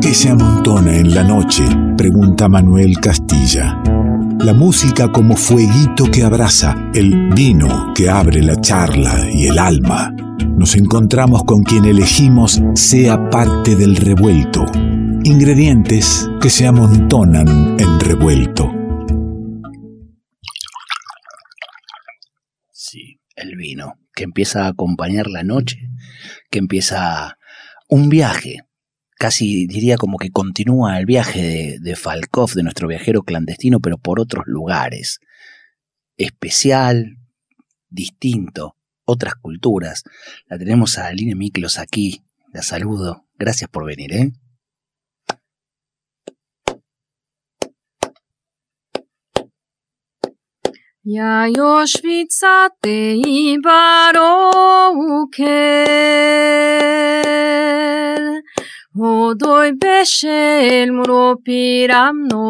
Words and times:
¿Qué 0.00 0.14
se 0.14 0.30
amontona 0.30 0.96
en 0.96 1.14
la 1.14 1.22
noche? 1.22 1.62
Pregunta 1.98 2.48
Manuel 2.48 2.98
Castilla. 3.00 3.82
La 4.38 4.54
música 4.54 5.12
como 5.12 5.36
fueguito 5.36 6.10
que 6.10 6.22
abraza, 6.22 6.74
el 6.94 7.28
vino 7.34 7.92
que 7.94 8.08
abre 8.08 8.42
la 8.42 8.56
charla 8.56 9.30
y 9.30 9.48
el 9.48 9.58
alma. 9.58 10.10
Nos 10.56 10.74
encontramos 10.74 11.44
con 11.44 11.64
quien 11.64 11.84
elegimos 11.84 12.62
sea 12.74 13.28
parte 13.28 13.76
del 13.76 13.94
revuelto. 13.94 14.64
Ingredientes 15.22 16.30
que 16.40 16.48
se 16.48 16.66
amontonan 16.66 17.78
en 17.78 18.00
revuelto. 18.00 18.72
Sí, 22.72 23.20
el 23.36 23.54
vino, 23.54 23.98
que 24.14 24.24
empieza 24.24 24.64
a 24.64 24.68
acompañar 24.68 25.26
la 25.26 25.42
noche, 25.42 25.76
que 26.50 26.58
empieza 26.58 27.36
un 27.86 28.08
viaje, 28.08 28.60
casi 29.20 29.66
diría 29.66 29.98
como 29.98 30.16
que 30.16 30.30
continúa 30.30 30.98
el 30.98 31.04
viaje 31.04 31.42
de, 31.42 31.78
de 31.78 31.94
Falkov, 31.94 32.54
de 32.54 32.62
nuestro 32.62 32.88
viajero 32.88 33.20
clandestino, 33.22 33.78
pero 33.78 33.98
por 33.98 34.18
otros 34.18 34.44
lugares. 34.46 35.20
Especial, 36.16 37.18
distinto, 37.90 38.76
otras 39.04 39.34
culturas. 39.34 40.04
La 40.46 40.56
tenemos 40.56 40.96
a 40.96 41.08
Aline 41.08 41.34
Miklos 41.34 41.78
aquí. 41.78 42.22
La 42.54 42.62
saludo. 42.62 43.26
Gracias 43.38 43.68
por 43.68 43.84
venir, 43.84 44.14
¿eh? 44.14 44.32
הודוי 58.96 59.70
בשל 59.72 60.90
מורו 60.90 61.34
פירמנו. 61.44 62.40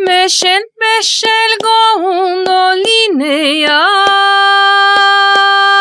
בשל 0.00 0.62
בשל 0.80 1.50
גאונו 1.62 2.68
ליניה, 2.84 3.86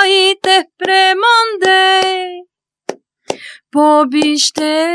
איתך 0.06 0.68
פרמנדי, 0.78 2.42
פובישטיירן. 3.72 4.86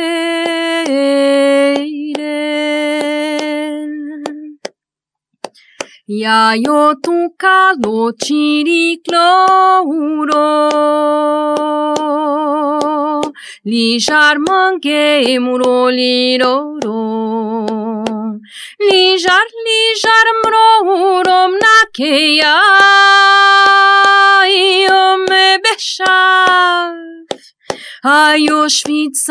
יאיו 6.09 6.94
תוקה 7.03 7.70
לא 7.84 8.09
צ'יריק 8.25 9.00
לאורו 9.12 10.20
chiriclouro 13.64 13.64
Lijar 13.64 14.39
mangue 14.39 15.39
muro 15.39 15.91
liroro 15.91 18.05
Lijar 18.78 19.47
lijar 19.66 20.27
mrorom 20.44 21.53
nakeya 21.62 22.56
Io 24.48 25.19
me 25.28 25.58
beshav 25.62 26.94
Ayo 28.03 28.69
shvitzate 28.69 29.31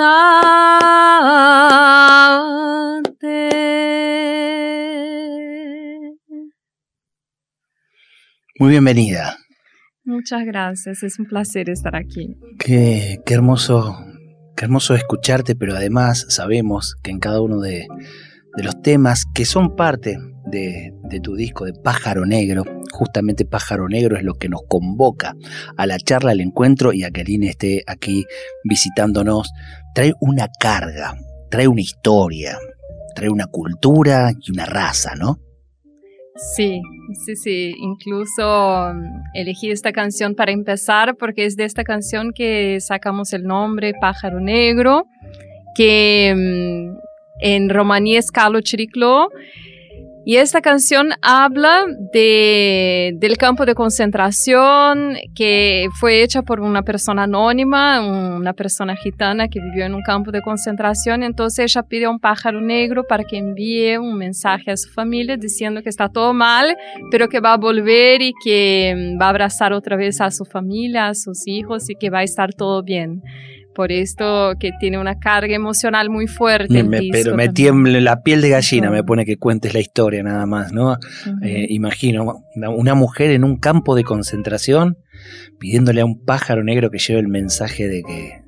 Muy 8.59 8.72
bienvenida. 8.72 9.38
Muchas 10.03 10.44
gracias, 10.44 11.02
es 11.03 11.17
un 11.17 11.27
placer 11.27 11.69
estar 11.69 11.95
aquí. 11.95 12.35
Qué, 12.57 13.19
qué 13.25 13.33
hermoso, 13.33 13.95
qué 14.59 14.65
hermoso 14.65 14.93
escucharte, 14.93 15.55
pero 15.55 15.73
además 15.73 16.25
sabemos 16.27 16.97
que 17.02 17.11
en 17.11 17.19
cada 17.19 17.39
uno 17.39 17.61
de, 17.61 17.88
de 18.57 18.63
los 18.63 18.81
temas 18.81 19.23
que 19.33 19.45
son 19.45 19.77
parte 19.77 20.17
de, 20.47 20.93
de, 21.03 21.21
tu 21.21 21.38
disco 21.38 21.63
de 21.63 21.71
Pájaro 21.71 22.25
Negro, 22.25 22.66
justamente 22.91 23.45
Pájaro 23.45 23.88
Negro 23.88 24.17
es 24.17 24.23
lo 24.23 24.34
que 24.34 24.50
nos 24.50 24.63
convoca 24.67 25.34
a 25.78 25.88
la 25.88 25.97
charla, 25.97 26.31
al 26.31 26.41
encuentro 26.41 26.91
y 26.91 27.06
a 27.06 27.09
que 27.09 27.22
Aline 27.22 27.47
esté 27.47 27.84
aquí 27.88 28.25
visitándonos, 28.66 29.50
trae 29.95 30.11
una 30.19 30.50
carga, 30.59 31.16
trae 31.50 31.69
una 31.69 31.81
historia, 31.81 32.59
trae 33.16 33.29
una 33.29 33.47
cultura 33.47 34.34
y 34.41 34.51
una 34.51 34.66
raza, 34.66 35.16
¿no? 35.16 35.39
Sí, 36.39 36.81
sí, 37.25 37.35
sí. 37.35 37.75
Incluso 37.77 38.94
elegí 39.33 39.72
esta 39.72 39.91
canción 39.91 40.35
para 40.35 40.51
empezar 40.51 41.16
porque 41.17 41.45
es 41.45 41.57
de 41.57 41.66
esta 41.66 41.83
canción 41.83 42.31
que 42.33 42.79
sacamos 42.79 43.33
el 43.33 43.44
nombre 43.44 43.94
Pájaro 44.00 44.39
Negro, 44.39 45.05
que 45.75 46.29
en 47.41 47.69
romaní 47.69 48.16
es 48.16 48.31
Carlo 48.31 48.61
Chiriclo. 48.61 49.29
Y 50.29 50.38
esta 50.38 50.62
canción 50.62 51.09
habla 51.23 51.88
de, 52.13 53.13
del 53.16 53.35
campo 53.35 53.66
de 53.66 53.73
concentración 53.73 55.16
que 55.34 55.88
fue 56.00 56.22
hecha 56.22 56.44
por 56.44 56.59
una 56.59 56.84
persona 56.84 57.23
anónima, 57.23 58.00
una 58.38 58.53
persona 58.53 58.95
gitana 58.95 59.47
que 59.47 59.59
vivió 59.59 59.88
en 59.88 59.95
un 59.95 60.03
campo 60.03 60.29
de 60.29 60.44
concentración. 60.44 61.23
Entonces 61.23 61.72
ella 61.72 61.81
pide 61.81 62.06
a 62.06 62.12
un 62.12 62.19
pájaro 62.19 62.62
negro 62.62 63.06
para 63.09 63.23
que 63.23 63.40
envíe 63.40 63.97
un 63.97 64.19
mensaje 64.19 64.69
a 64.69 64.78
su 64.78 64.91
familia 64.91 65.35
diciendo 65.35 65.81
que 65.81 65.90
está 65.90 66.09
todo 66.09 66.31
mal, 66.31 66.78
pero 67.09 67.28
que 67.28 67.40
va 67.40 67.53
a 67.53 67.57
volver 67.57 68.22
y 68.22 68.34
que 68.44 69.16
va 69.19 69.25
a 69.25 69.29
abrazar 69.29 69.73
otra 69.73 69.96
vez 69.96 70.22
a 70.22 70.29
su 70.29 70.46
familia, 70.46 71.07
a 71.07 71.16
sus 71.16 71.47
hijos 71.47 71.90
y 71.90 71.96
que 71.96 72.11
va 72.11 72.19
a 72.19 72.23
estar 72.23 72.53
todo 72.53 72.84
bien 72.84 73.23
por 73.75 73.91
esto 73.91 74.53
que 74.59 74.72
tiene 74.80 74.97
una 74.97 75.19
carga 75.19 75.56
emocional 75.56 76.09
muy 76.09 76.28
fuerte. 76.28 76.84
Me, 76.84 77.02
pero 77.12 77.35
me 77.35 77.50
tiembla 77.50 78.00
la 78.00 78.22
piel 78.24 78.41
de 78.41 78.50
gallina, 78.50 78.90
me 78.90 79.03
pone 79.03 79.25
que 79.25 79.38
cuentes 79.38 79.74
la 79.74 79.80
historia 79.80 80.24
nada 80.24 80.46
más, 80.46 80.72
¿no? 80.74 80.91
Uh 80.91 80.96
-huh. 80.96 81.46
eh, 81.46 81.68
imagino 81.69 82.44
una 82.56 82.96
mujer 82.96 83.31
en 83.31 83.44
un 83.44 83.58
campo 83.58 83.96
de 83.96 84.03
concentración 84.03 84.97
pidiéndole 85.59 86.02
a 86.02 86.06
un 86.06 86.24
pájaro 86.24 86.63
negro 86.63 86.90
que 86.90 87.00
lleve 87.00 87.19
el 87.19 87.28
mensaje 87.28 87.88
de 87.88 88.03
que 88.03 88.41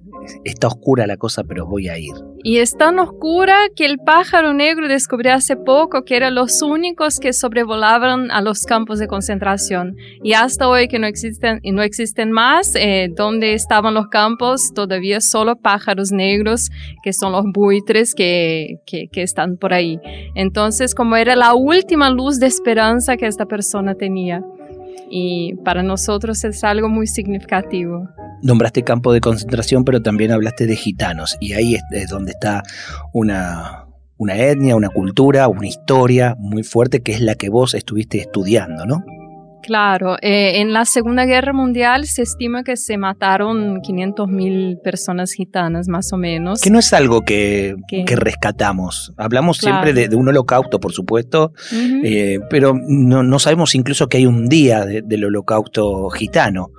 está 0.44 0.68
oscura 0.68 1.08
la 1.08 1.18
cosa, 1.18 1.44
pero 1.44 1.66
voy 1.66 1.88
a 1.88 1.98
ir. 1.98 2.14
Y 2.44 2.58
es 2.58 2.76
tan 2.76 2.98
oscura 3.00 3.56
que 3.76 3.86
el 3.86 3.98
pájaro 4.00 4.54
negro 4.54 4.88
descubrió 4.88 5.34
hace 5.34 5.56
poco 5.56 6.04
que 6.04 6.16
eran 6.16 6.34
los 6.34 6.62
únicos 6.62 7.20
que 7.20 7.34
sobrevolaban 7.34 8.32
a 8.32 8.42
los 8.42 8.64
campos 8.64 9.00
de 9.00 9.08
concentración. 9.08 9.96
Y 10.24 10.34
hasta 10.34 10.68
hoy 10.68 10.88
que 10.88 10.98
no 10.98 11.08
existen, 11.08 11.60
no 11.64 11.84
existen 11.84 12.32
más, 12.32 12.76
eh, 12.76 13.10
donde 13.16 13.54
estaban 13.54 13.94
los 13.94 14.08
campos, 14.08 14.72
todavía 14.74 15.22
solo 15.22 15.56
pájaros 15.56 16.12
negros, 16.12 16.70
que 17.04 17.14
son 17.14 17.32
los 17.32 17.46
buitres 17.54 18.16
que 18.16 18.80
están 19.14 19.58
por 19.58 19.74
ahí. 19.74 20.00
Entonces, 20.36 20.96
como 20.96 21.16
era 21.16 21.36
la 21.36 21.54
última 21.54 22.10
luz 22.10 22.40
de 22.40 22.48
esperanza 22.48 23.18
que 23.18 23.28
esta 23.28 23.46
persona 23.46 23.96
tenía. 23.96 24.42
Y 25.10 25.56
para 25.66 25.84
nosotros 25.84 26.44
es 26.44 26.64
algo 26.64 26.88
muy 26.88 27.06
significativo 27.06 28.08
nombraste 28.42 28.84
campo 28.84 29.14
de 29.14 29.22
concentración, 29.22 29.84
pero 29.84 30.02
también 30.02 30.32
hablaste 30.32 30.66
de 30.66 30.76
gitanos, 30.76 31.38
y 31.40 31.54
ahí 31.54 31.78
es, 31.92 32.10
donde 32.10 32.32
está 32.32 32.64
una, 33.14 33.86
una, 34.18 34.36
etnia, 34.38 34.76
una 34.76 34.90
cultura, 34.90 35.48
una 35.48 35.68
historia 35.68 36.36
muy 36.38 36.64
fuerte, 36.64 37.02
que 37.02 37.14
es 37.14 37.22
la 37.22 37.36
que 37.36 37.50
vos 37.50 37.74
estuviste 37.74 38.20
estudiando, 38.20 38.86
¿no? 38.86 39.04
Claro, 39.62 40.18
eh, 40.22 40.60
en 40.60 40.74
la 40.74 40.86
Segunda 40.86 41.26
Guerra 41.26 41.54
Mundial 41.54 42.06
se 42.06 42.24
estima 42.24 42.64
que 42.64 42.78
se 42.78 42.98
mataron 42.98 43.82
500.000 43.82 44.82
personas 44.82 45.34
gitanas, 45.34 45.88
más 45.88 46.12
o 46.14 46.18
menos. 46.18 46.62
Que 46.62 46.72
no 46.72 46.80
es 46.80 46.92
algo 46.94 47.22
que, 47.22 47.76
que 47.88 48.16
rescatamos. 48.16 49.14
Hablamos 49.18 49.60
claro. 49.60 49.76
siempre 49.76 49.94
de, 49.94 50.10
de, 50.10 50.16
un 50.16 50.28
holocausto, 50.28 50.80
por 50.80 50.94
supuesto, 50.94 51.54
uh 51.72 51.76
-huh. 51.76 52.02
eh, 52.04 52.40
pero 52.50 52.74
no, 52.74 53.24
no, 53.24 53.40
sabemos 53.40 53.76
incluso 53.76 54.08
que 54.08 54.18
hay 54.18 54.26
un 54.26 54.48
día 54.48 54.86
de, 54.86 55.04
del 55.04 55.26
holocausto 55.26 56.10
gitano. 56.10 56.72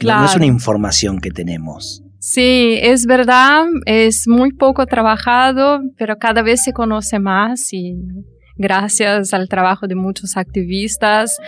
Claro. 0.00 0.20
No 0.20 0.26
es 0.26 0.34
una 0.34 0.46
información 0.46 1.20
que 1.20 1.30
tenemos. 1.30 2.02
Sí, 2.18 2.78
es 2.82 3.06
verdad, 3.06 3.66
es 3.86 4.26
muy 4.26 4.52
poco 4.52 4.84
trabajado, 4.86 5.80
pero 5.96 6.16
cada 6.16 6.42
vez 6.42 6.64
se 6.64 6.72
conoce 6.72 7.18
más 7.18 7.72
y 7.72 7.94
gracias 8.56 9.32
al 9.32 9.48
trabajo 9.48 9.86
de 9.86 9.94
muchos 9.94 10.36
activistas. 10.36 11.38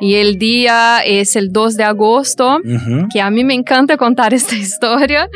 Y 0.00 0.14
el 0.14 0.38
día 0.38 1.00
es 1.04 1.36
el 1.36 1.52
2 1.52 1.76
de 1.76 1.84
agosto, 1.84 2.56
uh 2.56 2.68
-huh. 2.68 3.08
que 3.12 3.20
a 3.20 3.30
mí 3.30 3.44
me 3.44 3.54
encanta 3.54 3.96
contar 3.96 4.32
esta 4.40 4.54
historia 4.54 5.28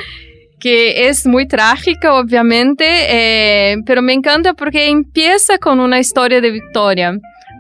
que 0.59 1.09
es 1.09 1.27
muy 1.27 1.47
trágica, 1.47 2.15
obviamente, 2.15 2.85
eh, 2.87 3.77
pero 3.85 4.01
me 4.01 4.15
encanta 4.15 4.55
porque 4.55 4.89
empieza 4.89 5.59
con 5.59 5.81
una 5.81 5.99
historia 5.99 6.41
de 6.41 6.51
victoria 6.51 7.13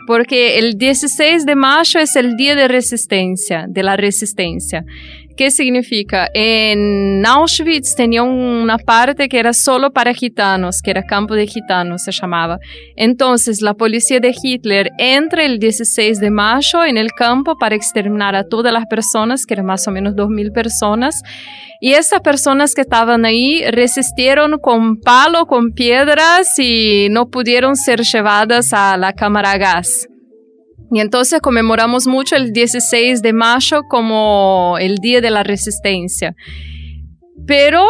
porque 0.06 0.58
el 0.58 0.78
16 0.78 1.44
de 1.44 1.54
mayo 1.56 2.00
es 2.00 2.16
el 2.16 2.36
día 2.36 2.54
de 2.54 2.68
resistencia, 2.68 3.66
de 3.68 3.82
la 3.82 3.96
resistencia, 3.96 4.84
¿Qué 5.36 5.50
significa? 5.50 6.30
En 6.32 7.22
Auschwitz 7.26 7.94
tenía 7.94 8.22
una 8.22 8.78
parte 8.78 9.28
que 9.28 9.38
era 9.38 9.52
solo 9.52 9.92
para 9.92 10.14
gitanos, 10.14 10.80
que 10.80 10.90
era 10.90 11.02
campo 11.02 11.34
de 11.34 11.46
gitanos, 11.46 12.04
se 12.04 12.12
llamaba. 12.12 12.58
Entonces 12.96 13.60
la 13.60 13.74
policía 13.74 14.18
de 14.18 14.34
Hitler 14.42 14.90
entra 14.96 15.44
el 15.44 15.58
16 15.58 16.20
de 16.20 16.30
mayo 16.30 16.84
en 16.84 16.96
el 16.96 17.12
campo 17.12 17.58
para 17.58 17.74
exterminar 17.74 18.34
a 18.34 18.44
todas 18.44 18.72
las 18.72 18.86
personas, 18.86 19.44
que 19.44 19.52
eran 19.52 19.66
más 19.66 19.86
o 19.86 19.90
menos 19.90 20.14
2.000 20.14 20.54
personas. 20.54 21.22
Y 21.82 21.92
esas 21.92 22.20
personas 22.22 22.74
que 22.74 22.80
estaban 22.80 23.26
ahí 23.26 23.62
resistieron 23.70 24.58
con 24.58 24.98
palo, 24.98 25.44
con 25.44 25.72
piedras 25.72 26.58
y 26.58 27.08
no 27.10 27.28
pudieron 27.28 27.76
ser 27.76 28.00
llevadas 28.00 28.72
a 28.72 28.96
la 28.96 29.12
cámara 29.12 29.52
a 29.52 29.58
gas. 29.58 30.08
Y 30.92 31.00
entonces 31.00 31.40
conmemoramos 31.40 32.06
mucho 32.06 32.36
el 32.36 32.52
16 32.52 33.22
de 33.22 33.32
mayo 33.32 33.82
como 33.88 34.76
el 34.80 34.96
Día 34.96 35.20
de 35.20 35.30
la 35.30 35.42
Resistencia. 35.42 36.34
Pero 37.46 37.84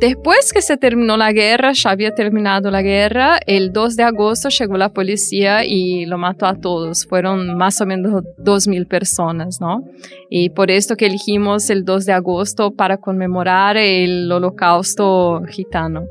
después 0.00 0.52
que 0.52 0.60
se 0.60 0.76
terminó 0.76 1.16
la 1.16 1.32
guerra, 1.32 1.72
ya 1.72 1.90
había 1.90 2.14
terminado 2.14 2.70
la 2.70 2.82
guerra, 2.82 3.38
el 3.46 3.72
2 3.72 3.96
de 3.96 4.02
agosto 4.02 4.48
llegó 4.48 4.76
la 4.76 4.92
policía 4.92 5.64
y 5.64 6.06
lo 6.06 6.18
mató 6.18 6.46
a 6.46 6.56
todos. 6.56 7.06
Fueron 7.06 7.56
más 7.56 7.80
o 7.80 7.86
menos 7.86 8.24
2.000 8.38 8.88
personas, 8.88 9.60
¿no? 9.60 9.84
Y 10.28 10.50
por 10.50 10.70
esto 10.70 10.96
que 10.96 11.06
elegimos 11.06 11.70
el 11.70 11.84
2 11.84 12.06
de 12.06 12.12
agosto 12.12 12.72
para 12.72 12.96
conmemorar 12.96 13.76
el 13.76 14.30
holocausto 14.30 15.42
gitano. 15.48 16.04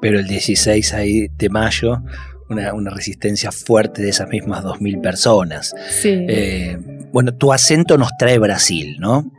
Pero 0.00 0.20
el 0.20 0.26
16 0.26 0.94
de 1.36 1.48
mayo 1.48 1.98
una, 2.48 2.90
resistencia 2.90 3.52
fuerte 3.52 4.02
de 4.02 4.10
esas 4.10 4.28
mismas 4.28 4.64
2.000 4.64 5.00
personas. 5.00 5.74
Sí. 5.90 6.24
Eh, 6.28 6.78
bueno, 7.12 7.34
tu 7.34 7.52
acento 7.52 7.98
nos 7.98 8.10
trae 8.18 8.38
Brasil, 8.38 8.96
¿no? 8.98 9.30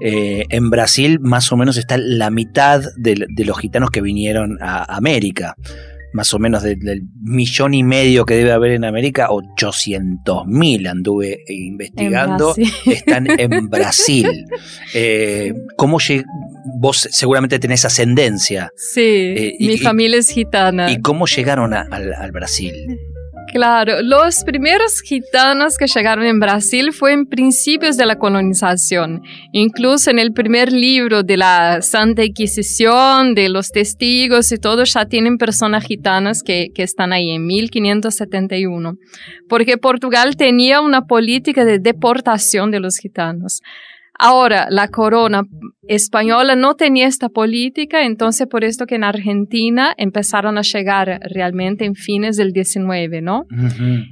Eh, 0.00 0.44
en 0.48 0.70
Brasil 0.70 1.20
más 1.20 1.52
o 1.52 1.56
menos 1.56 1.76
está 1.76 1.96
la 1.98 2.30
mitad 2.30 2.82
de, 2.96 3.26
los 3.44 3.58
gitanos 3.58 3.90
que 3.90 4.00
vinieron 4.00 4.58
a 4.60 4.96
América 4.96 5.56
más 6.12 6.32
o 6.34 6.38
menos 6.38 6.62
del, 6.62 7.02
millón 7.20 7.74
y 7.74 7.82
medio 7.82 8.24
que 8.24 8.34
debe 8.34 8.52
haber 8.52 8.72
en 8.72 8.84
América, 8.84 9.28
800 9.30 10.46
mil 10.46 10.86
anduve 10.86 11.44
investigando, 11.48 12.54
están 12.86 13.28
en 13.38 13.68
Brasil. 13.68 14.46
Eh, 14.94 15.52
¿Cómo 15.76 15.98
vos 16.78 17.08
seguramente 17.10 17.58
tenés 17.58 17.84
ascendencia? 17.84 18.70
Sí, 18.76 19.00
eh, 19.00 19.56
mi 19.60 19.78
familia 19.78 20.18
es 20.18 20.30
gitana. 20.30 20.90
¿Y 20.90 21.00
cómo 21.00 21.26
llegaron 21.26 21.74
al 21.74 22.32
Brasil? 22.32 22.72
Claro, 23.52 24.00
los 24.00 24.44
primeros 24.44 25.02
gitanos 25.02 25.76
que 25.76 25.86
llegaron 25.86 26.24
en 26.24 26.40
Brasil 26.40 26.90
fue 26.90 27.12
en 27.12 27.26
principios 27.26 27.98
de 27.98 28.06
la 28.06 28.16
colonización. 28.16 29.20
Incluso 29.52 30.10
en 30.10 30.18
el 30.18 30.32
primer 30.32 30.72
libro 30.72 31.22
de 31.22 31.36
la 31.36 31.82
Santa 31.82 32.24
Inquisición, 32.24 33.34
de 33.34 33.50
los 33.50 33.70
testigos 33.70 34.50
y 34.52 34.56
todo, 34.56 34.84
ya 34.84 35.04
tienen 35.04 35.36
personas 35.36 35.84
gitanas 35.84 36.42
que, 36.42 36.68
que 36.74 36.82
están 36.82 37.12
ahí 37.12 37.28
en 37.28 37.44
1571. 37.46 38.96
Porque 39.50 39.76
Portugal 39.76 40.34
tenía 40.36 40.80
una 40.80 41.02
política 41.02 41.66
de 41.66 41.78
deportación 41.78 42.70
de 42.70 42.80
los 42.80 42.96
gitanos. 42.96 43.60
Ahora, 44.24 44.68
la 44.70 44.86
corona 44.86 45.42
española 45.88 46.54
no 46.54 46.76
tenía 46.76 47.08
esta 47.08 47.28
política, 47.28 48.04
entonces 48.04 48.46
por 48.46 48.62
esto 48.62 48.86
que 48.86 48.94
en 48.94 49.02
Argentina 49.02 49.92
empezaron 49.96 50.58
a 50.58 50.62
llegar 50.62 51.18
realmente 51.28 51.84
en 51.86 51.96
fines 51.96 52.36
del 52.36 52.52
19, 52.52 53.20
¿no? 53.20 53.46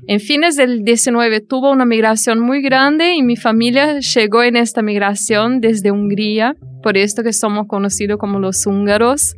En 0.09 0.19
fines 0.19 0.57
del 0.57 0.83
19 0.83 1.43
tuvo 1.43 1.71
una 1.71 1.85
migración 1.85 2.41
muy 2.41 2.61
grande 2.61 3.15
y 3.15 3.23
mi 3.23 3.37
familia 3.37 4.01
llegó 4.01 4.43
en 4.43 4.57
esta 4.57 4.83
migración 4.83 5.61
desde 5.61 5.93
Hungría, 5.93 6.57
por 6.83 6.97
esto 6.97 7.23
que 7.23 7.33
somos 7.33 7.69
conocidos 7.69 8.19
como 8.19 8.41
los 8.41 8.67
húngaros 8.67 9.37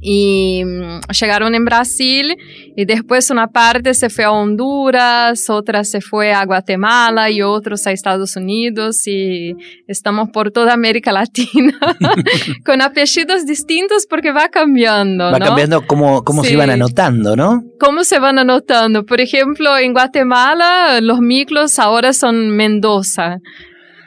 y 0.00 0.62
mm, 0.64 1.00
llegaron 1.20 1.54
en 1.54 1.64
Brasil 1.64 2.36
y 2.76 2.84
después 2.84 3.30
una 3.30 3.48
parte 3.48 3.94
se 3.94 4.10
fue 4.10 4.24
a 4.24 4.30
Honduras, 4.30 5.50
otra 5.50 5.84
se 5.84 6.00
fue 6.00 6.32
a 6.32 6.44
Guatemala 6.44 7.30
y 7.30 7.42
otros 7.42 7.86
a 7.86 7.92
Estados 7.92 8.36
Unidos 8.36 9.06
y 9.06 9.54
estamos 9.86 10.30
por 10.30 10.50
toda 10.50 10.72
América 10.72 11.12
Latina 11.12 11.78
con 12.64 12.82
apellidos 12.82 13.46
distintos 13.46 14.06
porque 14.08 14.32
va 14.32 14.48
cambiando. 14.48 15.30
Va 15.30 15.38
cambiando 15.38 15.86
cómo, 15.86 16.22
cómo 16.24 16.44
se 16.44 16.56
van 16.56 16.70
anotando, 16.70 17.36
¿no? 17.36 17.62
¿Cómo 17.80 18.04
se 18.04 18.18
van 18.18 18.38
anotando? 18.38 19.04
Por 19.04 19.20
ejemplo, 19.20 19.76
en 19.78 19.92
Guatemala 19.92 21.00
los 21.00 21.20
miclos 21.20 21.78
ahora 21.78 22.12
son 22.12 22.50
Mendoza. 22.50 23.38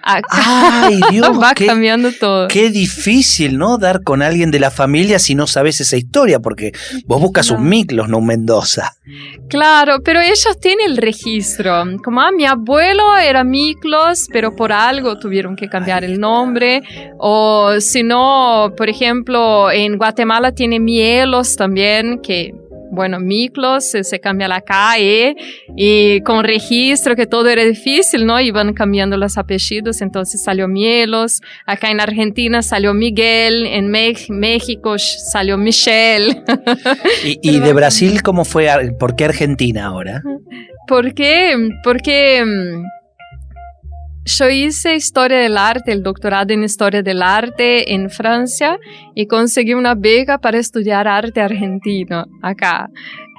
Ay, 0.29 0.99
Dios, 1.11 1.39
va 1.39 1.53
cambiando 1.53 2.11
todo. 2.11 2.47
Qué 2.47 2.69
difícil, 2.69 3.57
¿no? 3.57 3.77
Dar 3.77 4.03
con 4.03 4.21
alguien 4.21 4.51
de 4.51 4.59
la 4.59 4.71
familia 4.71 5.19
si 5.19 5.35
no 5.35 5.47
sabes 5.47 5.81
esa 5.81 5.97
historia, 5.97 6.39
porque 6.39 6.71
vos 7.05 7.21
buscas 7.21 7.51
un 7.51 7.67
Miklos, 7.67 8.09
no 8.09 8.17
un 8.17 8.27
Mendoza. 8.27 8.93
Claro, 9.49 9.97
pero 10.03 10.21
ellos 10.21 10.59
tienen 10.59 10.91
el 10.91 10.97
registro. 10.97 11.83
Como 12.03 12.21
ah, 12.21 12.31
mi 12.31 12.45
abuelo 12.45 13.17
era 13.17 13.43
Miklos, 13.43 14.27
pero 14.31 14.55
por 14.55 14.71
algo 14.71 15.19
tuvieron 15.19 15.55
que 15.55 15.67
cambiar 15.67 16.03
el 16.03 16.19
nombre. 16.19 16.81
O 17.17 17.79
si 17.79 18.03
no, 18.03 18.73
por 18.75 18.89
ejemplo, 18.89 19.71
en 19.71 19.97
Guatemala 19.97 20.51
tiene 20.51 20.79
Mielos 20.79 21.55
también, 21.55 22.19
que 22.21 22.53
bueno, 22.91 23.19
Miklos, 23.19 23.85
se, 23.85 24.19
cambia 24.19 24.47
la 24.47 24.61
calle 24.61 25.35
y 25.75 26.21
con 26.21 26.43
registro 26.43 27.15
que 27.15 27.25
todo 27.25 27.49
era 27.49 27.63
difícil, 27.63 28.25
¿no? 28.25 28.39
Iban 28.39 28.73
cambiando 28.73 29.17
los 29.17 29.37
apellidos, 29.37 30.01
entonces 30.01 30.43
salió 30.43 30.67
Mielos, 30.67 31.41
acá 31.65 31.89
en 31.89 31.99
Argentina 32.01 32.61
salió 32.61 32.93
Miguel, 32.93 33.65
en 33.65 33.89
México 33.89 34.95
salió 34.97 35.57
Michelle. 35.57 36.43
¿Y, 37.23 37.59
de 37.59 37.73
Brasil 37.73 38.21
cómo 38.21 38.45
fue? 38.45 38.67
¿Por 38.99 39.15
qué 39.15 39.25
Argentina 39.25 39.85
ahora? 39.85 40.21
¿Por 40.87 41.13
qué? 41.13 41.69
Porque 41.83 42.43
mm, 42.45 42.83
yo 44.25 44.49
hice 44.49 44.95
historia 44.95 45.39
del 45.39 45.57
arte, 45.57 45.91
el 45.91 46.03
doctorado 46.03 46.53
en 46.53 46.63
historia 46.63 47.01
del 47.01 47.21
arte 47.21 47.93
en 47.93 48.09
Francia 48.09 48.77
y 49.15 49.25
conseguí 49.25 49.73
una 49.73 49.95
beca 49.95 50.37
para 50.37 50.59
estudiar 50.59 51.07
arte 51.07 51.41
argentino 51.41 52.25
acá. 52.41 52.89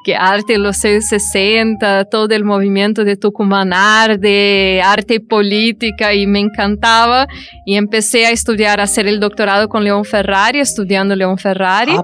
Que 0.04 0.16
arte 0.16 0.54
de 0.54 0.58
los 0.58 0.78
60, 0.78 2.06
todo 2.06 2.34
el 2.34 2.42
movimiento 2.42 3.04
de 3.04 3.16
Tucumán 3.16 3.70
de 4.18 4.82
arte 4.84 5.20
política 5.20 6.12
y 6.12 6.26
me 6.26 6.40
encantaba 6.40 7.28
y 7.64 7.76
empecé 7.76 8.26
a 8.26 8.30
estudiar, 8.30 8.80
a 8.80 8.84
hacer 8.84 9.06
el 9.06 9.20
doctorado 9.20 9.68
con 9.68 9.84
León 9.84 10.04
Ferrari, 10.04 10.58
estudiando 10.58 11.14
León 11.14 11.38
Ferrari. 11.38 11.94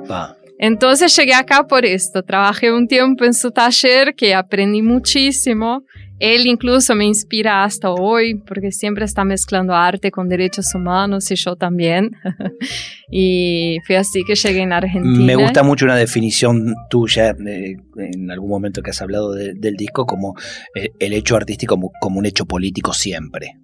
Entonces 0.61 1.17
llegué 1.17 1.35
acá 1.35 1.67
por 1.67 1.85
esto, 1.85 2.23
trabajé 2.23 2.73
un 2.73 2.87
tiempo 2.87 3.25
en 3.25 3.35
su 3.35 3.51
taller 3.51 4.15
que 4.15 4.33
aprendí 4.33 4.81
muchísimo 4.81 5.83
él 6.19 6.47
incluso 6.47 6.95
me 6.95 7.05
inspira 7.05 7.65
hasta 7.65 7.91
hoy 7.91 8.35
porque 8.35 8.73
siempre 8.73 9.05
está 9.05 9.25
mezclando 9.25 9.75
arte 9.75 10.11
con 10.11 10.29
derechos 10.29 10.75
humanos 10.75 11.31
y 11.31 11.37
yo 11.37 11.57
también. 11.57 12.13
y 13.11 13.79
fue 13.87 13.97
así 13.97 14.25
que 14.25 14.35
llegué 14.35 14.63
en 14.63 14.73
Argentina. 14.73 15.25
Me 15.25 15.37
gusta 15.37 15.63
mucho 15.63 15.85
una 15.85 15.97
definición 15.97 16.75
tuya 16.91 17.31
eh, 17.31 17.77
en 17.97 18.31
algún 18.31 18.51
momento 18.51 18.83
que 18.83 18.91
has 18.91 19.01
hablado 19.01 19.33
del 19.33 19.77
disco 19.77 20.07
como 20.07 20.35
eh, 20.75 20.91
el 20.99 21.13
hecho 21.13 21.37
artístico 21.37 21.75
como, 21.75 21.93
como 22.01 22.19
un 22.19 22.27
hecho 22.27 22.47
político 22.47 22.93
siempre. 22.93 23.59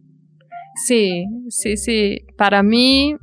Sí, 0.87 1.25
sí, 1.49 1.77
sí. 1.77 2.21
Para 2.37 2.63
mí 2.63 3.17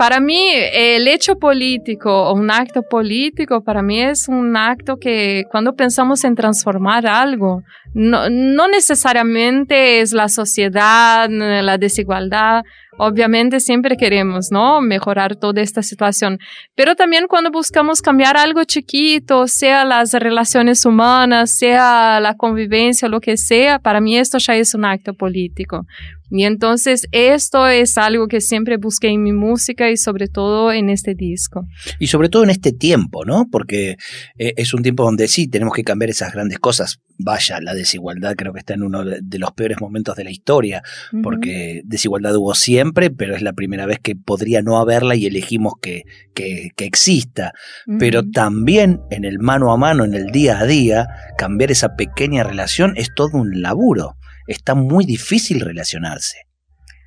para 0.00 0.18
mí, 0.18 0.48
el 0.54 1.06
hecho 1.08 1.36
político 1.36 2.10
o 2.10 2.32
un 2.32 2.50
acto 2.50 2.80
político, 2.80 3.62
para 3.62 3.82
mí 3.82 4.00
es 4.00 4.28
un 4.28 4.56
acto 4.56 4.96
que 4.96 5.44
cuando 5.50 5.74
pensamos 5.74 6.24
en 6.24 6.34
transformar 6.36 7.06
algo, 7.06 7.62
no, 7.92 8.30
no 8.30 8.66
necesariamente 8.66 10.00
es 10.00 10.14
la 10.14 10.30
sociedad, 10.30 11.28
la 11.28 11.76
desigualdad, 11.76 12.62
obviamente 12.98 13.60
siempre 13.60 13.96
queremos, 13.96 14.48
¿no? 14.50 14.80
Mejorar 14.80 15.36
toda 15.36 15.62
esta 15.62 15.82
situación. 15.82 16.38
Pero 16.74 16.94
también 16.94 17.26
cuando 17.28 17.50
buscamos 17.50 18.02
cambiar 18.02 18.36
algo 18.36 18.64
chiquito, 18.64 19.46
sea 19.46 19.84
las 19.84 20.12
relaciones 20.12 20.84
humanas, 20.84 21.50
sea 21.56 22.20
la 22.20 22.34
convivencia, 22.34 23.08
lo 23.08 23.20
que 23.20 23.36
sea, 23.36 23.78
para 23.78 24.00
mí 24.00 24.16
esto 24.16 24.38
ya 24.38 24.56
es 24.56 24.74
un 24.74 24.84
acto 24.84 25.14
político. 25.14 25.86
Y 26.30 26.44
entonces 26.44 27.08
esto 27.10 27.66
es 27.66 27.98
algo 27.98 28.28
que 28.28 28.40
siempre 28.40 28.76
busqué 28.76 29.08
en 29.08 29.22
mi 29.22 29.32
música 29.32 29.90
y 29.90 29.96
sobre 29.96 30.28
todo 30.28 30.72
en 30.72 30.88
este 30.88 31.14
disco. 31.14 31.66
Y 31.98 32.06
sobre 32.06 32.28
todo 32.28 32.44
en 32.44 32.50
este 32.50 32.72
tiempo, 32.72 33.24
¿no? 33.24 33.46
Porque 33.50 33.96
eh, 34.38 34.54
es 34.56 34.72
un 34.72 34.82
tiempo 34.82 35.02
donde 35.02 35.26
sí 35.26 35.48
tenemos 35.48 35.74
que 35.74 35.82
cambiar 35.82 36.10
esas 36.10 36.32
grandes 36.32 36.60
cosas. 36.60 37.00
Vaya, 37.18 37.60
la 37.60 37.74
desigualdad 37.74 38.34
creo 38.36 38.52
que 38.52 38.60
está 38.60 38.74
en 38.74 38.82
uno 38.82 39.04
de 39.04 39.38
los 39.38 39.52
peores 39.52 39.80
momentos 39.80 40.16
de 40.16 40.24
la 40.24 40.30
historia, 40.30 40.82
porque 41.22 41.82
desigualdad 41.84 42.34
hubo 42.36 42.54
siempre, 42.54 42.79
pero 43.16 43.34
es 43.34 43.42
la 43.42 43.52
primera 43.52 43.86
vez 43.86 43.98
que 44.02 44.16
podría 44.16 44.62
no 44.62 44.78
haberla 44.78 45.14
y 45.14 45.26
elegimos 45.26 45.74
que, 45.80 46.02
que, 46.34 46.72
exista. 46.78 47.52
Pero 47.98 48.22
también 48.30 49.00
en 49.10 49.24
el 49.24 49.38
mano 49.38 49.72
a 49.72 49.76
mano, 49.76 50.04
en 50.04 50.14
el 50.14 50.26
día 50.26 50.58
a 50.58 50.66
día, 50.66 51.06
cambiar 51.38 51.70
esa 51.70 51.96
pequeña 51.96 52.42
relación 52.42 52.94
es 52.96 53.08
todo 53.14 53.38
un 53.38 53.62
laburo 53.62 54.16
está 54.50 54.74
muy 54.74 55.04
difícil 55.04 55.60
relacionarse. 55.60 56.38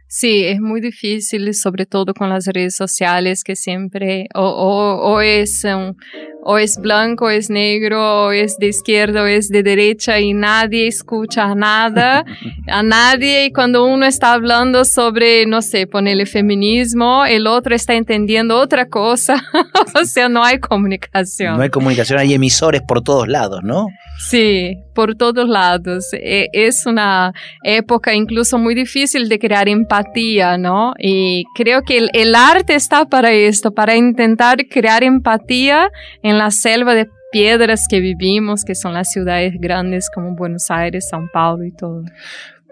Sí, 0.07 0.45
es 0.45 0.59
muy 0.59 0.79
difícil, 0.79 1.53
sobre 1.55 1.85
todo 1.85 2.13
con 2.13 2.29
las 2.29 2.45
redes 2.45 2.75
sociales, 2.75 3.43
que 3.43 3.55
siempre 3.55 4.27
o, 4.35 4.43
o, 4.43 5.13
o 5.13 5.21
es 5.21 5.63
un, 5.63 5.95
o 6.45 6.57
es 6.57 6.77
blanco, 6.77 7.25
o 7.25 7.29
es 7.29 7.49
negro, 7.49 8.25
o 8.25 8.31
es 8.31 8.57
de 8.57 8.67
izquierda, 8.67 9.23
o 9.23 9.25
es 9.25 9.49
de 9.49 9.63
derecha 9.63 10.19
y 10.19 10.33
nadie 10.33 10.87
escucha 10.87 11.55
nada, 11.55 12.25
a 12.67 12.83
nadie. 12.83 13.45
Y 13.45 13.51
cuando 13.51 13.85
uno 13.85 14.05
está 14.05 14.33
hablando 14.33 14.85
sobre, 14.85 15.45
no 15.45 15.61
sé, 15.61 15.87
ponerle 15.87 16.25
feminismo, 16.25 17.25
el 17.25 17.47
otro 17.47 17.75
está 17.75 17.93
entendiendo 17.93 18.57
otra 18.59 18.87
cosa. 18.87 19.41
o 19.95 20.05
sea, 20.05 20.29
no 20.29 20.43
hay 20.43 20.59
comunicación. 20.59 21.57
No 21.57 21.63
hay 21.63 21.69
comunicación, 21.69 22.19
hay 22.19 22.33
emisores 22.33 22.81
por 22.81 23.01
todos 23.01 23.27
lados, 23.27 23.61
¿no? 23.63 23.87
Sí, 24.29 24.77
por 24.93 25.15
todos 25.15 25.49
lados. 25.49 26.13
E, 26.13 26.47
es 26.53 26.85
una 26.85 27.33
época 27.63 28.13
incluso 28.13 28.57
muy 28.57 28.75
difícil 28.75 29.27
de 29.27 29.39
crear 29.39 29.67
empatía, 29.67 30.57
¿no? 30.57 30.93
Y 30.99 31.43
creo 31.55 31.81
que 31.81 31.97
el, 31.97 32.09
el 32.13 32.35
arte 32.35 32.75
está 32.75 33.05
para 33.05 33.31
esto, 33.31 33.71
para 33.71 33.95
intentar 33.95 34.57
crear 34.69 35.03
empatía 35.03 35.89
en 36.21 36.32
en 36.33 36.39
la 36.39 36.51
selva 36.51 36.95
de 36.95 37.09
piedras 37.31 37.87
que 37.87 37.99
vivimos, 37.99 38.63
que 38.63 38.75
son 38.75 38.93
las 38.93 39.11
ciudades 39.11 39.53
grandes 39.59 40.09
como 40.09 40.35
Buenos 40.35 40.69
Aires, 40.69 41.09
São 41.11 41.29
Paulo 41.31 41.63
y 41.63 41.71
todo. 41.71 42.03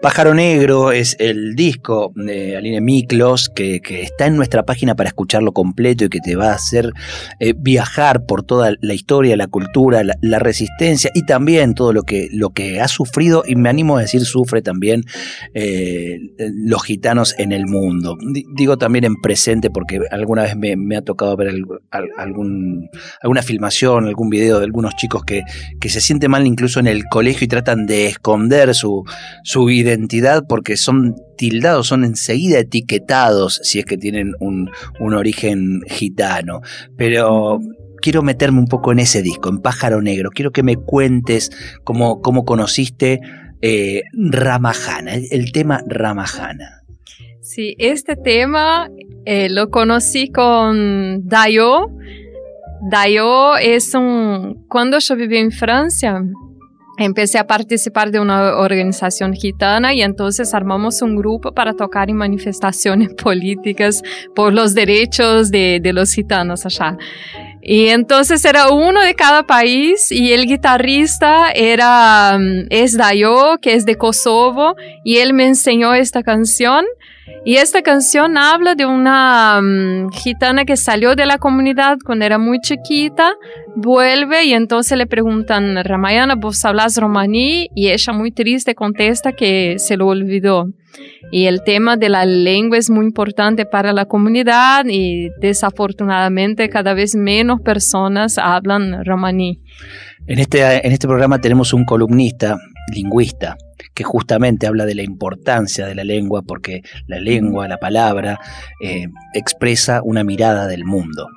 Pájaro 0.02 0.34
Negro 0.34 0.90
es 0.90 1.14
el 1.20 1.54
disco 1.54 2.12
de 2.16 2.56
Aline 2.56 2.80
Miklos 2.80 3.48
que, 3.48 3.80
está 3.88 4.26
en 4.26 4.34
nuestra 4.34 4.64
página 4.64 4.96
para 4.96 5.08
escucharlo 5.08 5.52
completo 5.52 6.04
y 6.04 6.08
que 6.08 6.18
te 6.18 6.34
va 6.34 6.50
a 6.50 6.54
hacer 6.54 6.90
eh, 7.38 7.54
viajar 7.56 8.26
por 8.26 8.42
toda 8.42 8.74
la 8.80 8.94
historia, 8.94 9.36
la 9.36 9.46
cultura, 9.46 10.02
la, 10.02 10.38
resistencia 10.40 11.08
y 11.14 11.24
también 11.24 11.74
todo 11.74 11.92
lo 11.92 12.02
que, 12.02 12.26
lo 12.32 12.50
que 12.50 12.80
ha 12.80 12.88
sufrido 12.88 13.44
y 13.46 13.54
me 13.54 13.68
animo 13.68 13.96
a 13.96 14.00
decir 14.00 14.24
sufre 14.24 14.60
también 14.60 15.04
eh, 15.54 16.18
los 16.36 16.82
gitanos 16.82 17.36
en 17.38 17.52
el 17.52 17.66
mundo. 17.66 18.18
digo 18.56 18.78
también 18.78 19.04
en 19.04 19.14
presente 19.20 19.70
porque 19.70 20.00
alguna 20.10 20.42
vez 20.42 20.56
me, 20.56 20.96
ha 20.96 21.02
tocado 21.02 21.36
ver 21.36 21.54
algún, 22.18 22.88
alguna 23.20 23.42
filmación, 23.42 24.06
algún 24.08 24.30
video 24.30 24.58
de 24.58 24.64
algunos 24.64 24.96
chicos 24.96 25.22
que, 25.24 25.42
que 25.80 25.88
se 25.88 26.00
sienten 26.00 26.32
mal 26.32 26.44
incluso 26.44 26.80
en 26.80 26.88
el 26.88 27.04
colegio 27.04 27.44
y 27.44 27.48
tratan 27.48 27.86
de 27.86 28.08
esconder 28.08 28.74
su, 28.74 29.04
su 29.44 29.70
identidad 29.70 29.91
identidad 29.92 30.44
porque 30.48 30.76
son 30.76 31.14
tildados, 31.36 31.86
son 31.86 32.04
enseguida 32.04 32.58
etiquetados 32.58 33.60
si 33.62 33.78
es 33.78 33.84
que 33.84 33.96
tienen 33.96 34.32
un, 34.40 34.70
origen 35.00 35.82
gitano. 35.88 36.60
Pero 36.96 37.60
quiero 38.00 38.22
meterme 38.22 38.58
un 38.58 38.66
poco 38.66 38.92
en 38.92 38.98
ese 38.98 39.22
disco, 39.22 39.48
en 39.48 39.58
Pájaro 39.58 40.00
Negro. 40.00 40.30
Quiero 40.30 40.50
que 40.50 40.62
me 40.62 40.76
cuentes 40.76 41.50
cómo, 41.84 42.20
cómo 42.20 42.44
conociste 42.44 43.20
eh, 43.60 44.02
Ramajana, 44.12 45.14
el, 45.14 45.52
tema 45.52 45.82
Ramajana. 45.86 46.82
Sí, 47.40 47.74
este 47.78 48.16
tema 48.16 48.90
eh, 49.24 49.48
lo 49.48 49.70
conocí 49.70 50.30
con 50.30 51.26
Dayo. 51.26 51.88
Dayo 52.90 53.56
es 53.56 53.94
un... 53.94 54.66
Cuando 54.68 54.98
yo 54.98 55.14
viví 55.14 55.38
en 55.38 55.52
Francia, 55.52 56.22
empecé 56.98 57.38
a 57.38 57.46
participar 57.46 58.10
de 58.10 58.20
una 58.20 58.56
organización 58.56 59.34
gitana 59.34 59.94
y 59.94 60.02
entonces 60.02 60.54
armamos 60.54 61.02
un 61.02 61.16
grupo 61.16 61.52
para 61.52 61.74
tocar 61.74 62.10
en 62.10 62.16
manifestaciones 62.16 63.14
políticas 63.22 64.02
por 64.34 64.52
los 64.52 64.74
derechos 64.74 65.50
de, 65.50 65.80
de 65.82 65.92
los 65.92 66.12
gitanos 66.12 66.66
allá. 66.66 66.96
Y 67.64 67.88
entonces 67.88 68.44
era 68.44 68.70
uno 68.70 69.00
de 69.02 69.14
cada 69.14 69.44
país 69.44 70.10
y 70.10 70.32
el 70.32 70.46
guitarrista 70.46 71.52
era, 71.52 72.36
mm, 72.36 72.66
es 72.70 72.96
Dayo, 72.96 73.58
que 73.62 73.74
es 73.74 73.86
de 73.86 73.94
Kosovo, 73.94 74.74
y 75.04 75.18
él 75.18 75.32
me 75.32 75.46
enseñó 75.46 75.94
esta 75.94 76.24
canción 76.24 76.84
y 77.44 77.56
esta 77.56 77.82
canción 77.82 78.36
habla 78.36 78.74
de 78.74 78.86
una 78.86 79.58
um, 79.60 80.10
gitana 80.10 80.64
que 80.64 80.76
salió 80.76 81.16
de 81.16 81.26
la 81.26 81.38
comunidad 81.38 81.98
cuando 82.04 82.24
era 82.24 82.38
muy 82.38 82.60
chiquita, 82.60 83.34
vuelve 83.74 84.44
y 84.44 84.52
entonces 84.52 84.96
le 84.96 85.06
preguntan, 85.06 85.82
Ramayana, 85.84 86.36
¿vos 86.36 86.64
hablas 86.64 86.96
romaní? 86.96 87.68
Y 87.74 87.88
ella 87.88 88.12
muy 88.12 88.30
triste 88.30 88.74
contesta 88.74 89.32
que 89.32 89.76
se 89.78 89.96
lo 89.96 90.06
olvidó. 90.06 90.68
Y 91.32 91.46
el 91.46 91.62
tema 91.64 91.96
de 91.96 92.08
la 92.10 92.26
lengua 92.26 92.78
es 92.78 92.90
muy 92.90 93.06
importante 93.06 93.64
para 93.64 93.92
la 93.92 94.04
comunidad 94.04 94.84
y 94.86 95.30
desafortunadamente 95.40 96.68
cada 96.68 96.94
vez 96.94 97.16
menos 97.16 97.60
personas 97.60 98.38
hablan 98.38 99.04
romaní. 99.04 99.60
En 100.26 100.38
este, 100.38 100.86
en 100.86 100.92
este 100.92 101.08
programa 101.08 101.40
tenemos 101.40 101.72
un 101.72 101.84
columnista, 101.84 102.58
lingüista, 102.94 103.56
que 103.94 104.04
justamente 104.04 104.66
habla 104.66 104.86
de 104.86 104.94
la 104.94 105.02
importancia 105.02 105.86
de 105.86 105.94
la 105.94 106.04
lengua 106.04 106.42
porque 106.42 106.82
la 107.06 107.20
lengua, 107.20 107.68
la 107.68 107.78
palabra, 107.78 108.38
eh, 108.82 109.08
expresa 109.34 110.00
una 110.02 110.24
mirada 110.24 110.66
del 110.66 110.84
mundo. 110.84 111.28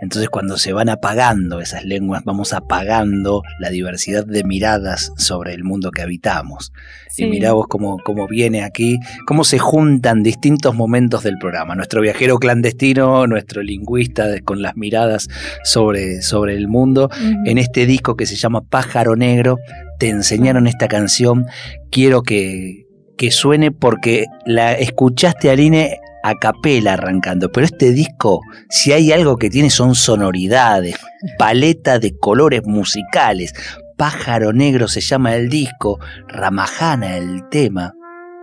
Entonces 0.00 0.30
cuando 0.30 0.56
se 0.56 0.72
van 0.72 0.88
apagando 0.88 1.60
esas 1.60 1.84
lenguas, 1.84 2.22
vamos 2.24 2.52
apagando 2.54 3.42
la 3.58 3.68
diversidad 3.68 4.24
de 4.24 4.44
miradas 4.44 5.12
sobre 5.16 5.52
el 5.52 5.62
mundo 5.62 5.90
que 5.90 6.02
habitamos. 6.02 6.72
Y 7.16 7.26
mirá 7.26 7.52
vos 7.52 7.66
cómo, 7.68 7.98
viene 8.28 8.62
aquí, 8.62 8.98
cómo 9.26 9.44
se 9.44 9.58
juntan 9.58 10.22
distintos 10.22 10.74
momentos 10.74 11.22
del 11.22 11.36
programa. 11.36 11.74
Nuestro 11.74 12.00
viajero 12.00 12.38
clandestino, 12.38 13.26
nuestro 13.26 13.62
lingüista 13.62 14.26
con 14.42 14.62
las 14.62 14.74
miradas 14.76 15.28
sobre, 15.64 16.22
sobre 16.22 16.54
el 16.54 16.66
mundo, 16.66 17.10
en 17.44 17.58
este 17.58 17.84
disco 17.84 18.16
que 18.16 18.24
se 18.24 18.36
llama 18.36 18.62
Pájaro 18.62 19.16
Negro, 19.16 19.58
te 20.00 20.08
enseñaron 20.08 20.66
esta 20.66 20.88
canción. 20.88 21.46
Quiero 21.90 22.22
que, 22.22 22.86
que 23.16 23.30
suene 23.30 23.70
porque 23.70 24.24
la 24.46 24.72
escuchaste, 24.72 25.50
Aline, 25.50 26.00
a 26.22 26.34
capela 26.34 26.94
arrancando, 26.94 27.52
pero 27.52 27.66
este 27.66 27.92
disco, 27.92 28.40
si 28.68 28.92
hay 28.92 29.12
algo 29.12 29.36
que 29.36 29.50
tiene 29.50 29.70
son 29.70 29.94
sonoridades, 29.94 30.96
paleta 31.38 31.98
de 31.98 32.16
colores 32.16 32.62
musicales. 32.64 33.54
Pájaro 33.96 34.54
Negro 34.54 34.88
se 34.88 35.02
llama 35.02 35.34
el 35.34 35.50
disco, 35.50 36.00
Ramajana 36.28 37.18
el 37.18 37.46
tema. 37.50 37.94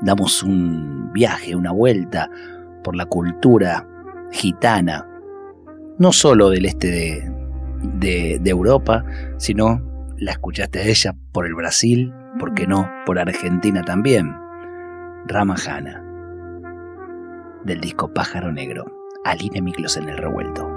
Damos 0.01 0.43
un 0.43 1.11
viaje, 1.11 1.55
una 1.55 1.71
vuelta 1.71 2.29
por 2.83 2.95
la 2.95 3.07
cultura 3.07 3.87
gitana, 4.31 5.07
no 5.97 6.13
solo 6.13 6.51
del 6.51 6.65
este 6.65 6.91
de, 7.81 8.39
de, 8.39 8.49
Europa, 8.49 9.03
sino 9.37 9.81
la 10.17 10.31
escuchaste 10.31 10.89
ella 10.89 11.15
por 11.31 11.45
el 11.45 11.55
Brasil, 11.55 12.13
¿por 12.39 12.53
qué 12.53 12.67
no? 12.67 12.89
Por 13.05 13.19
Argentina 13.19 13.83
también. 13.83 14.35
Ramajana 15.27 16.03
del 17.63 17.81
disco 17.81 18.13
Pájaro 18.13 18.51
Negro, 18.51 18.85
Aline 19.25 19.61
Miklos 19.61 19.97
en 19.97 20.09
el 20.09 20.17
revuelto. 20.17 20.76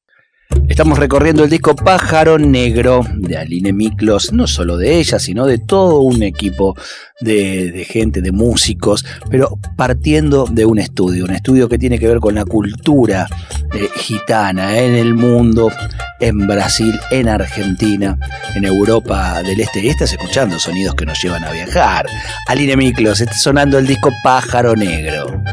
Estamos 0.67 0.97
recorriendo 0.97 1.43
el 1.43 1.49
disco 1.49 1.75
Pájaro 1.75 2.39
Negro 2.39 3.05
de 3.13 3.37
Aline 3.37 3.73
Miklos, 3.73 4.31
no 4.31 4.47
solo 4.47 4.77
de 4.77 4.99
ella, 4.99 5.19
sino 5.19 5.45
de 5.45 5.57
todo 5.57 5.99
un 5.99 6.23
equipo 6.23 6.75
de, 7.19 7.85
gente, 7.87 8.21
de 8.21 8.31
músicos, 8.31 9.05
pero 9.29 9.59
partiendo 9.75 10.45
de 10.49 10.65
un 10.65 10.79
estudio, 10.79 11.25
un 11.25 11.31
estudio 11.33 11.67
que 11.67 11.77
tiene 11.77 11.99
que 11.99 12.07
ver 12.07 12.19
con 12.19 12.35
la 12.35 12.45
cultura 12.45 13.27
eh, 13.73 13.89
gitana 13.95 14.79
en 14.79 14.95
el 14.95 15.13
mundo, 15.13 15.71
en 16.19 16.47
Brasil, 16.47 16.97
en 17.11 17.27
Argentina, 17.27 18.17
en 18.55 18.65
Europa 18.65 19.43
del 19.43 19.59
Este. 19.59 19.87
Estás 19.87 20.13
escuchando 20.13 20.57
sonidos 20.57 20.95
que 20.95 21.05
nos 21.05 21.21
llevan 21.21 21.43
a 21.43 21.51
viajar. 21.51 22.05
Aline 22.47 22.77
Miklos, 22.77 23.21
está 23.21 23.35
sonando 23.35 23.77
el 23.77 23.85
disco 23.85 24.09
Pájaro 24.23 24.75
Negro. 24.75 25.43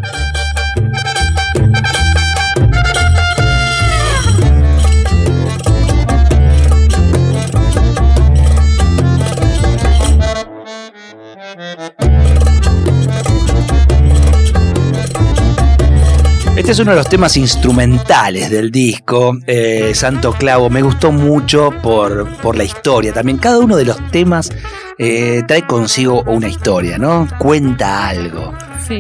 Este 16.59 16.73
es 16.73 16.81
uno 16.81 16.91
de 16.91 16.97
los 16.97 17.09
temas 17.09 17.37
instrumentales 17.37 18.51
del 18.51 18.73
disco, 18.73 19.39
eh, 19.47 19.93
Santo 19.95 20.33
Clavo. 20.33 20.69
Me 20.69 20.83
gustó 20.83 21.13
mucho 21.13 21.71
por, 21.85 22.27
por, 22.39 22.57
la 22.57 22.65
historia. 22.65 23.13
También 23.13 23.39
cada 23.39 23.61
uno 23.61 23.77
de 23.77 23.85
los 23.85 23.97
temas 24.11 24.51
eh, 24.99 25.45
trae 25.47 25.65
consigo 25.69 26.25
una 26.27 26.49
historia, 26.49 26.99
¿no? 26.99 27.29
Cuenta 27.39 28.09
algo. 28.09 28.53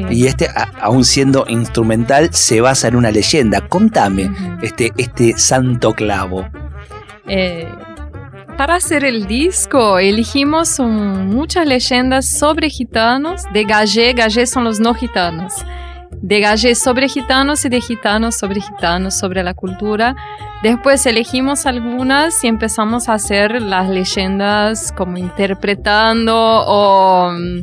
Y 0.09 0.27
este, 0.27 0.49
aún 0.81 1.05
siendo 1.05 1.47
instrumental, 1.49 2.33
se 2.33 2.61
basa 2.61 2.87
en 2.87 2.95
una 2.95 3.11
leyenda. 3.11 3.67
Contame 3.69 4.31
este, 4.63 4.93
este 4.97 5.37
Santo 5.37 5.95
Clavo. 5.95 6.49
Eh, 7.27 7.69
para 8.57 8.77
hacer 8.77 9.05
el 9.05 9.27
disco 9.27 9.99
elegimos 9.99 10.79
muchas 10.79 11.67
leyendas 11.67 12.25
sobre 12.39 12.71
gitanos. 12.71 13.43
De 13.53 13.65
Gallé, 13.65 14.13
Gallé 14.13 14.47
son 14.47 14.63
los 14.63 14.79
no 14.79 14.95
gitanos 14.95 15.55
de 16.11 16.41
Gallé 16.41 16.75
sobre 16.75 17.09
gitanos 17.09 17.65
y 17.65 17.69
de 17.69 17.81
gitanos 17.81 18.37
sobre 18.37 18.61
gitanos, 18.61 19.15
sobre 19.15 19.43
la 19.43 19.55
cultura. 19.55 20.17
Después 20.63 21.05
elegimos 21.07 21.67
algunas 21.67 22.43
y 22.45 22.49
empezamos 22.49 23.09
a 23.09 23.15
hacer 23.15 23.63
las 23.63 23.89
leyendas 23.89 24.93
como 24.93 25.17
interpretando 25.19 26.35
o 26.37 27.33
mm, 27.33 27.61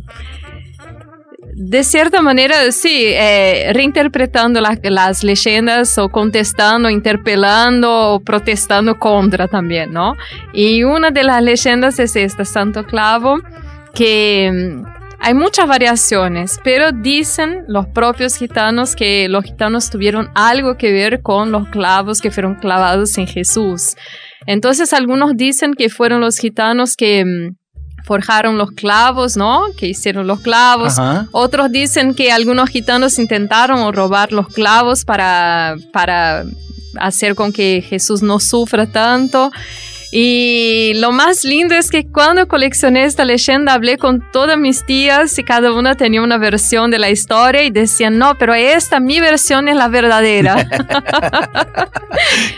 de 1.58 1.86
cierta 1.86 2.22
manera, 2.22 2.70
sí, 2.74 3.06
eh, 3.06 3.72
reinterpretando 3.74 4.60
las 4.60 5.24
leyendas 5.24 5.98
o 5.98 6.10
contestando, 6.10 6.90
interpelando 6.90 8.14
o 8.14 8.20
protestando 8.20 9.00
contra 9.00 9.48
también, 9.48 9.94
¿no? 9.94 10.18
Y 10.54 10.84
una 10.84 11.12
de 11.12 11.24
las 11.24 11.42
leyendas 11.42 11.98
es 12.00 12.18
esta, 12.18 12.44
Santo 12.44 12.86
Clavo, 12.86 13.40
que 13.94 14.52
mm, 14.52 14.96
hay 15.26 15.34
muchas 15.34 15.68
variaciones, 15.68 16.60
pero 16.64 16.92
dicen 16.92 17.64
los 17.68 17.88
propios 17.88 18.36
gitanos 18.36 18.96
que 18.96 19.28
los 19.28 19.44
gitanos 19.44 19.90
tuvieron 19.90 20.30
algo 20.36 20.78
que 20.78 20.92
ver 20.92 21.24
con 21.24 21.52
los 21.52 21.68
clavos 21.70 22.22
que 22.22 22.30
fueron 22.30 22.54
clavados 22.54 23.18
en 23.18 23.26
Jesús. 23.26 23.96
Entonces 24.46 24.94
algunos 24.94 25.36
dicen 25.36 25.74
que 25.74 25.90
fueron 25.90 26.22
los 26.22 26.38
gitanos 26.38 26.96
que 26.96 27.26
mm, 27.26 27.56
forjaron 28.04 28.60
los 28.60 28.70
clavos, 28.70 29.36
¿no? 29.36 29.64
Que 29.76 29.88
hicieron 29.88 30.28
los 30.28 30.42
clavos. 30.42 30.98
Otros 31.32 31.72
dicen 31.72 32.14
que 32.14 32.32
algunos 32.32 32.70
gitanos 32.70 33.18
intentaron 33.18 33.92
robar 33.94 34.32
los 34.32 34.50
clavos 34.50 35.06
para, 35.06 35.76
para 35.92 36.46
hacer 37.00 37.34
con 37.34 37.52
que 37.52 37.84
Jesús 37.84 38.22
no 38.22 38.40
sufra 38.40 38.86
tanto. 38.86 39.52
Y 40.18 40.94
lo 40.96 41.12
más 41.12 41.44
lindo 41.44 41.76
es 41.76 41.92
que 41.92 42.06
cuando 42.06 42.48
coleccioné 42.48 43.04
esta 43.04 43.26
leyenda 43.26 43.74
hablé 43.74 43.98
con 43.98 44.24
todas 44.32 44.58
mis 44.58 44.86
tías 44.86 45.38
y 45.38 45.44
cada 45.44 45.74
una 45.74 45.96
tenía 45.96 46.22
una 46.22 46.38
versión 46.38 46.90
de 46.90 47.00
la 47.00 47.10
historia 47.10 47.66
y 47.66 47.70
decían, 47.70 48.18
no, 48.18 48.38
pero 48.38 48.54
esta, 48.54 49.02
mi 49.02 49.20
versión 49.20 49.68
es 49.68 49.76
la 49.76 49.90
verdadera. 49.90 50.56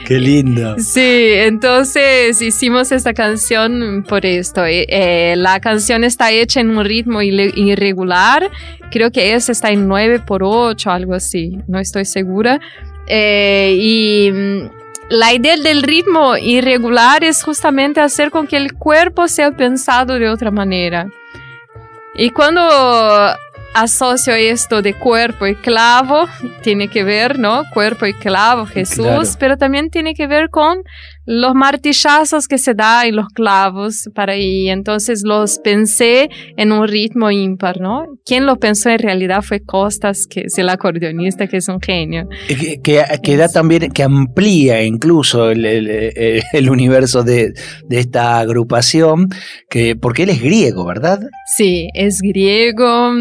Qué 0.06 0.20
lindo. 0.20 0.76
Sí, 0.78 1.32
entonces 1.34 2.39
hicimos 2.43 2.91
esta 2.91 3.15
canción 3.15 4.06
por 4.08 4.28
esto. 4.28 4.63
Eh, 4.63 4.86
eh, 4.88 5.34
la 5.36 5.60
canción 5.60 6.04
está 6.04 6.30
hecha 6.30 6.60
en 6.60 6.78
un 6.78 6.86
ritmo 6.86 7.24
irregular, 7.24 8.52
creo 8.91 9.10
que 9.10 9.34
esa 9.34 9.52
está 9.52 9.72
en 9.72 9.88
9 9.88 10.20
por 10.28 10.43
8, 10.43 10.91
algo 10.91 11.15
así, 11.15 11.58
no 11.67 11.80
estoy 11.80 12.06
segura. 12.06 12.60
Eh, 13.08 13.76
y 13.82 14.32
mm, 14.32 14.78
la 15.10 15.34
idea 15.34 15.56
del 15.58 15.84
ritmo 15.84 16.38
irregular 16.38 17.24
es 17.24 17.43
justamente 17.43 18.02
hacer 18.02 18.32
con 18.32 18.48
que 18.48 18.58
el 18.58 18.74
cuerpo 18.74 19.28
sea 19.28 19.52
pensado 19.52 20.15
de 20.15 20.30
otra 20.30 20.52
manera. 20.52 21.08
Y 22.15 22.32
cuando 22.32 22.62
asocio 23.74 24.34
esto 24.34 24.82
de 24.82 24.96
cuerpo 24.96 25.46
y 25.46 25.56
clavo, 25.56 26.28
tiene 26.62 26.88
que 26.88 27.04
ver, 27.04 27.38
¿no? 27.38 27.63
Cuerpo 27.74 28.06
y 28.06 28.13
clavo, 28.13 28.65
Jesús, 28.65 29.38
pero 29.39 29.58
también 29.58 29.89
tiene 29.89 30.15
que 30.15 30.28
ver 30.28 30.50
con 30.50 30.84
los 31.28 31.54
martillazos 31.54 32.48
que 32.48 32.58
se 32.58 32.74
da 32.74 33.06
y 33.06 33.12
los 33.12 33.28
clavos 33.28 34.10
para 34.16 34.34
ahí. 34.34 34.70
Entonces 34.70 35.24
los 35.24 35.60
pensé 35.60 36.30
en 36.56 36.72
un 36.72 36.88
ritmo 36.88 37.30
ímpar, 37.30 37.82
¿no? 37.82 38.06
Quien 38.26 38.46
lo 38.46 38.56
pensó 38.56 38.90
en 38.90 39.00
realidad 39.00 39.42
fue 39.42 39.60
Costas, 39.60 40.26
que 40.26 40.44
es 40.46 40.58
el 40.58 40.70
acordeonista, 40.70 41.48
que 41.48 41.58
es 41.58 41.68
un 41.68 41.82
genio. 41.82 42.30
Que, 42.82 43.38
da 43.38 43.50
también, 43.50 43.92
que 43.92 44.04
amplía 44.04 44.82
incluso 44.84 45.52
el, 45.52 46.70
universo 46.70 47.24
de, 47.24 47.54
de, 47.90 48.00
esta 48.00 48.40
agrupación, 48.40 49.28
que, 49.70 49.98
porque 49.98 50.24
él 50.24 50.30
es 50.30 50.42
griego, 50.42 50.86
¿verdad? 50.86 51.20
Sí, 51.58 51.90
es 51.94 52.22
griego, 52.22 53.12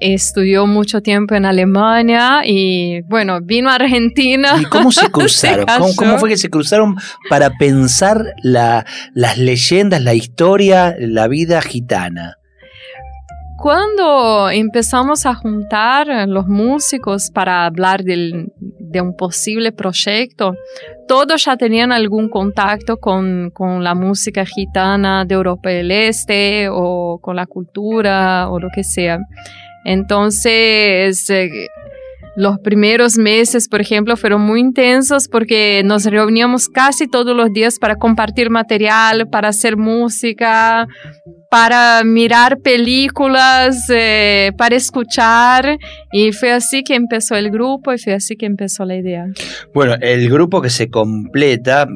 estudió 0.00 0.66
mucho 0.66 1.00
tiempo 1.00 1.34
en 1.34 1.46
Alemania 1.46 2.42
y 2.44 3.00
bueno, 3.02 3.40
vino 3.42 3.70
a 3.70 3.76
Argentina. 3.76 4.60
¿Y 4.60 4.64
cómo 4.64 4.92
se 4.92 5.08
cruzaron? 5.10 5.66
¿Cómo, 5.96 6.18
fue 6.18 6.28
que 6.28 6.36
se 6.36 6.50
cruzaron 6.50 6.96
para 7.30 7.50
pensar 7.58 8.34
las 8.42 9.38
leyendas, 9.38 10.02
la 10.02 10.14
historia, 10.14 10.94
la 10.98 11.28
vida 11.28 11.60
gitana? 11.62 12.38
Cuando 13.56 14.50
empezamos 14.50 15.24
a 15.26 15.34
juntar 15.34 16.28
los 16.28 16.46
músicos 16.46 17.30
para 17.30 17.64
hablar 17.64 18.02
de 18.04 19.00
un 19.00 19.16
posible 19.16 19.72
proyecto, 19.72 20.54
todos 21.08 21.44
ya 21.44 21.56
tenían 21.56 21.92
algún 21.92 22.28
contacto 22.28 22.98
con, 22.98 23.50
con, 23.54 23.82
la 23.82 23.94
música 23.94 24.44
gitana 24.44 25.24
de 25.24 25.34
Europa 25.34 25.70
del 25.70 25.90
Este 25.90 26.68
o 26.70 27.18
con 27.22 27.36
la 27.36 27.46
cultura 27.46 28.50
o 28.50 28.58
lo 28.58 28.68
que 28.74 28.84
sea. 28.84 29.18
Entonces, 29.84 31.30
eh, 31.30 31.68
los 32.36 32.58
primeros 32.58 33.16
meses, 33.16 33.68
por 33.68 33.80
ejemplo, 33.80 34.16
fueron 34.16 34.42
muy 34.42 34.60
intensos 34.60 35.28
porque 35.28 35.82
nos 35.84 36.04
reuníamos 36.04 36.68
casi 36.68 37.06
todos 37.06 37.36
los 37.36 37.52
días 37.52 37.78
para 37.78 37.96
compartir 37.96 38.50
material, 38.50 39.28
para 39.28 39.48
hacer 39.48 39.76
música, 39.76 40.86
para 41.50 42.02
mirar 42.04 42.58
películas, 42.58 43.88
eh, 43.88 44.50
para 44.58 44.74
escuchar. 44.74 45.78
Y 46.12 46.32
fue 46.32 46.50
así 46.50 46.82
que 46.82 46.94
empezó 46.94 47.36
el 47.36 47.50
grupo 47.50 47.92
y 47.92 47.98
fue 47.98 48.14
así 48.14 48.36
que 48.36 48.46
empezó 48.46 48.84
la 48.84 48.96
idea. 48.96 49.26
Bueno, 49.72 49.94
el 50.00 50.28
grupo 50.28 50.60
que 50.60 50.70
se 50.70 50.90
completa 50.90 51.86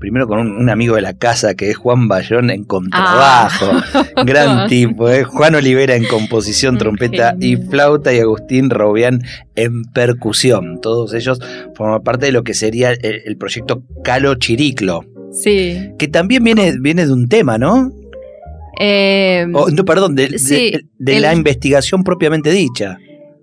primero 0.00 0.26
con 0.26 0.40
un, 0.40 0.68
amigo 0.70 0.96
de 0.96 1.02
la 1.02 1.12
casa 1.12 1.54
que 1.54 1.70
es 1.70 1.76
Juan 1.76 2.08
Bayón 2.08 2.50
en 2.50 2.64
contrabajo, 2.64 3.66
ah. 3.70 4.04
gran 4.26 4.66
tipo, 4.66 5.08
¿eh? 5.10 5.22
Juan 5.22 5.54
Olivera 5.54 5.94
en 5.94 6.06
composición, 6.06 6.78
trompeta 6.78 7.36
y 7.38 7.56
flauta 7.56 8.12
y 8.12 8.18
Agustín 8.18 8.70
Robián 8.70 9.22
en 9.54 9.84
percusión. 9.84 10.80
Todos 10.80 11.12
ellos 11.14 11.38
forman 11.76 12.02
parte 12.02 12.26
de 12.26 12.32
lo 12.32 12.42
que 12.42 12.54
sería 12.54 12.92
el, 12.92 13.36
proyecto 13.36 13.84
Calo 14.02 14.34
Chiriclo. 14.36 15.04
Sí. 15.32 15.92
Que 15.98 16.08
también 16.08 16.42
viene, 16.42 16.74
viene 16.80 17.06
de 17.06 17.12
un 17.12 17.28
tema, 17.28 17.58
¿no? 17.58 17.92
Eh, 18.80 19.46
no, 19.46 19.84
perdón, 19.84 20.16
de, 20.16 20.80
la 20.98 21.34
investigación 21.34 22.02
propiamente 22.02 22.50
dicha. 22.50 22.98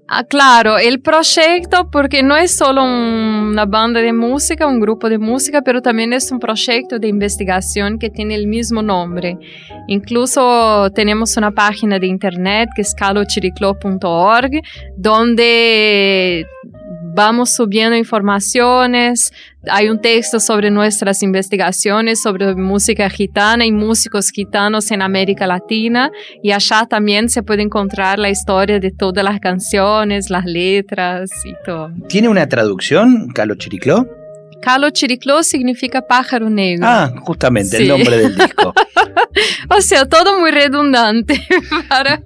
Ah, 0.09 0.23
claro, 0.23 0.77
el 0.77 1.01
proyecto, 1.01 1.89
porque 1.91 2.23
no 2.23 2.37
es 2.37 2.55
solo 2.55 2.81
una 2.81 3.65
banda 3.65 3.99
de 3.99 4.13
música, 4.13 4.65
un 4.65 4.79
grupo 4.79 5.09
de 5.09 5.17
música, 5.17 5.61
pero 5.61 5.81
también 5.81 6.13
es 6.13 6.31
un 6.31 6.39
proyecto 6.39 6.97
de 6.97 7.09
investigación 7.09 7.99
que 7.99 8.09
tiene 8.09 8.35
el 8.35 8.47
mismo 8.47 8.81
nombre. 8.81 9.37
Incluso 9.87 10.89
tenemos 10.95 11.35
una 11.35 11.51
página 11.51 11.99
de 11.99 12.07
internet 12.07 12.69
que 12.73 12.83
es 12.83 12.95
calochiriclo.org, 12.95 14.61
donde 14.95 16.45
vamos 17.17 17.55
subiendo 17.55 17.97
informaciones, 17.97 19.33
hay 19.67 19.89
un 19.89 19.99
texto 19.99 20.39
sobre 20.39 20.69
nuestras 20.69 21.23
investigaciones 21.23 22.21
sobre 22.21 22.53
música 22.53 23.09
gitana 23.09 23.65
y 23.65 23.71
músicos 23.71 24.29
gitanos 24.29 24.91
en 24.91 25.01
América 25.01 25.47
Latina 25.47 26.11
y 26.43 26.51
allá 26.51 26.85
también 26.85 27.27
se 27.27 27.41
puede 27.41 27.63
encontrar 27.63 28.19
la 28.19 28.29
historia 28.29 28.79
de 28.79 28.91
todas 28.91 29.23
las 29.23 29.39
canciones, 29.39 30.29
las 30.29 30.45
letras 30.45 31.31
y 31.43 31.53
todo. 31.65 31.91
¿Tiene 32.07 32.29
una 32.29 32.47
traducción, 32.47 33.29
Calo 33.29 33.55
Chiricló? 33.55 34.16
Calo 34.61 34.89
Chiricló 34.89 35.43
significa 35.43 36.01
pájaro 36.01 36.49
negro. 36.49 36.85
Ah, 36.87 37.13
justamente, 37.21 37.77
el 37.77 37.87
nombre 37.87 38.17
del 38.17 38.35
disco. 38.35 38.73
o 39.69 39.81
sea, 39.81 40.05
todo 40.05 40.39
muy 40.39 40.51
redundante 40.51 41.41
para, 41.89 42.23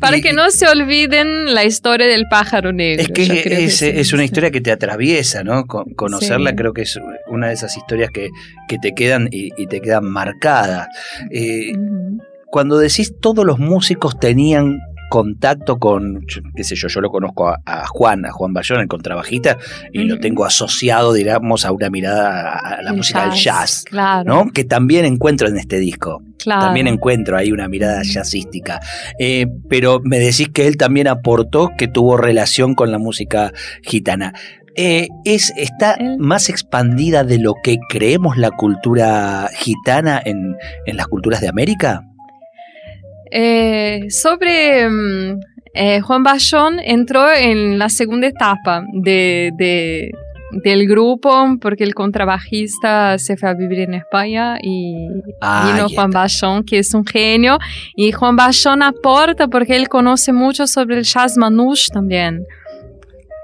para 0.00 0.20
que 0.20 0.32
no 0.32 0.50
se 0.50 0.68
olviden 0.68 1.54
la 1.54 1.64
historia 1.64 2.06
del 2.06 2.24
pájaro 2.30 2.72
negro. 2.72 3.02
Es 3.02 3.08
que, 3.10 4.00
es, 4.00 4.12
una 4.12 4.24
historia 4.24 4.50
que 4.50 4.60
te 4.60 4.72
atraviesa, 4.72 5.44
¿no? 5.44 5.66
conocerla 5.66 6.54
creo 6.54 6.72
que 6.72 6.82
es 6.82 6.98
una 7.28 7.48
de 7.48 7.54
esas 7.54 7.76
historias 7.76 8.10
que, 8.10 8.28
que 8.68 8.78
te 8.78 8.94
quedan 8.94 9.28
y, 9.30 9.50
te 9.66 9.80
quedan 9.80 10.04
marcadas. 10.04 10.88
Eh, 11.30 11.72
cuando 12.46 12.78
decís 12.78 13.14
todos 13.18 13.46
los 13.46 13.58
músicos 13.58 14.18
tenían 14.18 14.78
contacto 15.12 15.78
con, 15.78 16.24
qué 16.56 16.64
sé 16.64 16.74
yo, 16.74 16.88
yo 16.88 17.02
lo 17.02 17.10
conozco 17.10 17.46
a, 17.46 17.86
Juan, 17.86 18.24
a 18.24 18.32
Juan 18.32 18.54
Bayón, 18.54 18.80
el 18.80 18.88
contrabajista, 18.88 19.58
y 19.92 20.04
lo 20.04 20.18
tengo 20.18 20.46
asociado, 20.46 21.12
digamos, 21.12 21.66
a 21.66 21.72
una 21.72 21.90
mirada 21.90 22.56
a, 22.56 22.80
la 22.80 22.94
música 22.94 23.28
del 23.28 23.38
jazz, 23.38 23.84
¿no? 24.24 24.50
Que 24.54 24.64
también 24.64 25.04
encuentro 25.04 25.48
en 25.48 25.58
este 25.58 25.78
disco. 25.78 26.22
También 26.42 26.86
encuentro 26.86 27.36
ahí 27.36 27.52
una 27.52 27.68
mirada 27.68 28.00
jazzística. 28.02 28.80
Eh, 29.18 29.48
pero 29.68 30.00
me 30.02 30.18
decís 30.18 30.48
que 30.48 30.66
él 30.66 30.78
también 30.78 31.08
aportó 31.08 31.72
que 31.76 31.88
tuvo 31.88 32.16
relación 32.16 32.74
con 32.74 32.90
la 32.90 32.96
música 32.96 33.52
gitana. 33.82 34.32
Eh, 34.76 35.08
es, 35.26 35.52
¿Está 35.58 35.98
más 36.18 36.48
expandida 36.48 37.22
de 37.22 37.38
lo 37.38 37.52
que 37.62 37.76
creemos 37.90 38.38
la 38.38 38.50
cultura 38.50 39.50
gitana 39.54 40.22
en, 40.24 40.56
en 40.86 40.96
las 40.96 41.06
culturas 41.06 41.42
de 41.42 41.48
América? 41.48 42.08
Eh, 43.34 44.10
sobre 44.10 44.88
mm, 44.90 45.40
eh, 45.72 46.00
Juan 46.02 46.22
Bachón 46.22 46.78
entró 46.78 47.32
en 47.32 47.78
la 47.78 47.88
segunda 47.88 48.26
etapa 48.26 48.84
de, 48.92 50.10
del 50.62 50.86
grupo 50.86 51.32
porque 51.58 51.84
el 51.84 51.94
contrabajista 51.94 53.18
se 53.18 53.38
fue 53.38 53.48
a 53.48 53.54
vivir 53.54 53.80
en 53.80 53.94
España 53.94 54.58
y 54.60 55.08
ah, 55.40 55.72
vino 55.72 55.88
Juan 55.88 56.10
Bachón, 56.10 56.62
que 56.62 56.80
es 56.80 56.92
un 56.92 57.06
genio. 57.06 57.58
Y 57.96 58.12
Juan 58.12 58.36
Bachón 58.36 58.82
aporta 58.82 59.48
porque 59.48 59.76
él 59.76 59.88
conoce 59.88 60.34
mucho 60.34 60.66
sobre 60.66 60.98
el 60.98 61.04
jazz 61.04 61.38
manouche 61.38 61.90
también. 61.90 62.44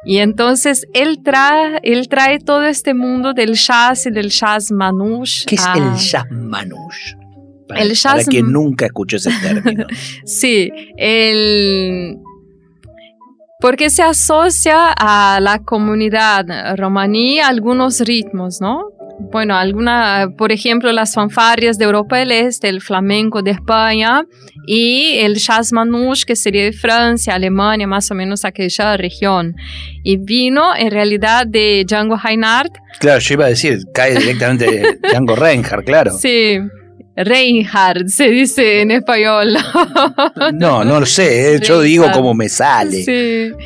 Y 0.05 0.19
entonces 0.19 0.87
él 0.93 1.23
trae, 1.25 1.81
él 1.83 2.09
trae 2.09 2.39
todo 2.41 2.65
este 2.65 2.93
mundo 2.93 3.33
del 3.33 3.55
jazz 3.55 4.05
y 4.07 4.11
del 4.11 4.29
jazz 4.29 4.71
manouche. 4.71 5.47
¿Qué 5.47 5.55
es 5.55 5.67
el 5.75 5.95
jazz 5.95 6.27
manouche? 6.31 7.18
Para, 7.69 7.83
el 7.83 7.93
jazz, 7.93 8.27
quien 8.27 8.51
nunca 8.51 8.87
escuchó 8.87 9.17
ese 9.17 9.31
término. 9.43 9.87
sí, 10.25 10.71
el, 10.97 12.19
porque 13.61 13.91
se 13.91 14.03
asocia 14.03 14.93
a 14.97 15.41
la 15.41 15.59
comunidad 15.59 16.77
romaní 16.77 17.41
algunos 17.41 18.01
ritmos, 18.01 18.61
¿no? 18.61 18.93
Bueno, 19.33 19.57
alguna, 19.57 20.29
por 20.39 20.53
ejemplo, 20.53 20.93
las 20.93 21.13
fanfarias 21.13 21.77
de 21.77 21.87
Europa 21.87 22.19
del 22.19 22.31
Este, 22.31 22.69
el 22.69 22.81
flamenco 22.81 23.43
de 23.43 23.51
España 23.51 24.25
y 24.65 25.19
el 25.19 25.35
jazz 25.35 25.73
manouche, 25.73 26.25
que 26.25 26.37
sería 26.37 26.63
de 26.63 26.73
Francia, 26.73 27.35
Alemania, 27.35 27.89
más 27.89 28.09
o 28.13 28.15
menos 28.15 28.45
aquella 28.45 28.97
región. 28.97 29.57
Y 30.05 30.19
vino 30.19 30.77
en 30.77 30.93
realidad 30.93 31.47
de 31.49 31.85
Django 31.85 32.17
Reinhardt. 32.17 32.77
Claro, 33.01 33.19
yo 33.19 33.35
iba 33.35 33.47
a 33.47 33.49
decir, 33.49 33.81
cae 33.93 34.15
directamente 34.15 34.67
de 34.71 34.99
Django 35.11 35.35
Reinhardt, 35.35 35.85
claro. 35.85 36.13
Sí, 36.13 36.59
Reinhardt 37.25 38.09
se 38.09 38.29
dice 38.29 38.81
en 38.81 38.91
español. 38.91 39.57
no, 40.55 40.85
no 40.85 41.01
lo 41.01 41.07
sé, 41.07 41.55
¿eh? 41.55 41.61
yo 41.61 41.81
digo 41.81 42.11
como 42.13 42.35
me 42.35 42.49
sale. 42.49 43.05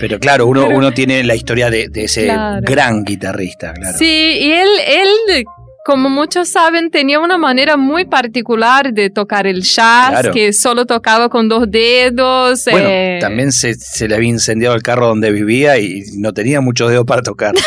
Pero 0.00 0.18
claro, 0.18 0.46
uno, 0.46 0.68
uno 0.68 0.92
tiene 0.92 1.22
la 1.24 1.34
historia 1.34 1.70
de, 1.70 1.90
ese 1.94 2.32
gran 2.62 3.04
guitarrista, 3.04 3.72
claro. 3.74 3.98
Sí, 3.98 4.04
y 4.40 4.52
él, 4.52 4.68
él 4.86 5.44
como 5.84 6.08
muchos 6.08 6.48
saben, 6.48 6.90
tenía 6.90 7.20
una 7.20 7.38
manera 7.38 7.76
muy 7.76 8.04
particular 8.04 8.92
de 8.92 9.10
tocar 9.10 9.46
el 9.46 9.62
jazz, 9.62 10.28
que 10.32 10.52
solo 10.52 10.86
tocaba 10.86 11.28
con 11.28 11.48
dos 11.48 11.70
dedos. 11.70 12.64
Bueno, 12.70 12.88
eh. 12.88 13.18
también 13.20 13.52
se, 13.52 13.76
le 14.08 14.14
había 14.14 14.28
incendiado 14.28 14.74
el 14.74 14.82
carro 14.82 15.08
donde 15.08 15.30
vivía 15.32 15.78
y 15.78 16.04
no 16.16 16.32
tenía 16.32 16.60
muchos 16.60 16.90
dedos 16.90 17.04
para 17.04 17.22
tocar. 17.22 17.54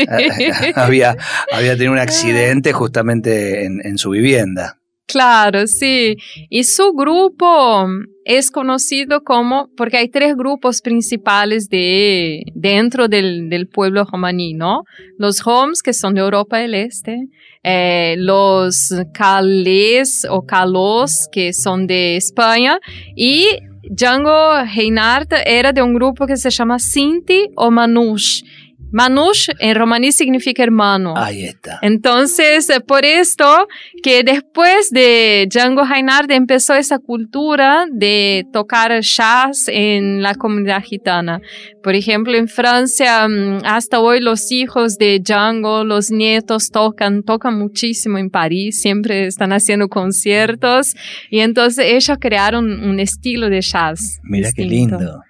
había, 0.74 1.16
había 1.52 1.72
tenido 1.72 1.92
un 1.92 1.98
accidente 1.98 2.72
justamente 2.72 3.64
en 3.64 3.98
su 3.98 4.10
vivienda. 4.10 4.79
Claro, 5.10 5.66
sí. 5.66 6.16
Y 6.48 6.64
su 6.64 6.92
grupo 6.92 7.86
es 8.24 8.50
conocido 8.50 9.22
como, 9.22 9.68
porque 9.76 9.96
hay 9.96 10.08
tres 10.08 10.36
grupos 10.36 10.82
principales 10.82 11.68
de, 11.68 12.42
dentro 12.54 13.08
del, 13.08 13.68
pueblo 13.72 14.04
romaní, 14.04 14.54
¿no? 14.54 14.84
Los 15.18 15.44
Homs, 15.46 15.82
que 15.82 15.92
son 15.92 16.14
de 16.14 16.20
Europa 16.20 16.58
del 16.58 16.74
Este, 16.74 17.28
eh, 17.62 18.14
los 18.18 18.94
Calés 19.12 20.26
o 20.30 20.46
Calos, 20.46 21.28
que 21.32 21.52
son 21.52 21.86
de 21.86 22.16
España, 22.16 22.78
y 23.16 23.46
Django 23.82 24.62
Reinhardt 24.76 25.32
era 25.46 25.72
de 25.72 25.82
un 25.82 25.94
grupo 25.94 26.26
que 26.26 26.36
se 26.36 26.50
llama 26.50 26.78
Sinti 26.78 27.48
o 27.56 27.70
Manouche 27.70 28.44
Manush 28.92 29.48
en 29.58 29.74
romaní 29.74 30.12
significa 30.12 30.62
hermano. 30.62 31.14
Ahí 31.16 31.44
está. 31.44 31.78
Entonces, 31.82 32.68
eh, 32.70 32.80
por 32.80 33.04
esto 33.04 33.68
que 34.02 34.22
después 34.22 34.90
de 34.90 35.46
Django 35.50 35.84
Reinhardt 35.84 36.30
empezó 36.30 36.74
esa 36.74 36.98
cultura 36.98 37.86
de 37.90 38.46
tocar 38.52 39.00
jazz 39.00 39.66
en 39.68 40.22
la 40.22 40.34
comunidad 40.34 40.82
gitana. 40.82 41.40
Por 41.82 41.94
ejemplo, 41.94 42.36
en 42.36 42.48
Francia, 42.48 43.26
mm, 43.28 43.60
hasta 43.64 44.00
hoy 44.00 44.20
los 44.20 44.52
hijos 44.52 44.98
de 44.98 45.20
Django, 45.20 45.84
los 45.84 46.10
nietos 46.10 46.70
tocan, 46.70 47.22
tocan 47.22 47.58
muchísimo 47.58 48.18
en 48.18 48.30
París, 48.30 48.80
siempre 48.80 49.26
están 49.26 49.52
haciendo 49.52 49.88
conciertos 49.88 50.94
y 51.30 51.40
entonces 51.40 51.86
ellos 51.88 52.18
crearon 52.20 52.84
un 52.84 53.00
estilo 53.00 53.48
de 53.48 53.60
jazz. 53.60 54.20
Mira 54.22 54.52
qué 54.52 54.64
lindo. 54.64 55.22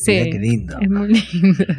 Sí, 0.00 0.30
qué 0.30 0.38
lindo. 0.38 0.78
Es 0.80 0.88
muy 0.88 1.08
lindo. 1.08 1.64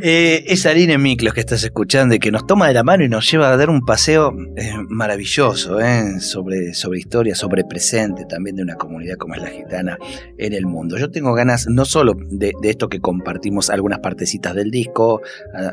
Eh, 0.00 0.44
es 0.46 0.64
Aline 0.64 0.96
Miklos 0.96 1.34
que 1.34 1.40
estás 1.40 1.64
escuchando 1.64 2.14
y 2.14 2.20
que 2.20 2.30
nos 2.30 2.46
toma 2.46 2.68
de 2.68 2.74
la 2.74 2.84
mano 2.84 3.02
y 3.02 3.08
nos 3.08 3.28
lleva 3.28 3.50
a 3.50 3.56
dar 3.56 3.68
un 3.68 3.84
paseo 3.84 4.32
eh, 4.56 4.74
maravilloso 4.88 5.80
eh, 5.80 6.20
sobre, 6.20 6.72
sobre 6.74 7.00
historia, 7.00 7.34
sobre 7.34 7.64
presente 7.64 8.24
también 8.26 8.54
de 8.54 8.62
una 8.62 8.76
comunidad 8.76 9.16
como 9.16 9.34
es 9.34 9.42
la 9.42 9.48
gitana 9.48 9.98
en 10.36 10.52
el 10.52 10.66
mundo. 10.66 10.98
Yo 10.98 11.10
tengo 11.10 11.34
ganas 11.34 11.66
no 11.68 11.84
solo 11.84 12.14
de, 12.30 12.52
esto 12.62 12.88
que 12.88 13.00
compartimos 13.00 13.70
algunas 13.70 13.98
partecitas 13.98 14.54
del 14.54 14.70
disco 14.70 15.20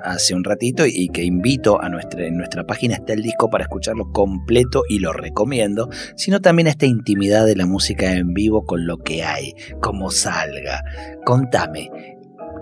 hace 0.04 0.34
un 0.34 0.44
ratito 0.44 0.88
y 0.88 1.10
que 1.10 1.24
invito 1.24 1.80
a 1.80 1.90
nuestra, 1.90 2.26
en 2.26 2.38
nuestra 2.38 2.66
página 2.66 2.96
está 2.96 3.14
el 3.14 3.22
disco 3.22 3.52
para 3.52 3.66
escucharlo 3.66 4.12
completo 4.12 4.84
y 4.90 5.00
lo 5.00 5.14
recomiendo, 5.14 5.90
sino 6.16 6.42
también 6.42 6.68
esta 6.68 6.88
intimidad 6.88 7.46
de 7.46 7.56
la 7.56 7.68
música 7.68 8.14
en 8.14 8.34
vivo 8.34 8.66
con 8.66 8.88
lo 8.88 8.98
que 8.98 9.24
hay, 9.24 9.54
como 9.82 10.10
salga. 10.10 10.82
Contame, 11.26 11.90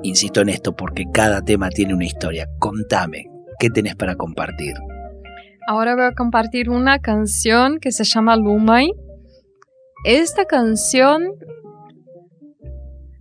Insisto 0.03 0.41
en 0.41 0.49
esto 0.49 0.75
porque 0.75 1.05
cada 1.11 1.41
tema 1.41 1.69
tiene 1.69 1.93
una 1.93 2.05
historia. 2.05 2.49
Contame, 2.59 3.25
¿qué 3.57 3.69
tenés 3.69 3.95
para 3.95 4.15
compartir? 4.15 4.73
Ahora 5.65 5.95
voy 5.95 6.03
a 6.03 6.11
compartir 6.11 6.69
una 6.69 6.99
canción 6.99 7.79
que 7.79 7.93
se 7.93 8.03
llama 8.03 8.35
Lumay. 8.35 8.91
Esta 10.03 10.43
canción 10.43 11.23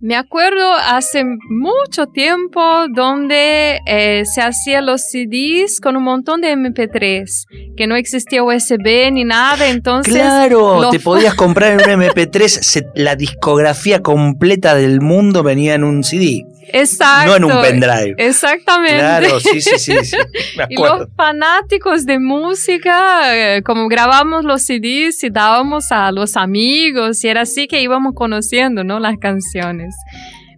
me 0.03 0.17
acuerdo 0.17 0.73
hace 0.73 1.23
mucho 1.49 2.07
tiempo 2.07 2.61
donde 2.93 3.79
eh, 3.85 4.23
se 4.25 4.41
hacían 4.41 4.85
los 4.85 5.03
CDs 5.03 5.79
con 5.79 5.95
un 5.95 6.03
montón 6.03 6.41
de 6.41 6.51
MP3, 6.51 7.75
que 7.77 7.87
no 7.87 7.95
existía 7.95 8.43
USB 8.43 9.09
ni 9.13 9.23
nada, 9.23 9.69
entonces... 9.69 10.13
Claro, 10.13 10.89
te 10.91 10.99
podías 11.03 11.35
comprar 11.35 11.79
en 11.79 12.01
un 12.01 12.05
MP3, 12.05 12.91
la 12.95 13.15
discografía 13.15 14.01
completa 14.01 14.75
del 14.75 14.99
mundo 14.99 15.41
venía 15.41 15.75
en 15.75 15.85
un 15.85 16.03
CD. 16.03 16.45
Exacto. 16.71 17.29
No 17.29 17.35
en 17.35 17.43
un 17.43 17.61
pendrive. 17.61 18.15
Exactamente. 18.17 18.97
Claro, 18.97 19.39
sí, 19.39 19.61
sí, 19.61 19.77
sí. 19.77 20.17
y 20.69 20.75
los 20.75 21.07
fanáticos 21.15 22.05
de 22.05 22.19
música, 22.19 23.35
eh, 23.35 23.63
como 23.63 23.87
grabamos 23.87 24.45
los 24.45 24.63
CDs 24.63 25.23
y 25.23 25.29
dábamos 25.29 25.91
a 25.91 26.11
los 26.11 26.37
amigos, 26.37 27.23
y 27.23 27.27
era 27.27 27.41
así 27.41 27.67
que 27.67 27.81
íbamos 27.81 28.13
conociendo, 28.15 28.83
¿no? 28.83 28.99
Las 28.99 29.17
canciones. 29.17 29.95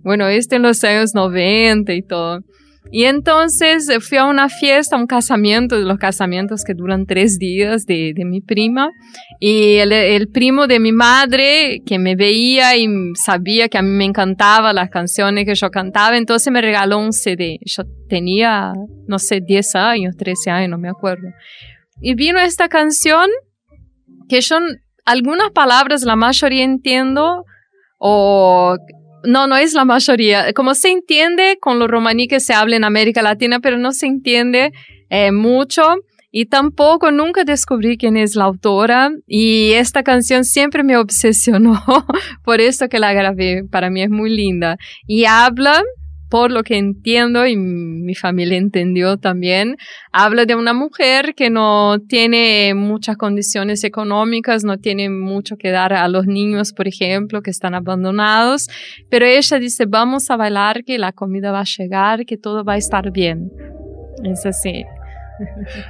Bueno, 0.03 0.27
este 0.27 0.57
en 0.57 0.61
los 0.61 0.83
años 0.83 1.15
90 1.15 1.93
y 1.93 2.01
todo. 2.01 2.41
Y 2.91 3.05
entonces 3.05 3.89
eh, 3.89 3.99
fui 3.99 4.17
a 4.17 4.25
una 4.25 4.47
fiesta, 4.47 4.95
un 4.95 5.07
casamiento, 5.07 5.75
los 5.77 5.97
casamientos 5.97 6.63
que 6.63 6.73
duran 6.73 7.05
tres 7.05 7.39
días 7.39 7.85
de, 7.85 8.13
de 8.15 8.25
mi 8.25 8.41
prima. 8.41 8.89
Y 9.39 9.77
el, 9.77 9.91
el, 9.91 10.27
primo 10.29 10.67
de 10.67 10.79
mi 10.79 10.91
madre, 10.91 11.81
que 11.85 11.99
me 11.99 12.15
veía 12.15 12.75
y 12.77 12.87
sabía 13.15 13.67
que 13.69 13.77
a 13.77 13.81
mí 13.81 13.89
me 13.89 14.05
encantaban 14.05 14.75
las 14.75 14.89
canciones 14.89 15.45
que 15.45 15.55
yo 15.55 15.69
cantaba, 15.71 16.17
entonces 16.17 16.51
me 16.53 16.61
regaló 16.61 16.99
un 16.99 17.11
CD. 17.11 17.59
Yo 17.65 17.83
tenía, 18.07 18.73
no 19.07 19.19
sé, 19.19 19.41
10 19.41 19.75
años, 19.75 20.15
13 20.17 20.51
años, 20.51 20.69
no 20.69 20.77
me 20.77 20.89
acuerdo. 20.89 21.27
Y 22.01 22.15
vino 22.15 22.39
esta 22.39 22.69
canción 22.69 23.29
que 24.29 24.41
son 24.41 24.63
algunas 25.05 25.51
palabras, 25.51 26.03
la 26.03 26.15
mayoría 26.15 26.63
entiendo, 26.63 27.45
o 27.97 28.77
no, 29.25 29.47
no 29.47 29.57
es 29.57 29.73
la 29.73 29.85
mayoría. 29.85 30.53
Como 30.53 30.75
se 30.75 30.89
entiende 30.89 31.57
con 31.59 31.79
lo 31.79 31.87
romaní 31.87 32.27
que 32.27 32.39
se 32.39 32.53
habla 32.53 32.75
en 32.75 32.83
América 32.83 33.21
Latina, 33.21 33.59
pero 33.59 33.77
no 33.77 33.91
se 33.91 34.07
entiende 34.07 34.71
eh, 35.09 35.31
mucho. 35.31 35.83
Y 36.31 36.47
tampoco 36.47 37.11
nunca 37.11 37.45
descubrí 37.45 37.97
quién 37.97 38.17
es 38.17 38.35
la 38.35 38.43
autora. 38.43 39.11
Y 39.25 39.71
esta 39.73 40.03
canción 40.03 40.43
siempre 40.43 40.83
me 40.83 40.97
obsesionó. 40.97 41.81
Por 42.43 42.59
eso 42.59 42.89
que 42.89 42.99
la 42.99 43.13
grabé. 43.13 43.63
Para 43.71 43.89
mí 43.89 44.01
es 44.01 44.09
muy 44.09 44.29
linda. 44.29 44.77
Y 45.07 45.25
habla 45.25 45.81
por 46.35 46.51
lo 46.51 46.63
que 46.63 46.75
entiendo 46.75 47.47
y 47.47 47.55
mi 47.55 48.13
familia 48.13 48.57
entendió 48.57 49.15
también, 49.15 49.77
habla 50.11 50.43
de 50.43 50.53
una 50.53 50.73
mujer 50.73 51.33
que 51.33 51.49
no 51.49 51.99
tiene 52.09 52.73
muchas 52.75 53.15
condiciones 53.15 53.85
económicas, 53.85 54.65
no 54.65 54.77
tiene 54.77 55.09
mucho 55.09 55.55
que 55.55 55.71
dar 55.71 55.93
a 55.93 56.05
los 56.09 56.27
niños, 56.27 56.73
por 56.73 56.89
ejemplo, 56.89 57.41
que 57.41 57.51
están 57.51 57.73
abandonados, 57.73 58.67
pero 59.09 59.25
ella 59.25 59.59
dice, 59.59 59.85
vamos 59.85 60.29
a 60.29 60.35
bailar, 60.35 60.83
que 60.83 60.97
la 60.97 61.13
comida 61.13 61.53
va 61.53 61.61
a 61.61 61.63
llegar, 61.77 62.25
que 62.25 62.35
todo 62.35 62.65
va 62.65 62.73
a 62.73 62.77
estar 62.79 63.13
bien. 63.13 63.49
Es 64.25 64.45
así. 64.45 64.83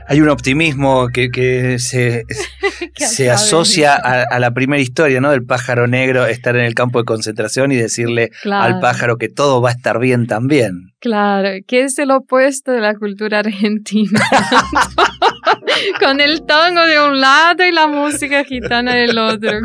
Hay 0.08 0.22
un 0.22 0.30
optimismo 0.30 1.08
que, 1.10 1.78
se, 1.80 2.24
se 2.96 3.32
asocia 3.32 3.96
a, 3.96 4.40
la 4.40 4.52
primera 4.52 4.82
historia, 4.82 5.22
¿no? 5.22 5.32
Del 5.32 5.46
pájaro 5.46 5.88
negro, 5.88 6.26
estar 6.26 6.56
en 6.56 6.66
el 6.66 6.74
campo 6.74 7.00
de 7.00 7.06
concentración 7.06 7.72
y 7.72 7.76
decirle 7.76 8.32
al 8.44 8.80
pájaro 8.80 9.18
que 9.18 9.30
todo 9.30 9.62
va 9.62 9.70
a 9.70 9.74
estar 9.74 10.00
bien 10.00 10.28
también. 10.28 10.94
Claro, 11.00 11.50
que 11.68 11.84
es 11.84 11.98
el 12.00 12.12
opuesto 12.12 12.72
de 12.72 12.82
la 12.82 12.96
cultura 12.96 13.40
argentina. 13.40 14.20
Con 16.00 16.22
el 16.22 16.46
tango 16.46 16.82
de 16.82 17.00
un 17.00 17.20
lado 17.20 17.66
y 17.66 17.72
la 17.72 17.88
música 17.88 18.44
gitana 18.44 18.96
del 18.96 19.18
otro. 19.18 19.60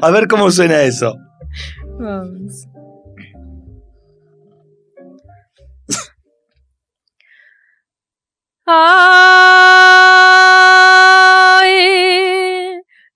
a 0.00 0.10
ver 0.10 0.28
cómo 0.28 0.50
suena 0.50 0.82
eso. 0.82 1.16
Vamos. 1.98 2.68
Ai, 8.70 8.84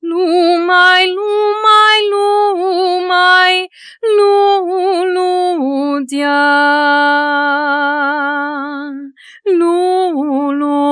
lumai, 0.01 1.05
numai, 1.13 1.99
numai, 2.13 3.69
luludea, 4.17 5.29
luludea. 9.59 10.89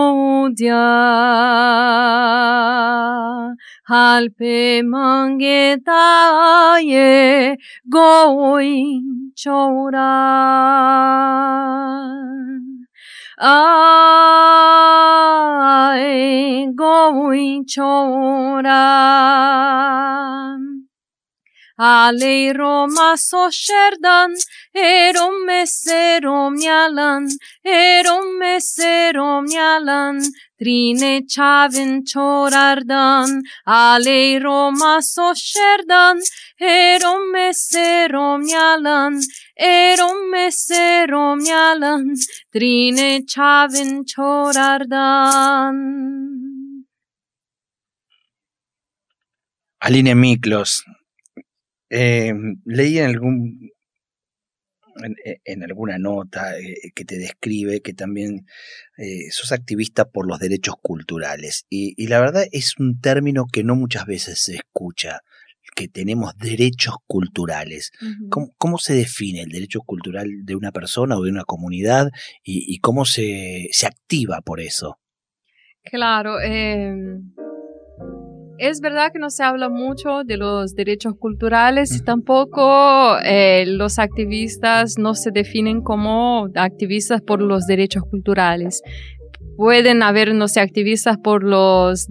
Halpe 3.89 4.83
mangetaie 4.93 5.97
goin 7.89 9.33
txoura. 9.35 10.13
I 13.43 13.57
going 16.77 17.65
chora. 17.65 18.77
Ale 21.79 22.53
Roma 22.53 23.17
so 23.17 23.49
sherdan, 23.51 24.35
erom 24.77 25.47
meserom 25.47 26.55
nyalan, 26.55 27.29
erom 27.65 28.39
meserom 28.39 29.47
nyalan, 29.47 30.21
trine 30.61 31.27
chavin 31.27 32.05
chorardan, 32.05 33.43
ale 33.67 34.39
Roma 34.43 35.01
so 35.01 35.33
sherdan, 35.35 36.21
erom 36.61 37.33
meserom 37.35 38.43
nyalan, 38.45 39.21
erom 39.57 40.19
meserom 40.33 41.39
nyalan, 41.49 42.15
trine 42.53 43.25
chavin 43.27 44.05
chorardan. 44.05 45.77
Aline 49.83 50.15
Miklos, 50.15 50.85
eh, 51.89 52.35
leí 52.67 52.99
en 52.99 53.11
algún 53.11 53.71
en, 55.45 55.63
alguna 55.63 55.99
nota 55.99 56.59
eh, 56.59 56.93
que 56.95 57.05
te 57.05 57.19
describe 57.19 57.81
que 57.81 57.93
también 57.93 58.47
eh, 58.99 59.31
sos 59.31 59.53
activista 59.53 60.07
por 60.07 60.27
los 60.27 60.39
derechos 60.39 60.75
culturales 60.81 61.67
y, 61.69 62.07
la 62.07 62.21
verdad 62.21 62.45
es 62.51 62.79
un 62.79 63.01
término 63.01 63.47
que 63.47 63.63
no 63.63 63.77
muchas 63.77 64.07
veces 64.07 64.41
se 64.41 64.57
escucha 64.57 65.21
que 65.77 65.87
tenemos 65.87 66.37
derechos 66.37 66.97
culturales. 67.07 67.93
¿Cómo, 68.29 68.79
se 68.79 68.95
define 68.95 69.43
el 69.43 69.51
derecho 69.51 69.81
cultural 69.81 70.29
de 70.43 70.57
una 70.57 70.73
persona 70.73 71.17
o 71.17 71.23
de 71.23 71.31
una 71.31 71.45
comunidad 71.45 72.11
y, 72.43 72.79
cómo 72.79 73.05
se, 73.05 73.69
se, 73.71 73.87
activa 73.87 74.41
por 74.41 74.61
eso? 74.61 74.99
Claro, 75.85 76.41
em, 76.41 77.33
es 78.61 78.81
verdad 78.83 79.11
que 79.11 79.19
no 79.19 79.31
se 79.31 79.43
habla 79.43 79.71
mucho 79.71 80.23
de 80.23 80.37
los 80.37 80.75
derechos 80.75 81.15
culturales 81.19 81.97
y 81.97 82.05
tampoco 82.05 83.17
eh, 83.25 83.65
los 83.67 83.99
activistas 83.99 84.99
no 84.99 85.15
se 85.15 85.31
definen 85.31 85.81
como 85.81 86.47
activistas 86.55 87.23
por 87.23 87.41
los 87.41 87.67
derechos 87.67 88.03
culturales. 88.05 88.83
Pueden 89.57 90.03
haber, 90.03 90.35
no 90.35 90.47
sé, 90.47 90.61
activistas 90.61 91.17
por 91.17 91.43
los 91.43 92.07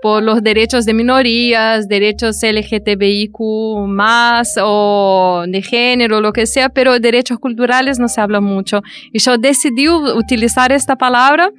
por 0.00 0.22
los 0.22 0.42
derechos 0.42 0.84
de 0.84 0.94
minorías, 0.94 1.86
derechos 1.86 2.42
LGTBIQ 2.42 3.38
más 3.86 4.56
o 4.60 5.44
de 5.46 5.62
género, 5.62 6.20
lo 6.20 6.32
que 6.32 6.46
sea, 6.46 6.68
pero 6.70 6.98
derechos 6.98 7.38
culturales 7.38 8.00
no 8.00 8.08
se 8.08 8.20
habla 8.20 8.40
mucho. 8.40 8.82
Y 9.12 9.20
yo 9.20 9.38
decidí 9.38 9.88
utilizar 9.88 10.72
esta 10.72 10.96
palabra 10.96 11.52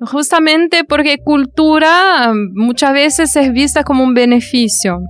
Justamente 0.00 0.84
porque 0.84 1.18
cultura 1.18 2.30
um, 2.30 2.50
muchas 2.54 2.92
veces 2.94 3.36
es 3.36 3.52
vista 3.52 3.84
como 3.84 4.02
un 4.02 4.14
beneficio, 4.14 5.00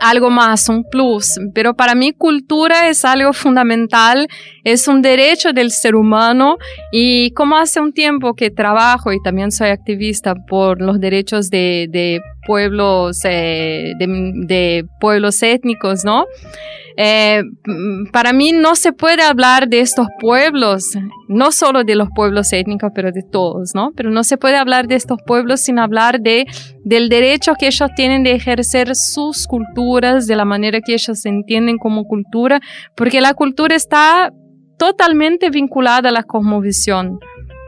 algo 0.00 0.30
más, 0.30 0.68
un 0.68 0.82
plus, 0.82 1.38
pero 1.54 1.74
para 1.74 1.94
mí 1.94 2.12
cultura 2.12 2.88
es 2.88 3.04
algo 3.04 3.32
fundamental, 3.32 4.26
es 4.64 4.88
un 4.88 5.00
derecho 5.00 5.52
del 5.52 5.70
ser 5.70 5.94
humano 5.94 6.56
y 6.90 7.30
como 7.34 7.56
hace 7.56 7.78
un 7.80 7.92
tiempo 7.92 8.34
que 8.34 8.50
trabajo 8.50 9.12
y 9.12 9.22
también 9.22 9.52
soy 9.52 9.68
activista 9.68 10.34
por 10.34 10.80
los 10.80 10.98
derechos 10.98 11.48
de, 11.48 12.20
pueblos, 12.46 13.20
eh, 13.24 13.92
de 13.98 14.84
pueblos 15.00 15.42
étnicos, 15.42 16.04
¿no? 16.04 16.26
Eh, 16.96 17.42
para 18.12 18.32
mí 18.32 18.52
no 18.52 18.74
se 18.74 18.92
puede 18.92 19.22
hablar 19.22 19.68
de 19.68 19.80
estos 19.80 20.08
pueblos, 20.20 20.90
no 21.28 21.52
solo 21.52 21.84
de 21.84 21.94
los 21.94 22.08
pueblos 22.14 22.52
étnicos, 22.52 22.90
pero 22.94 23.10
de 23.12 23.22
todos, 23.22 23.74
¿no? 23.74 23.92
Pero 23.96 24.10
no 24.10 24.24
se 24.24 24.36
puede 24.36 24.56
hablar 24.56 24.86
de 24.86 24.96
estos 24.96 25.18
pueblos 25.26 25.60
sin 25.60 25.78
hablar 25.78 26.20
de, 26.20 26.46
del 26.84 27.08
derecho 27.08 27.54
que 27.58 27.68
ellos 27.68 27.88
tienen 27.96 28.22
de 28.22 28.32
ejercer 28.32 28.94
sus 28.94 29.46
culturas 29.46 30.26
de 30.26 30.36
la 30.36 30.44
manera 30.44 30.80
que 30.80 30.94
ellos 30.94 31.20
se 31.20 31.28
entienden 31.28 31.78
como 31.78 32.04
cultura, 32.04 32.60
porque 32.96 33.20
la 33.20 33.34
cultura 33.34 33.76
está 33.76 34.32
totalmente 34.78 35.50
vinculada 35.50 36.08
a 36.08 36.12
la 36.12 36.22
cosmovisión 36.22 37.18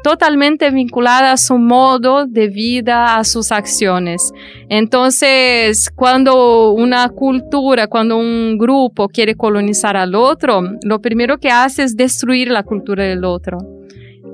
totalmente 0.03 0.71
vinculada 0.71 1.33
a 1.33 1.37
su 1.37 1.59
modo 1.59 2.27
de 2.27 2.49
vida, 2.49 3.17
a 3.17 3.25
sus 3.25 3.53
acciones. 3.53 4.33
Entonces, 4.69 5.91
cuando 5.95 6.73
una 6.73 7.09
cultura, 7.09 7.87
cuando 7.87 8.17
un 8.17 8.59
grupo 8.59 9.09
quiere 9.09 9.35
colonizar 9.35 9.97
al 9.97 10.15
otro, 10.15 10.63
lo 10.83 11.01
primero 11.01 11.39
que 11.39 11.51
hace 11.51 11.85
es 11.85 11.97
destruir 11.97 12.51
la 12.51 12.63
cultura 12.63 13.05
del 13.05 13.25
otro 13.25 13.59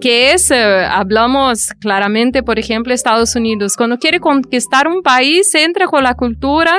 que 0.01 0.33
es, 0.33 0.51
eh, 0.53 0.85
hablamos 0.89 1.71
claramente, 1.81 2.45
por 2.45 2.59
ejemplo, 2.59 2.95
Estados 2.95 3.35
Unidos, 3.35 3.77
cuando 3.77 3.99
quiere 3.99 4.21
conquistar 4.21 4.87
un 4.87 5.03
país, 5.03 5.53
entra 5.57 5.87
con 5.87 6.05
la 6.05 6.15
cultura 6.15 6.79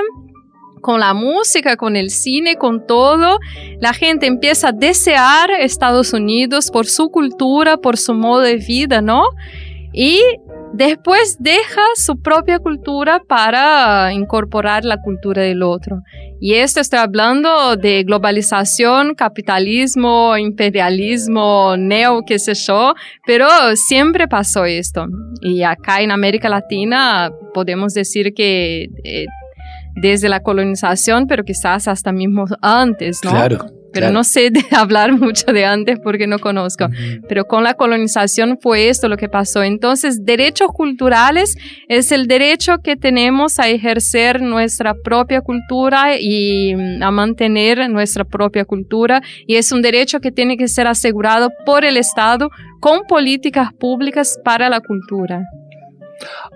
con 0.82 1.00
la 1.00 1.14
música, 1.14 1.76
con 1.76 1.96
el 1.96 2.10
cine, 2.10 2.56
con 2.56 2.86
todo, 2.86 3.40
la 3.80 3.94
gente 3.94 4.28
empieza 4.28 4.70
a 4.70 4.72
desear 4.72 5.52
Estados 5.52 6.14
Unidos 6.14 6.72
por 6.72 6.86
su 6.86 7.10
cultura, 7.10 7.78
por 7.78 7.98
su 7.98 8.14
modo 8.14 8.42
de 8.42 8.56
vida, 8.58 9.02
¿no? 9.02 9.24
Y 9.94 10.22
después 10.74 11.38
deja 11.40 11.82
su 11.96 12.22
propia 12.22 12.60
cultura 12.60 13.22
para 13.28 14.14
incorporar 14.14 14.86
la 14.86 15.02
cultura 15.02 15.42
del 15.42 15.64
otro. 15.64 16.02
Y 16.40 16.54
esto 16.56 16.80
estoy 16.80 17.00
hablando 17.00 17.76
de 17.76 18.04
globalización, 18.04 19.14
capitalismo, 19.14 20.38
imperialismo, 20.38 21.76
neo, 21.78 22.22
qué 22.26 22.40
sé 22.40 22.54
yo, 22.54 22.94
pero 23.26 23.48
siempre 23.76 24.28
pasó 24.28 24.66
esto. 24.66 25.06
Y 25.42 25.64
acá 25.64 26.02
en 26.02 26.12
América 26.12 26.48
Latina 26.48 27.32
podemos 27.54 27.94
decir 27.94 28.34
que 28.34 28.88
eh, 29.04 29.26
desde 30.02 30.30
la 30.30 30.42
colonización, 30.42 31.28
pero 31.28 31.44
quizás 31.44 31.88
hasta 31.88 32.12
mismo 32.12 32.46
antes, 32.62 33.20
¿no? 33.24 33.32
Claro. 33.32 33.66
Pero 33.92 34.12
no 34.12 34.24
sé 34.24 34.52
de 34.52 34.64
hablar 34.76 35.14
mucho 35.14 35.52
de 35.52 35.66
antes 35.66 36.00
porque 36.04 36.28
no 36.28 36.40
conozco. 36.40 36.88
Pero 37.28 37.46
con 37.46 37.64
la 37.64 37.74
colonización 37.74 38.58
fue 38.62 38.90
esto 38.90 39.08
lo 39.08 39.18
que 39.18 39.30
pasó. 39.30 39.64
Entonces, 39.64 40.26
derechos 40.26 40.70
culturales 40.74 41.56
es 41.88 42.12
el 42.12 42.28
derecho 42.28 42.78
que 42.84 42.96
tenemos 42.96 43.60
a 43.60 43.68
ejercer 43.68 44.42
nuestra 44.42 44.94
propia 44.94 45.42
cultura 45.42 46.20
y 46.20 46.76
mm, 46.76 47.04
a 47.04 47.12
mantener 47.12 47.90
nuestra 47.90 48.24
propia 48.24 48.66
cultura. 48.66 49.22
Y 49.48 49.56
es 49.56 49.72
un 49.72 49.82
derecho 49.82 50.20
que 50.20 50.32
tiene 50.32 50.58
que 50.58 50.68
ser 50.68 50.88
asegurado 50.88 51.50
por 51.66 51.86
el 51.86 51.98
Estado 51.98 52.50
con 52.80 53.02
políticas 53.08 53.74
públicas 53.74 54.40
para 54.44 54.70
la 54.70 54.82
cultura. 54.82 55.44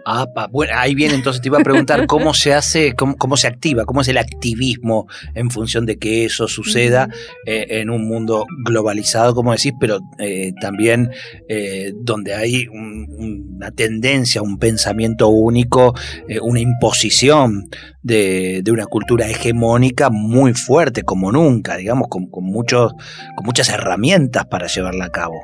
Ah, 0.05 0.27
bueno, 0.51 0.73
ahí 0.75 0.95
viene, 0.95 1.15
entonces 1.15 1.41
te 1.41 1.47
iba 1.47 1.59
a 1.59 1.63
preguntar 1.63 2.05
cómo 2.07 2.33
se 2.33 2.53
hace, 2.53 2.93
cómo, 2.93 3.37
se 3.37 3.47
activa, 3.47 3.85
cómo 3.85 4.01
es 4.01 4.07
el 4.07 4.17
activismo 4.17 5.07
en 5.33 5.49
función 5.49 5.85
de 5.85 5.97
que 5.97 6.25
eso 6.25 6.47
suceda 6.47 7.07
eh, 7.45 7.65
en 7.69 7.89
un 7.89 8.05
mundo 8.05 8.45
globalizado, 8.65 9.33
como 9.33 9.51
decís, 9.51 9.73
pero 9.79 9.99
eh, 10.19 10.53
también 10.59 11.11
eh, 11.47 11.93
donde 11.95 12.35
hay 12.35 12.67
una 12.67 13.71
tendencia, 13.71 14.41
un 14.41 14.57
pensamiento 14.57 15.29
único, 15.29 15.93
una 16.41 16.59
imposición 16.59 17.69
de, 18.01 18.63
una 18.69 18.85
cultura 18.87 19.27
hegemónica 19.27 20.09
muy 20.09 20.53
fuerte, 20.53 21.03
como 21.03 21.31
nunca, 21.31 21.77
digamos, 21.77 22.07
con, 22.09 22.27
muchos, 22.31 22.93
con 23.35 23.45
muchas 23.45 23.69
herramientas 23.69 24.45
para 24.45 24.67
llevarla 24.67 25.05
a 25.05 25.09
cabo. 25.09 25.39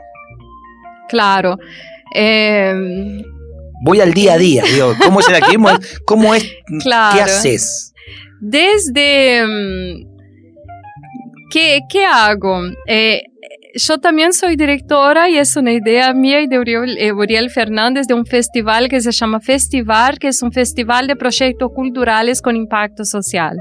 Claro 1.07 1.57
voy 3.81 4.01
al 4.01 4.13
día 4.13 4.33
a 4.33 4.37
día, 4.37 4.63
digo, 4.63 4.93
¿cómo 5.03 5.19
es 5.19 5.27
el 5.29 5.35
activismo? 5.35 5.69
¿Cómo 6.05 6.33
es? 6.33 6.43
¿Qué 6.83 6.93
haces? 6.93 7.93
Desde... 8.39 9.45
Mm, 9.45 10.09
¿Qué, 11.51 11.79
qué 11.89 12.05
hago? 12.05 12.61
Eh, 12.85 13.23
yo 13.75 13.99
también 13.99 14.33
soy 14.33 14.55
directora 14.55 15.29
y 15.29 15.37
es 15.37 15.55
una 15.55 15.71
idea 15.71 16.13
mía 16.13 16.41
y 16.41 16.47
de 16.47 16.59
Uriel, 16.59 16.97
eh, 16.97 17.49
Fernández 17.49 18.07
de 18.07 18.13
un 18.13 18.25
festival 18.25 18.89
que 18.89 19.01
se 19.01 19.11
llama 19.11 19.39
Festival, 19.39 20.19
que 20.19 20.27
es 20.29 20.41
un 20.41 20.51
festival 20.51 21.07
de 21.07 21.15
proyectos 21.15 21.71
culturales 21.73 22.41
con 22.41 22.55
impacto 22.55 23.05
social. 23.05 23.57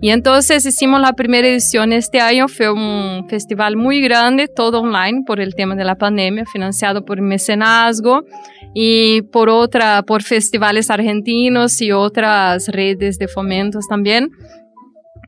Y 0.00 0.10
entonces 0.10 0.64
hicimos 0.64 1.00
la 1.00 1.12
primera 1.12 1.48
edición 1.48 1.92
este 1.92 2.20
año, 2.20 2.46
fue 2.46 2.70
un 2.70 3.26
festival 3.28 3.76
muy 3.76 4.00
grande, 4.00 4.46
todo 4.46 4.80
online 4.80 5.22
por 5.26 5.40
el 5.40 5.56
tema 5.56 5.74
de 5.74 5.84
la 5.84 5.96
pandemia, 5.96 6.44
financiado 6.46 7.04
por 7.04 7.20
mecenazgo 7.20 8.22
y 8.74 9.22
por 9.22 9.48
otra, 9.48 10.02
por 10.02 10.22
festivales 10.22 10.88
argentinos 10.90 11.80
y 11.82 11.90
otras 11.90 12.68
redes 12.68 13.18
de 13.18 13.26
fomentos 13.26 13.88
también. 13.88 14.30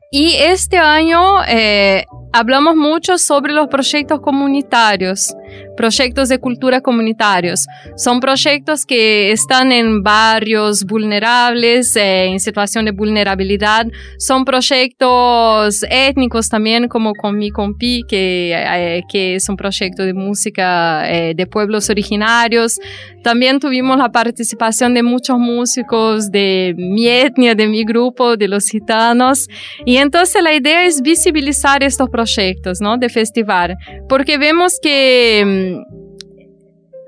Y 0.09 0.35
este 0.37 0.77
año 0.77 1.43
eh, 1.49 2.05
hablamos 2.31 2.75
mucho 2.77 3.17
sobre 3.17 3.51
los 3.51 3.67
proyectos 3.67 4.21
comunitarios, 4.21 5.35
proyectos 5.77 6.29
de 6.29 6.39
cultura 6.39 6.81
comunitarios. 6.81 7.67
Son 7.95 8.19
proyectos 8.19 8.85
que 8.85 9.31
están 9.31 9.71
en 9.71 10.03
barrios 10.03 10.83
vulnerables, 10.83 11.95
eh, 11.95 12.25
en 12.25 12.39
situación 12.39 12.85
de 12.85 12.91
vulnerabilidad. 12.91 13.87
Son 14.17 14.45
proyectos 14.45 15.83
étnicos 15.89 16.49
también, 16.49 16.87
como 16.87 17.13
con 17.13 17.37
mi 17.37 17.49
compi, 17.49 18.03
que, 18.07 18.53
eh, 18.53 19.03
que 19.11 19.35
es 19.35 19.49
un 19.49 19.55
proyecto 19.55 20.03
de 20.03 20.13
música 20.13 21.09
eh, 21.11 21.33
de 21.35 21.45
pueblos 21.47 21.89
originarios. 21.89 22.79
También 23.23 23.59
tuvimos 23.59 23.97
la 23.97 24.11
participación 24.11 24.93
de 24.93 25.03
muchos 25.03 25.37
músicos 25.37 26.31
de 26.31 26.73
mi 26.77 27.07
etnia, 27.07 27.55
de 27.55 27.67
mi 27.67 27.83
grupo, 27.83 28.35
de 28.37 28.47
los 28.47 28.67
gitanos. 28.67 29.47
Y 29.85 29.97
entonces 29.97 30.41
la 30.41 30.53
idea 30.53 30.85
es 30.85 31.01
visibilizar 31.01 31.83
estos 31.83 32.09
proyectos 32.09 32.81
¿no? 32.81 32.97
De 32.97 33.09
festival, 33.09 33.77
porque 34.07 34.37
vemos 34.37 34.79
que 34.81 35.43
mm, 35.51 35.85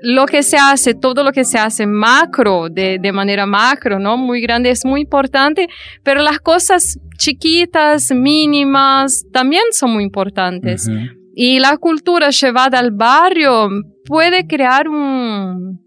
lo 0.02 0.26
que 0.26 0.42
se 0.42 0.58
hace, 0.58 0.94
todo 0.94 1.24
lo 1.24 1.32
que 1.32 1.44
se 1.44 1.58
hace 1.58 1.86
macro, 1.86 2.68
de, 2.68 2.98
de, 3.00 3.12
manera 3.12 3.46
macro, 3.46 3.98
¿no? 3.98 4.16
Muy 4.16 4.40
grande, 4.42 4.70
es 4.70 4.84
muy 4.84 5.00
importante, 5.00 5.68
pero 6.02 6.20
las 6.20 6.40
cosas 6.40 6.98
chiquitas, 7.16 8.10
mínimas, 8.12 9.24
también 9.32 9.62
son 9.72 9.92
muy 9.92 10.04
importantes. 10.04 10.88
Y 11.34 11.58
la 11.58 11.76
cultura 11.78 12.30
llevada 12.30 12.78
al 12.78 12.90
barrio 12.90 13.68
puede 14.04 14.46
crear 14.46 14.88
un, 14.88 15.83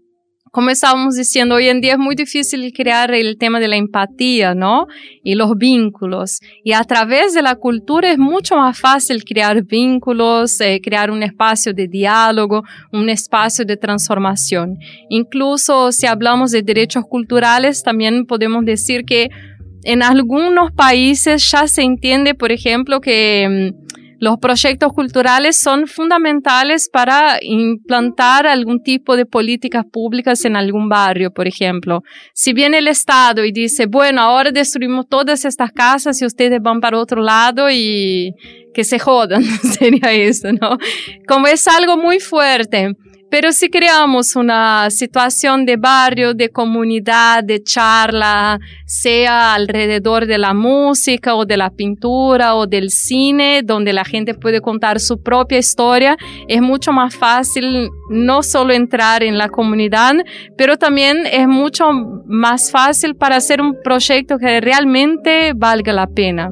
como 0.58 0.70
estábamos 0.70 1.14
diciendo, 1.14 1.54
hoy 1.54 1.68
en 1.68 1.80
día 1.80 1.92
es 1.92 2.00
muy 2.00 2.16
difícil 2.16 2.72
crear 2.72 3.14
el 3.14 3.38
tema 3.38 3.60
de 3.60 3.68
la 3.68 3.76
empatía, 3.76 4.56
¿no? 4.56 4.88
Y 5.22 5.36
los 5.36 5.56
vínculos. 5.56 6.40
Y 6.64 6.72
a 6.72 6.82
través 6.82 7.32
de 7.32 7.42
la 7.42 7.54
cultura 7.54 8.10
es 8.10 8.18
mucho 8.18 8.56
más 8.56 8.76
fácil 8.76 9.22
crear 9.22 9.62
vínculos, 9.62 10.60
eh, 10.60 10.80
crear 10.82 11.12
un 11.12 11.22
espacio 11.22 11.72
de 11.72 11.86
diálogo, 11.86 12.64
un 12.92 13.08
espacio 13.08 13.64
de 13.64 13.76
transformación. 13.76 14.78
Incluso 15.08 15.92
si 15.92 16.06
hablamos 16.06 16.50
de 16.50 16.62
derechos 16.62 17.04
culturales, 17.08 17.84
también 17.84 18.26
podemos 18.26 18.64
decir 18.64 19.04
que 19.04 19.28
en 19.84 20.02
algunos 20.02 20.72
países 20.72 21.48
ya 21.52 21.68
se 21.68 21.82
entiende, 21.82 22.34
por 22.34 22.50
ejemplo, 22.50 23.00
que 23.00 23.72
mm, 23.76 23.87
los 24.20 24.38
proyectos 24.38 24.92
culturales 24.92 25.58
son 25.58 25.86
fundamentales 25.86 26.88
para 26.92 27.38
implantar 27.40 28.46
algún 28.46 28.82
tipo 28.82 29.16
de 29.16 29.26
políticas 29.26 29.84
públicas 29.90 30.44
en 30.44 30.56
algún 30.56 30.88
barrio, 30.88 31.30
por 31.30 31.46
ejemplo. 31.46 32.02
Si 32.34 32.52
viene 32.52 32.78
el 32.78 32.88
Estado 32.88 33.44
y 33.44 33.52
dice, 33.52 33.86
bueno, 33.86 34.20
ahora 34.20 34.50
destruimos 34.50 35.06
todas 35.08 35.44
estas 35.44 35.70
casas 35.72 36.20
y 36.20 36.26
ustedes 36.26 36.60
van 36.60 36.80
para 36.80 36.98
otro 36.98 37.22
lado 37.22 37.70
y 37.70 38.32
que 38.74 38.84
se 38.84 38.98
jodan, 38.98 39.42
sería 39.78 40.12
eso, 40.12 40.52
¿no? 40.52 40.78
Como 41.26 41.46
es 41.46 41.66
algo 41.68 41.96
muy 41.96 42.20
fuerte. 42.20 42.94
Pero 43.30 43.52
si 43.52 43.68
creamos 43.68 44.36
una 44.36 44.88
situación 44.88 45.66
de 45.66 45.76
barrio, 45.76 46.32
de 46.32 46.48
comunidad, 46.48 47.44
de 47.44 47.62
charla, 47.62 48.58
sea 48.86 49.54
alrededor 49.54 50.26
de 50.26 50.38
la 50.38 50.54
música 50.54 51.34
o 51.34 51.44
de 51.44 51.58
la 51.58 51.68
pintura 51.68 52.54
o 52.54 52.66
del 52.66 52.90
cine, 52.90 53.60
donde 53.62 53.92
la 53.92 54.04
gente 54.04 54.32
puede 54.32 54.62
contar 54.62 54.98
su 54.98 55.22
propia 55.22 55.58
historia, 55.58 56.16
es 56.48 56.62
mucho 56.62 56.92
más 56.92 57.14
fácil 57.14 57.90
no 58.08 58.42
solo 58.42 58.72
entrar 58.72 59.22
en 59.22 59.36
la 59.36 59.50
comunidad, 59.50 60.14
pero 60.56 60.78
también 60.78 61.26
es 61.30 61.46
mucho 61.46 61.92
más 62.26 62.70
fácil 62.70 63.14
para 63.14 63.36
hacer 63.36 63.60
un 63.60 63.76
proyecto 63.82 64.38
que 64.38 64.60
realmente 64.62 65.52
valga 65.54 65.92
la 65.92 66.06
pena. 66.06 66.50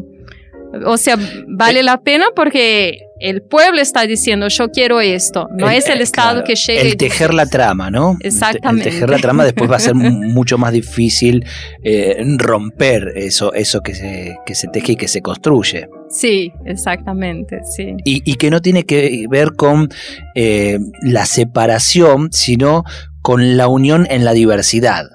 O 0.84 0.98
sea, 0.98 1.16
vale 1.48 1.82
la 1.82 2.02
pena 2.02 2.26
porque 2.34 3.05
el 3.20 3.42
pueblo 3.42 3.80
está 3.80 4.06
diciendo 4.06 4.48
yo 4.48 4.70
quiero 4.70 5.00
esto, 5.00 5.48
no 5.52 5.70
es 5.70 5.88
el 5.88 6.00
Estado 6.00 6.44
que 6.44 6.54
llega. 6.54 6.82
El 6.82 6.96
tejer 6.96 7.32
la 7.32 7.46
trama, 7.46 7.90
¿no? 7.90 8.16
Exactamente. 8.20 8.88
El 8.88 8.94
tejer 8.94 9.10
la 9.10 9.18
trama 9.18 9.44
después 9.44 9.70
va 9.70 9.76
a 9.76 9.80
ser 9.80 9.94
mucho 9.94 10.58
más 10.58 10.72
difícil 10.72 11.44
eh, 11.82 12.22
romper 12.38 13.12
eso, 13.16 13.52
eso 13.54 13.80
que, 13.80 13.94
se, 13.94 14.36
que 14.44 14.54
se 14.54 14.68
teje 14.68 14.92
y 14.92 14.96
que 14.96 15.08
se 15.08 15.22
construye. 15.22 15.88
Sí, 16.08 16.52
exactamente, 16.64 17.60
sí. 17.64 17.96
Y, 18.04 18.34
que 18.36 18.50
no 18.50 18.60
tiene 18.60 18.84
que 18.84 19.26
ver 19.28 19.52
con 19.56 19.88
eh, 20.34 20.78
la 21.02 21.26
separación, 21.26 22.28
sino 22.32 22.84
con 23.22 23.56
la 23.56 23.66
unión 23.66 24.06
en 24.10 24.24
la 24.24 24.32
diversidad. 24.32 25.06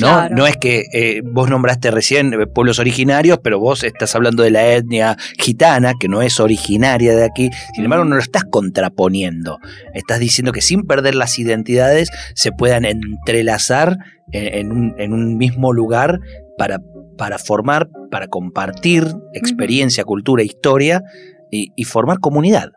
¿No? 0.00 0.28
No 0.28 0.46
es 0.46 0.56
que 0.56 0.84
eh, 0.92 1.22
vos 1.24 1.48
nombraste 1.48 1.90
recién 1.90 2.32
eh, 2.34 2.46
pueblos 2.46 2.78
originarios, 2.78 3.38
pero 3.42 3.60
vos 3.60 3.84
estás 3.84 4.14
hablando 4.14 4.42
de 4.42 4.50
la 4.50 4.66
etnia 4.72 5.16
gitana, 5.38 5.94
que 5.98 6.08
no 6.08 6.22
es 6.22 6.40
originaria 6.40 7.14
de 7.14 7.24
aquí, 7.24 7.50
sin 7.74 7.84
embargo 7.84 8.04
no 8.04 8.16
lo 8.16 8.20
estás 8.20 8.44
contraponiendo, 8.44 9.58
estás 9.94 10.18
diciendo 10.18 10.52
que 10.52 10.60
sin 10.60 10.82
perder 10.82 11.14
las 11.14 11.38
identidades 11.38 12.10
se 12.34 12.50
puedan 12.52 12.84
entrelazar 12.84 13.96
en, 14.32 14.72
un, 14.72 15.36
mismo 15.36 15.72
lugar 15.72 16.18
para, 16.58 16.80
para, 17.16 17.38
formar, 17.38 17.88
para 18.10 18.26
compartir 18.26 19.06
experiencia, 19.34 20.04
cultura, 20.04 20.42
historia 20.42 21.02
y, 21.50 21.84
formar 21.84 22.18
comunidad. 22.18 22.70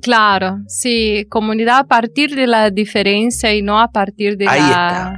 Claro, 0.00 0.58
sí, 0.66 1.26
comunidad 1.28 1.78
a 1.78 1.84
partir 1.84 2.34
de 2.34 2.46
la 2.46 2.70
diferencia 2.70 3.54
y 3.54 3.62
no 3.62 3.80
a 3.80 3.92
partir 3.92 4.36
de 4.36 4.46
la 4.46 5.14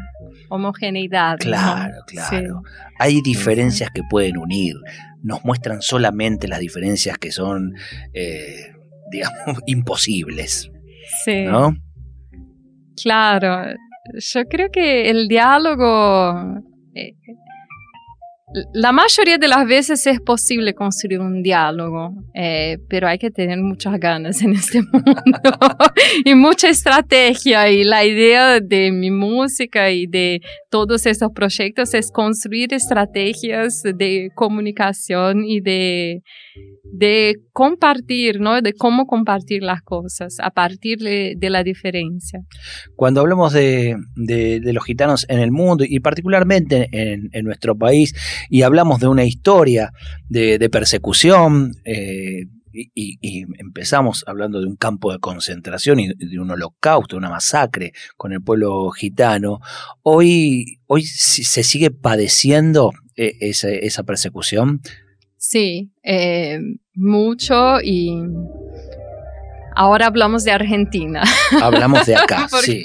homogeneidad. 0.49 1.39
Claro, 1.39 1.97
claro. 2.07 2.63
Hay 2.99 3.21
diferencias 3.23 3.91
que 3.91 4.03
pueden 4.09 4.39
unir. 4.39 4.77
Nos 5.23 5.45
muestran 5.45 5.83
solamente 5.83 6.49
las 6.49 6.61
diferencias 6.61 7.19
que 7.19 7.33
son, 7.33 7.75
eh, 8.13 8.73
digamos, 9.11 9.61
imposibles. 9.67 10.71
Sí. 11.25 11.45
¿No? 11.45 11.77
Claro. 13.03 13.75
yo 14.15 14.45
creo 14.45 14.71
que 14.71 15.11
el 15.11 15.29
diálogo 15.29 16.63
eh, 16.95 17.17
la 18.73 18.93
mayoría 18.93 19.37
de 19.37 19.49
las 19.49 19.67
veces 19.67 20.07
es 20.07 20.21
posible 20.21 20.75
construir 20.75 21.21
un 21.21 21.43
diálogo, 21.43 22.13
eh, 22.35 22.79
pero 22.89 23.09
hay 23.09 23.19
que 23.19 23.31
tener 23.31 23.59
muchas 23.59 23.99
ganas 23.99 24.43
en 24.43 24.53
este 24.53 24.81
mundo 24.93 25.41
y 26.25 26.35
mucha 26.35 26.69
estrategia. 26.69 27.69
Y 27.71 27.83
la 27.83 28.05
idea 28.05 28.61
de 28.61 28.93
mi 28.93 29.11
música 29.11 29.91
y 29.91 30.07
de 30.07 30.41
todos 30.71 31.07
estos 31.07 31.33
proyectos 31.33 31.95
es 31.95 32.13
construir 32.13 32.73
estrategias 32.73 33.83
de 33.83 34.31
comunicación 34.37 35.45
y 35.45 35.61
de, 35.61 36.23
de 36.85 37.37
compartir, 37.53 38.41
¿no? 38.41 38.61
De 38.61 38.73
cómo 38.73 39.07
compartir 39.07 39.63
las 39.63 39.83
cosas 39.83 40.37
a 40.41 40.51
partir 40.51 40.99
de, 40.99 41.37
la 41.51 41.63
diferencia. 41.63 42.41
Cuando 42.97 43.21
hablamos 43.21 43.53
de, 43.53 43.97
los 44.17 44.85
gitanos 44.85 45.27
en 45.29 45.41
el 45.41 45.51
mundo 45.51 45.85
y 45.87 46.01
particularmente 46.01 46.89
en, 46.93 47.45
nuestro 47.45 47.77
país 47.77 48.15
y 48.49 48.63
hablamos 48.63 49.01
de 49.01 49.09
una 49.09 49.25
historia 49.25 49.93
de, 50.29 50.69
persecución, 50.71 51.73
eh, 51.85 52.47
y, 52.73 53.45
empezamos 53.59 54.25
hablando 54.27 54.61
de 54.61 54.67
un 54.67 54.77
campo 54.77 55.13
de 55.13 55.19
concentración 55.19 56.01
y 56.01 56.09
de 56.09 56.39
un 56.41 56.51
holocausto, 56.51 57.17
una 57.17 57.31
masacre 57.31 57.93
con 58.17 58.33
el 58.33 58.43
pueblo 58.43 58.91
gitano, 58.91 59.61
hoy, 60.03 60.81
hoy 60.87 61.05
se 61.05 61.63
sigue 61.63 61.91
padeciendo 61.91 62.93
eh, 63.17 63.37
esa 63.41 64.03
persecución. 64.03 64.81
Sí, 65.37 65.93
eh, 66.03 66.59
mucho 66.95 67.81
y 67.81 68.13
ahora 69.77 70.07
hablamos 70.07 70.43
de 70.43 70.53
Argentina. 70.53 71.23
Hablamos 71.63 72.07
de 72.07 72.17
acá, 72.17 72.49
sí. 72.63 72.83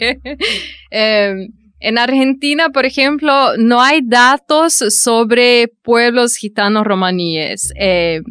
Eh, 0.92 1.48
en 1.80 1.98
Argentina, 1.98 2.70
por 2.70 2.86
ejemplo, 2.86 3.58
no 3.58 3.82
hay 3.82 4.02
datos 4.04 4.74
sobre 4.74 5.70
pueblos 5.84 6.36
gitanos 6.36 6.84
romaníes. 6.84 7.72
Eh, 7.80 8.22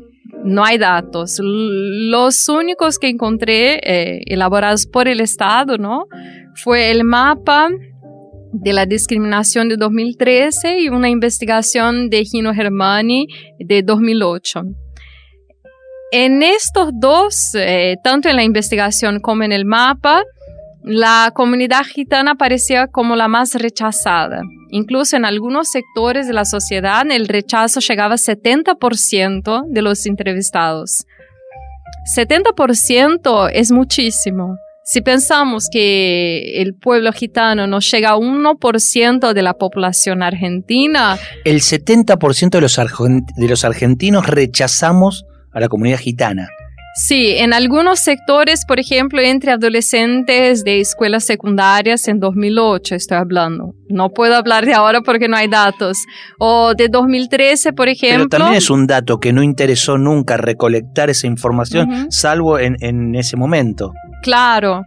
no 0.44 0.64
hay 0.64 0.78
datos. 0.78 1.38
Los 1.40 2.48
únicos 2.48 2.98
que 2.98 3.08
encontré 3.08 3.80
elaborados 4.32 4.86
por 4.86 5.08
el 5.08 5.20
Estado, 5.20 5.78
¿no? 5.78 6.06
Fue 6.54 6.90
el 6.90 7.04
mapa 7.04 7.68
de 8.52 8.72
la 8.72 8.86
discriminación 8.86 9.68
de 9.68 9.76
2013 9.76 10.80
y 10.80 10.88
una 10.88 11.08
investigación 11.08 12.08
de 12.08 12.24
Gino 12.24 12.54
Germani 12.54 13.26
de 13.58 13.82
2008. 13.82 14.62
En 16.10 16.42
estos 16.42 16.90
dos, 16.94 17.54
eh, 17.54 17.96
tanto 18.02 18.28
en 18.28 18.36
la 18.36 18.42
investigación 18.42 19.20
como 19.20 19.42
en 19.42 19.52
el 19.52 19.66
mapa, 19.66 20.22
la 20.82 21.32
comunidad 21.34 21.84
gitana 21.84 22.36
parecía 22.36 22.86
como 22.86 23.16
la 23.16 23.28
más 23.28 23.54
rechazada. 23.54 24.42
Incluso 24.70 25.16
en 25.16 25.24
algunos 25.24 25.70
sectores 25.70 26.26
de 26.26 26.32
la 26.32 26.44
sociedad 26.44 27.04
el 27.10 27.28
rechazo 27.28 27.80
llegaba 27.80 28.14
a 28.14 28.18
70% 28.18 29.64
de 29.68 29.82
los 29.82 30.06
entrevistados. 30.06 31.04
70% 32.16 33.50
es 33.52 33.70
muchísimo. 33.70 34.56
Si 34.84 35.02
pensamos 35.02 35.68
que 35.70 36.62
el 36.62 36.74
pueblo 36.74 37.12
gitano 37.12 37.66
no 37.66 37.80
llega 37.80 38.10
a 38.10 38.16
1% 38.16 39.32
de 39.34 39.42
la 39.42 39.52
población 39.52 40.22
argentina. 40.22 41.18
El 41.44 41.60
70% 41.60 42.50
de 42.50 42.60
los, 42.62 42.76
de 43.36 43.48
los 43.48 43.64
argentinos 43.66 44.26
rechazamos 44.26 45.26
a 45.52 45.60
la 45.60 45.68
comunidad 45.68 45.98
gitana. 45.98 46.48
Sí, 46.98 47.34
en 47.36 47.52
algunos 47.52 48.00
sectores, 48.00 48.64
por 48.66 48.80
ejemplo, 48.80 49.20
entre 49.20 49.52
adolescentes 49.52 50.64
de 50.64 50.80
escuelas 50.80 51.24
secundarias 51.24 52.08
en 52.08 52.18
2008 52.18 52.96
estoy 52.96 53.18
hablando. 53.18 53.76
No 53.88 54.10
puedo 54.10 54.34
hablar 54.34 54.66
de 54.66 54.74
ahora 54.74 55.00
porque 55.02 55.28
no 55.28 55.36
hay 55.36 55.46
datos. 55.46 55.96
O 56.40 56.74
de 56.74 56.88
2013, 56.88 57.72
por 57.72 57.88
ejemplo. 57.88 58.26
Pero 58.28 58.42
también 58.42 58.58
es 58.58 58.68
un 58.68 58.88
dato 58.88 59.20
que 59.20 59.32
no 59.32 59.44
interesó 59.44 59.96
nunca 59.96 60.36
recolectar 60.38 61.08
esa 61.08 61.28
información, 61.28 62.10
salvo 62.10 62.58
en, 62.58 62.74
en 62.80 63.14
ese 63.14 63.36
momento. 63.36 63.92
Claro, 64.24 64.82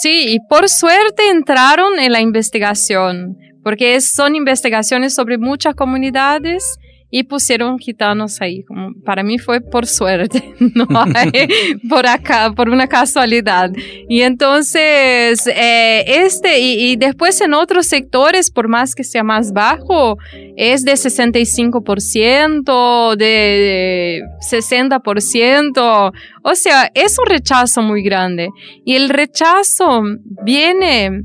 sí, 0.00 0.34
y 0.34 0.38
por 0.48 0.68
suerte 0.68 1.30
entraron 1.30 1.98
en 1.98 2.12
la 2.12 2.20
investigación, 2.20 3.38
porque 3.64 4.00
son 4.00 4.36
investigaciones 4.36 5.16
sobre 5.16 5.36
muchas 5.36 5.74
comunidades 5.74 6.78
y 7.10 7.24
pusieron 7.24 7.78
gitanos 7.78 8.40
ahí. 8.40 8.64
para 9.04 9.22
mí 9.22 9.38
fue 9.38 9.60
por 9.60 9.86
suerte, 9.86 10.54
no 10.74 10.86
por 11.88 12.06
acá, 12.06 12.52
por 12.54 12.68
una 12.68 12.88
casualidad. 12.88 13.70
Y 14.08 14.22
entonces, 14.22 15.46
eh, 15.46 16.04
este, 16.06 16.58
y, 16.58 16.96
después 16.96 17.40
en 17.40 17.54
otros 17.54 17.86
sectores, 17.86 18.50
por 18.50 18.66
más 18.68 18.94
que 18.94 19.04
sea 19.04 19.22
más 19.22 19.52
bajo, 19.52 20.18
es 20.56 20.84
de 20.84 20.94
65%, 20.94 23.16
de 23.16 24.22
60%. 24.50 26.12
O 26.42 26.54
sea, 26.54 26.90
es 26.94 27.18
un 27.18 27.26
rechazo 27.26 27.82
muy 27.82 28.02
grande. 28.02 28.48
Y 28.84 28.96
el 28.96 29.10
rechazo 29.10 30.02
viene 30.42 31.22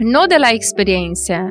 no 0.00 0.26
de 0.26 0.38
la 0.38 0.52
experiencia, 0.52 1.50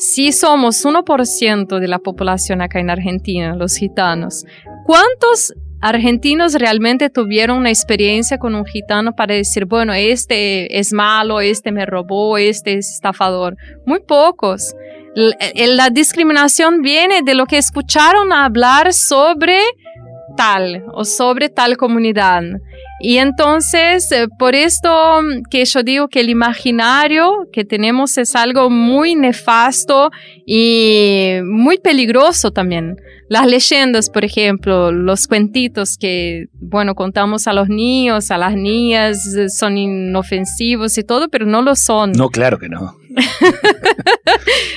si 0.00 0.32
somos 0.32 0.82
1% 0.82 1.78
de 1.78 1.86
la 1.86 1.98
población 1.98 2.62
acá 2.62 2.80
en 2.80 2.88
Argentina, 2.88 3.54
los 3.54 3.76
gitanos, 3.76 4.46
¿cuántos 4.86 5.52
argentinos 5.82 6.54
realmente 6.54 7.10
tuvieron 7.10 7.58
una 7.58 7.68
experiencia 7.68 8.38
con 8.38 8.54
un 8.54 8.64
gitano 8.64 9.14
para 9.14 9.34
decir, 9.34 9.66
bueno, 9.66 9.92
este 9.92 10.78
es 10.78 10.94
malo, 10.94 11.42
este 11.42 11.70
me 11.70 11.84
robó, 11.84 12.38
este 12.38 12.78
es 12.78 12.90
estafador? 12.90 13.58
Muy 13.84 14.00
pocos. 14.00 14.74
La, 15.14 15.90
discriminación 15.90 16.80
viene 16.80 17.20
de 17.22 17.34
lo 17.34 17.44
que 17.44 17.58
escucharon 17.58 18.32
hablar 18.32 18.94
sobre 18.94 19.58
tal 20.34 20.82
o 20.94 21.04
sobre 21.04 21.50
tal 21.50 21.76
comunidad. 21.76 22.42
Y 23.00 23.16
entonces, 23.16 24.12
eh, 24.12 24.28
por 24.38 24.54
esto 24.54 25.22
mm, 25.22 25.44
que 25.50 25.64
yo 25.64 25.82
digo 25.82 26.08
que 26.08 26.20
el 26.20 26.28
imaginario 26.28 27.48
que 27.50 27.64
tenemos 27.64 28.18
es 28.18 28.36
algo 28.36 28.68
muy 28.68 29.14
nefasto 29.14 30.10
y 30.46 31.38
muy 31.44 31.78
peligroso 31.78 32.50
también. 32.50 32.96
Las 33.30 33.46
leyendas, 33.46 34.10
por 34.10 34.24
ejemplo, 34.24 34.92
los 34.92 35.26
cuentitos 35.26 35.96
que, 35.96 36.46
bueno, 36.60 36.94
contamos 36.94 37.46
a 37.46 37.52
los 37.52 37.68
niños, 37.68 38.30
a 38.30 38.36
las 38.36 38.54
niñas, 38.54 39.34
eh, 39.34 39.48
son 39.48 39.78
inofensivos 39.78 40.98
y 40.98 41.04
todo, 41.04 41.28
pero 41.28 41.46
no 41.46 41.62
lo 41.62 41.76
son. 41.76 42.12
No, 42.12 42.28
claro 42.28 42.58
que 42.58 42.68
no. 42.68 42.96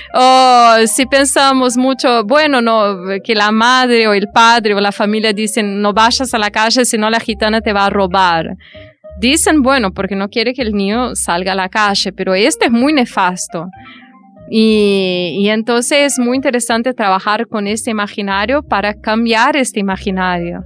si 0.88 1.06
pensamos 1.06 1.78
mucho, 1.78 2.24
bueno, 2.24 2.62
no, 2.62 2.98
que 3.24 3.36
la 3.36 3.52
madre 3.52 4.08
o 4.08 4.14
el 4.14 4.28
padre 4.30 4.74
o 4.74 4.80
la 4.80 4.92
familia 4.92 5.34
dicen, 5.34 5.82
no 5.82 5.94
vayas 5.94 6.34
a 6.34 6.38
la 6.38 6.52
calle, 6.52 6.86
si 6.86 6.98
no 6.98 7.10
la 7.10 7.20
gitana 7.20 7.62
te 7.62 7.74
va 7.74 7.86
a 7.86 7.90
robar. 7.90 8.58
Dicen, 9.20 9.62
bueno, 9.62 9.94
porque 9.94 10.16
no 10.16 10.30
quiere 10.30 10.54
que 10.54 10.62
el 10.62 10.74
niño 10.74 11.16
salga 11.16 11.52
a 11.52 11.56
la 11.56 11.70
calle, 11.70 12.12
pero 12.12 12.34
este 12.34 12.66
es 12.66 12.72
muy 12.72 12.94
nefasto. 12.94 13.68
Y, 14.50 15.38
y, 15.40 15.50
entonces 15.50 16.14
es 16.14 16.20
muy 16.20 16.36
interesante 16.36 16.94
trabajar 16.94 17.48
con 17.48 17.66
este 17.66 17.92
imaginario 17.92 18.62
para 18.62 18.94
cambiar 18.94 19.56
este 19.56 19.80
imaginario. 19.80 20.64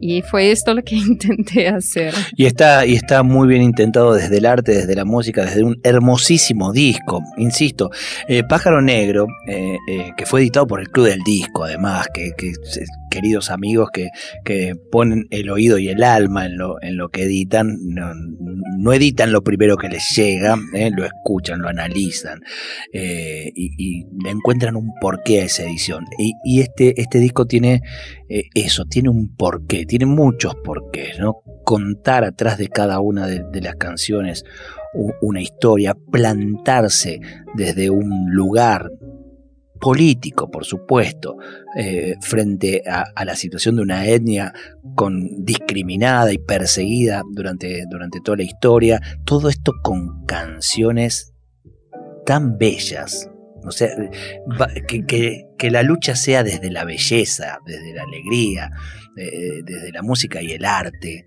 Y 0.00 0.22
fue 0.22 0.50
esto 0.50 0.74
lo 0.74 0.82
que 0.82 0.94
intenté 1.06 1.68
hacer. 1.68 2.14
Y 2.36 2.46
está, 2.46 2.86
y 2.86 2.94
está 2.94 3.22
muy 3.22 3.48
bien 3.48 3.62
intentado 3.62 4.14
desde 4.14 4.38
el 4.38 4.46
arte, 4.46 4.72
desde 4.72 4.94
la 4.94 5.04
música, 5.04 5.44
desde 5.44 5.64
un 5.64 5.78
hermosísimo 5.82 6.72
disco. 6.72 7.22
Insisto, 7.36 7.90
eh, 8.28 8.42
Pájaro 8.48 8.82
Negro, 8.82 9.26
eh, 9.48 9.76
eh, 9.88 10.10
que 10.16 10.26
fue 10.26 10.40
editado 10.40 10.66
por 10.66 10.80
el 10.80 10.88
Club 10.90 11.06
del 11.06 11.22
Disco, 11.22 11.64
además, 11.64 12.06
que, 12.12 12.32
que 12.36 12.52
queridos 13.10 13.50
amigos 13.50 13.88
que, 13.92 14.08
que, 14.44 14.74
ponen 14.90 15.26
el 15.30 15.48
oído 15.50 15.78
y 15.78 15.88
el 15.88 16.02
alma 16.02 16.46
en 16.46 16.58
lo, 16.58 16.82
en 16.82 16.96
lo 16.96 17.08
que 17.08 17.22
editan, 17.22 17.78
no, 17.80 18.92
editan 18.92 19.32
lo 19.32 19.42
primero 19.42 19.76
que 19.76 19.88
les 19.88 20.14
llega, 20.14 20.56
lo 20.94 21.04
escuchan, 21.04 21.60
lo 21.60 21.68
analizan 21.68 22.40
y, 22.92 24.06
encuentran 24.26 24.76
un 24.76 24.92
porqué 25.00 25.40
a 25.40 25.44
esa 25.44 25.64
edición. 25.64 26.04
Y, 26.18 26.32
y 26.44 26.60
este, 26.60 27.00
este 27.00 27.18
disco 27.18 27.46
tiene 27.46 27.82
eso, 28.28 28.84
tiene 28.84 29.08
un 29.08 29.36
porqué 29.36 29.86
tiene 29.86 30.06
muchos 30.06 30.54
porqués, 30.56 31.18
¿no? 31.18 31.42
Contar 31.64 32.24
atrás 32.24 32.58
de 32.58 32.68
cada 32.68 33.00
una 33.00 33.26
de, 33.26 33.60
las 33.60 33.76
canciones 33.76 34.44
una 35.20 35.40
historia, 35.40 35.94
plantarse 36.10 37.20
desde 37.54 37.90
un 37.90 38.30
lugar 38.30 38.90
político, 39.80 40.50
por 40.50 40.64
supuesto, 40.64 41.36
eh, 41.76 42.14
frente 42.20 42.82
a, 42.88 43.24
la 43.24 43.36
situación 43.36 43.76
de 43.76 43.82
una 43.82 44.06
etnia 44.06 44.52
con, 44.94 45.44
discriminada 45.44 46.32
y 46.32 46.38
perseguida 46.38 47.22
durante, 47.30 47.84
durante 47.90 48.20
toda 48.20 48.38
la 48.38 48.44
historia, 48.44 49.00
todo 49.24 49.48
esto 49.48 49.72
con 49.82 50.24
canciones 50.24 51.34
tan 52.24 52.58
bellas, 52.58 53.30
o 53.66 53.70
sea, 53.72 53.88
que, 54.86 55.04
que, 55.58 55.70
la 55.70 55.82
lucha 55.82 56.14
sea 56.14 56.44
desde 56.44 56.70
la 56.70 56.84
belleza, 56.84 57.58
desde 57.66 57.92
la 57.92 58.02
alegría, 58.04 58.70
desde 59.16 59.92
la 59.92 60.02
música 60.02 60.42
y 60.42 60.52
el 60.52 60.64
arte, 60.64 61.24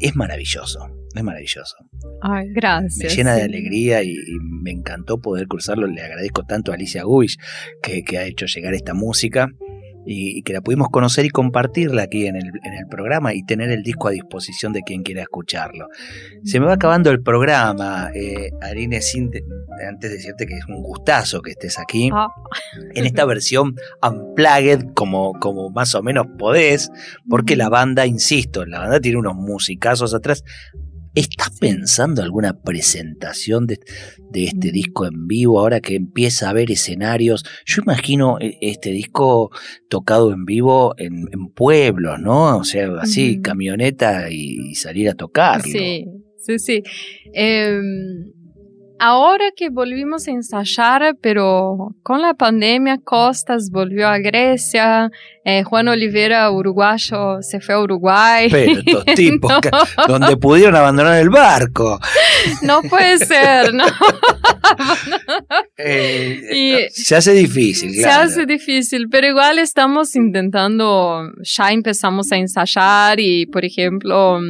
es 0.00 0.14
maravilloso. 0.16 0.94
Es 1.14 1.24
maravilloso. 1.24 1.76
Ay, 2.20 2.48
gracias. 2.52 3.10
Me 3.10 3.16
llena 3.16 3.34
de 3.34 3.42
alegría 3.42 4.02
y, 4.02 4.10
y 4.10 4.38
me 4.62 4.70
encantó 4.70 5.20
poder 5.20 5.46
cruzarlo. 5.48 5.86
Le 5.86 6.02
agradezco 6.02 6.44
tanto 6.44 6.70
a 6.70 6.74
Alicia 6.74 7.02
que, 7.82 8.04
que 8.04 8.18
ha 8.18 8.24
hecho 8.24 8.46
llegar 8.46 8.74
esta 8.74 8.94
música 8.94 9.48
y, 10.10 10.38
y 10.38 10.42
que 10.42 10.54
la 10.54 10.62
pudimos 10.62 10.88
conocer 10.88 11.26
y 11.26 11.28
compartirla 11.30 12.02
aquí 12.04 12.26
en 12.26 12.36
el, 12.36 12.46
en 12.64 12.72
el 12.72 12.86
programa 12.88 13.34
y 13.34 13.42
tener 13.42 13.70
el 13.70 13.82
disco 13.82 14.08
a 14.08 14.10
disposición 14.12 14.72
de 14.72 14.80
quien 14.82 15.02
quiera 15.02 15.20
escucharlo. 15.20 15.88
Se 16.44 16.58
me 16.60 16.66
va 16.66 16.72
acabando 16.74 17.10
el 17.10 17.22
programa, 17.22 18.10
eh, 18.14 18.50
sin 19.02 19.30
te- 19.30 19.42
antes 19.86 20.10
de 20.10 20.16
decirte 20.16 20.46
que 20.46 20.54
es 20.54 20.64
un 20.66 20.82
gustazo 20.82 21.42
que 21.42 21.50
estés 21.50 21.78
aquí 21.78 22.08
Ah, 22.12 22.28
en 22.94 23.04
esta 23.04 23.24
versión 23.26 23.74
unplugged 24.02 24.86
como, 24.94 25.32
como 25.34 25.70
más 25.70 25.94
o 25.94 26.02
menos 26.02 26.26
podés, 26.38 26.90
porque 27.28 27.54
la 27.56 27.68
banda, 27.68 28.06
insisto, 28.06 28.64
la 28.64 28.80
banda 28.80 29.00
tiene 29.00 29.18
unos 29.18 29.34
musicazos 29.34 30.14
atrás. 30.14 30.42
¿Estás 31.18 31.50
pensando 31.58 32.22
alguna 32.22 32.62
presentación 32.62 33.66
de, 33.66 33.80
de 34.30 34.44
este 34.44 34.68
Mm. 34.68 34.72
disco 34.72 35.04
en 35.04 35.26
vivo 35.26 35.58
ahora 35.58 35.80
que 35.80 35.96
empieza 35.96 36.46
a 36.46 36.50
haber 36.50 36.70
escenarios? 36.70 37.44
Yo 37.66 37.82
imagino 37.82 38.38
eh, 38.38 38.56
este 38.60 38.90
disco 38.90 39.50
tocado 39.88 40.32
en 40.32 40.44
vivo 40.44 40.94
en, 40.96 41.24
en 41.32 41.48
pueblos, 41.48 42.20
¿no? 42.20 42.58
O 42.58 42.62
sea, 42.62 42.88
así, 43.00 43.40
camioneta 43.40 44.30
y, 44.30 44.76
salir 44.76 45.08
a 45.08 45.14
tocarlo. 45.14 45.64
Sí, 45.64 46.06
sí, 46.36 46.58
sí. 46.60 46.82
Em, 47.34 48.32
ahora 49.00 49.46
que 49.56 49.68
volvimos 49.70 50.26
a 50.28 50.30
ensayar, 50.32 51.16
pero 51.20 51.88
con 52.02 52.20
la 52.22 52.34
pandemia, 52.34 52.98
Costas 53.04 53.70
volvió 53.70 54.08
a 54.08 54.18
Grecia, 54.18 55.10
eh, 55.44 55.62
Juan 55.62 55.88
Olivera, 55.88 56.50
uruguayo, 56.50 57.40
se 57.40 57.60
fue 57.60 57.74
a 57.74 57.80
Uruguay. 57.80 58.48
Pero 58.50 58.80
estos 58.80 59.04
tipos, 59.16 59.50
No. 59.50 59.60
que- 59.60 59.70
donde 60.08 60.36
pudieron 60.36 60.76
abandonar 60.76 61.18
el 61.20 61.30
barco. 61.30 61.98
No 62.62 62.82
puede 62.82 63.18
ser, 63.18 63.72
¿no? 63.74 63.84
Eh, 65.76 66.40
Y- 66.52 66.90
se 66.90 67.16
hace 67.16 67.32
difícil, 67.32 67.92
Se 67.94 68.02
claro. 68.02 68.24
hace 68.24 68.46
difícil, 68.46 69.08
pero 69.10 69.26
igual 69.28 69.58
estamos 69.58 70.14
intentando, 70.16 71.22
ya 71.42 71.70
empezamos 71.72 72.32
a 72.32 72.36
ensayar 72.36 73.20
y, 73.20 73.46
por 73.46 73.64
ejemplo, 73.64 74.40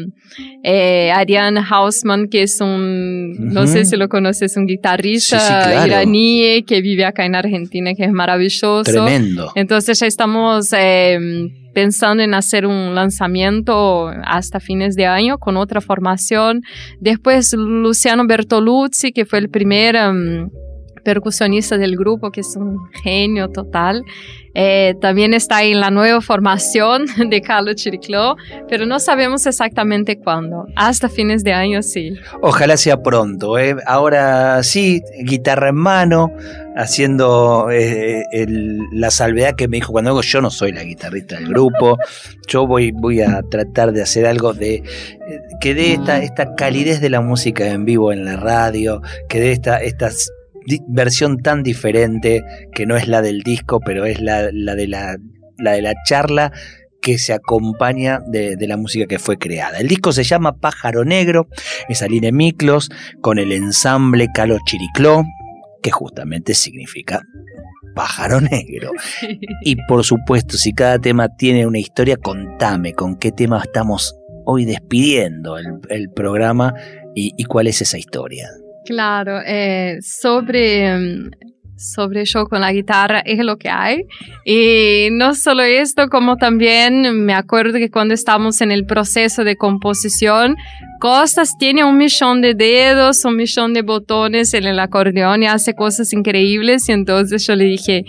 eh, 0.62 1.11
Ariane 1.14 1.61
Hausman, 1.68 2.28
que 2.28 2.42
es 2.42 2.61
un, 2.61 3.53
no 3.53 3.62
Ujú. 3.64 3.72
sé 3.72 3.84
si 3.84 3.96
lo 3.96 4.09
conoces, 4.09 4.38
un 4.57 4.66
guitarrista 4.66 5.39
Sí, 5.39 5.47
sí, 5.47 5.53
claro. 5.53 5.86
iraní 5.86 6.62
que 6.66 6.80
vive 6.80 7.05
acá 7.05 7.24
en 7.24 7.34
Argentina, 7.34 7.95
que 7.95 8.05
es 8.05 8.12
maravilloso. 8.12 8.82
Tremendo. 8.82 9.53
Entonces 9.55 9.99
ya 10.01 10.07
estamos 10.07 10.72
eh, 10.72 11.18
pensando 11.74 12.22
en 12.22 12.34
hacer 12.34 12.66
un 12.66 12.95
lanzamiento 12.95 14.11
hasta 14.24 14.61
fines 14.61 14.95
de 14.97 15.07
año 15.07 15.39
con 15.39 15.57
otra 15.57 15.80
formación. 15.80 16.62
Después 17.01 17.53
Luciano 17.53 18.26
Bertoluzzi, 18.26 19.12
que 19.12 19.24
fue 19.24 19.39
el 19.39 19.49
primer 19.49 19.97
em, 19.97 20.49
percusionista 21.03 21.76
del 21.78 21.96
grupo, 21.96 22.30
que 22.30 22.40
es 22.40 22.55
un 22.57 22.78
genio 23.03 23.49
total. 23.49 24.03
Eh, 24.55 24.94
también 25.01 25.34
está 25.34 25.62
en 25.62 25.78
la 25.78 25.90
nueva 25.90 26.20
formación 26.20 27.05
de 27.30 27.40
Carlos 27.40 27.76
Chiricló, 27.76 28.34
pero 28.68 28.86
no 28.86 28.99
sabemos 28.99 29.46
exactamente 29.46 30.18
cuándo. 30.18 30.66
Hasta 30.74 31.09
fines 31.09 31.44
de 31.44 31.53
año 31.53 31.82
sí. 31.82 32.14
Ojalá 32.42 32.76
sea 32.76 33.01
pronto. 33.03 33.59
¿eh? 33.59 33.76
Ahora 33.86 34.62
sí, 34.64 35.01
guitarra 35.22 35.68
en 35.68 35.76
mano, 35.76 36.32
haciendo 36.76 37.68
eh, 37.70 38.24
la 38.92 39.11
salvedad 39.11 39.55
que 39.55 39.68
me 39.68 39.76
dijo 39.76 39.92
cuando 39.92 40.11
digo 40.11 40.22
yo 40.22 40.40
no 40.40 40.51
soy 40.51 40.72
la 40.72 40.82
guitarrista 40.82 41.36
del 41.36 41.49
grupo. 41.49 41.96
Yo 42.49 42.66
voy, 42.66 42.90
voy 42.92 43.20
a 43.20 43.42
tratar 43.51 43.92
de 43.92 44.03
hacer 44.03 44.26
algo 44.26 44.55
de 44.55 44.76
eh, 44.76 44.82
que 45.61 45.74
dé 45.74 45.92
esta, 45.92 46.20
esta 46.22 46.55
calidez 46.55 47.01
de 47.01 47.11
la 47.11 47.20
música 47.20 47.66
en 47.68 47.84
vivo 47.84 48.12
en 48.12 48.24
la 48.24 48.36
radio, 48.36 49.03
que 49.28 49.38
dé 49.40 49.53
esta, 49.53 49.78
esta 49.82 50.09
s- 50.09 50.30
di- 50.30 50.38
versión 50.89 51.39
tan 51.39 51.62
diferente 51.62 52.43
que 52.75 52.87
no 52.87 52.97
es 52.97 53.09
la 53.09 53.23
del 53.23 53.43
disco, 53.43 53.81
pero 53.81 54.05
es 54.05 54.21
la, 54.21 54.51
la 54.53 54.75
de 54.75 54.89
la, 54.89 55.16
la 55.59 55.73
de 55.73 55.83
la 55.83 55.95
charla 56.05 56.53
que 57.01 57.19
se 57.19 57.33
acompaña 57.33 58.21
de, 58.27 58.57
de 58.57 58.66
la 58.66 58.77
música 58.77 59.07
que 59.07 59.19
fue 59.19 59.39
creada. 59.39 59.79
El 59.79 59.89
disco 59.89 60.12
se 60.12 60.25
llama 60.25 60.59
Pájaro 60.59 61.05
Negro, 61.05 61.49
es 61.89 62.03
Aline 62.03 62.33
Miklos 62.33 62.91
con 63.21 63.39
el 63.39 63.53
ensamble 63.53 64.29
Calo 64.35 64.59
Chiricló, 64.66 65.25
que 65.83 65.91
justamente 65.91 66.55
significa 66.55 67.23
pájaro 67.95 68.41
negro. 68.53 68.93
Y 69.62 69.77
por 69.87 70.05
supuesto, 70.05 70.57
si 70.57 70.73
cada 70.73 70.99
tema 70.99 71.29
tiene 71.37 71.66
una 71.66 71.79
historia, 71.79 72.16
contame 72.16 72.93
con 72.93 73.16
qué 73.16 73.33
tema 73.33 73.61
estamos 73.61 74.14
hoy 74.45 74.64
despidiendo 74.64 75.59
el, 75.59 75.66
el 75.91 76.11
programa 76.11 76.75
y, 77.14 77.33
y 77.37 77.45
cuál 77.45 77.66
es 77.66 77.83
esa 77.83 77.99
historia. 77.99 78.49
Claro, 78.89 79.43
eh, 79.45 79.99
sobre, 80.01 81.28
sobre 81.76 82.24
yo 82.24 82.47
con 82.47 82.62
la 82.62 82.72
guitarra 82.72 83.20
es 83.20 83.39
lo 83.45 83.59
que 83.59 83.68
hay. 83.68 84.05
Y 84.47 85.09
no 85.12 85.34
solo 85.34 85.62
esto, 85.62 86.09
como 86.09 86.39
también 86.39 87.26
me 87.26 87.34
acuerdo 87.34 87.74
que 87.74 87.91
cuando 87.91 88.14
estábamos 88.14 88.62
en 88.62 88.72
el 88.72 88.86
proceso 88.86 89.45
de 89.45 89.57
composición, 89.57 90.57
Costas 90.99 91.57
tiene 91.57 91.84
un 91.84 91.97
millón 91.97 92.41
de 92.41 92.55
dedos, 92.55 93.24
un 93.24 93.36
millón 93.36 93.72
de 93.72 93.82
botones 93.82 94.53
en 94.53 94.64
el 94.64 94.80
acordeón 94.80 95.45
y 95.45 95.47
hace 95.47 95.74
cosas 95.74 96.12
increíbles. 96.12 96.89
Y 96.89 96.93
entonces 96.93 97.47
yo 97.47 97.55
le 97.55 97.64
dije, 97.66 98.05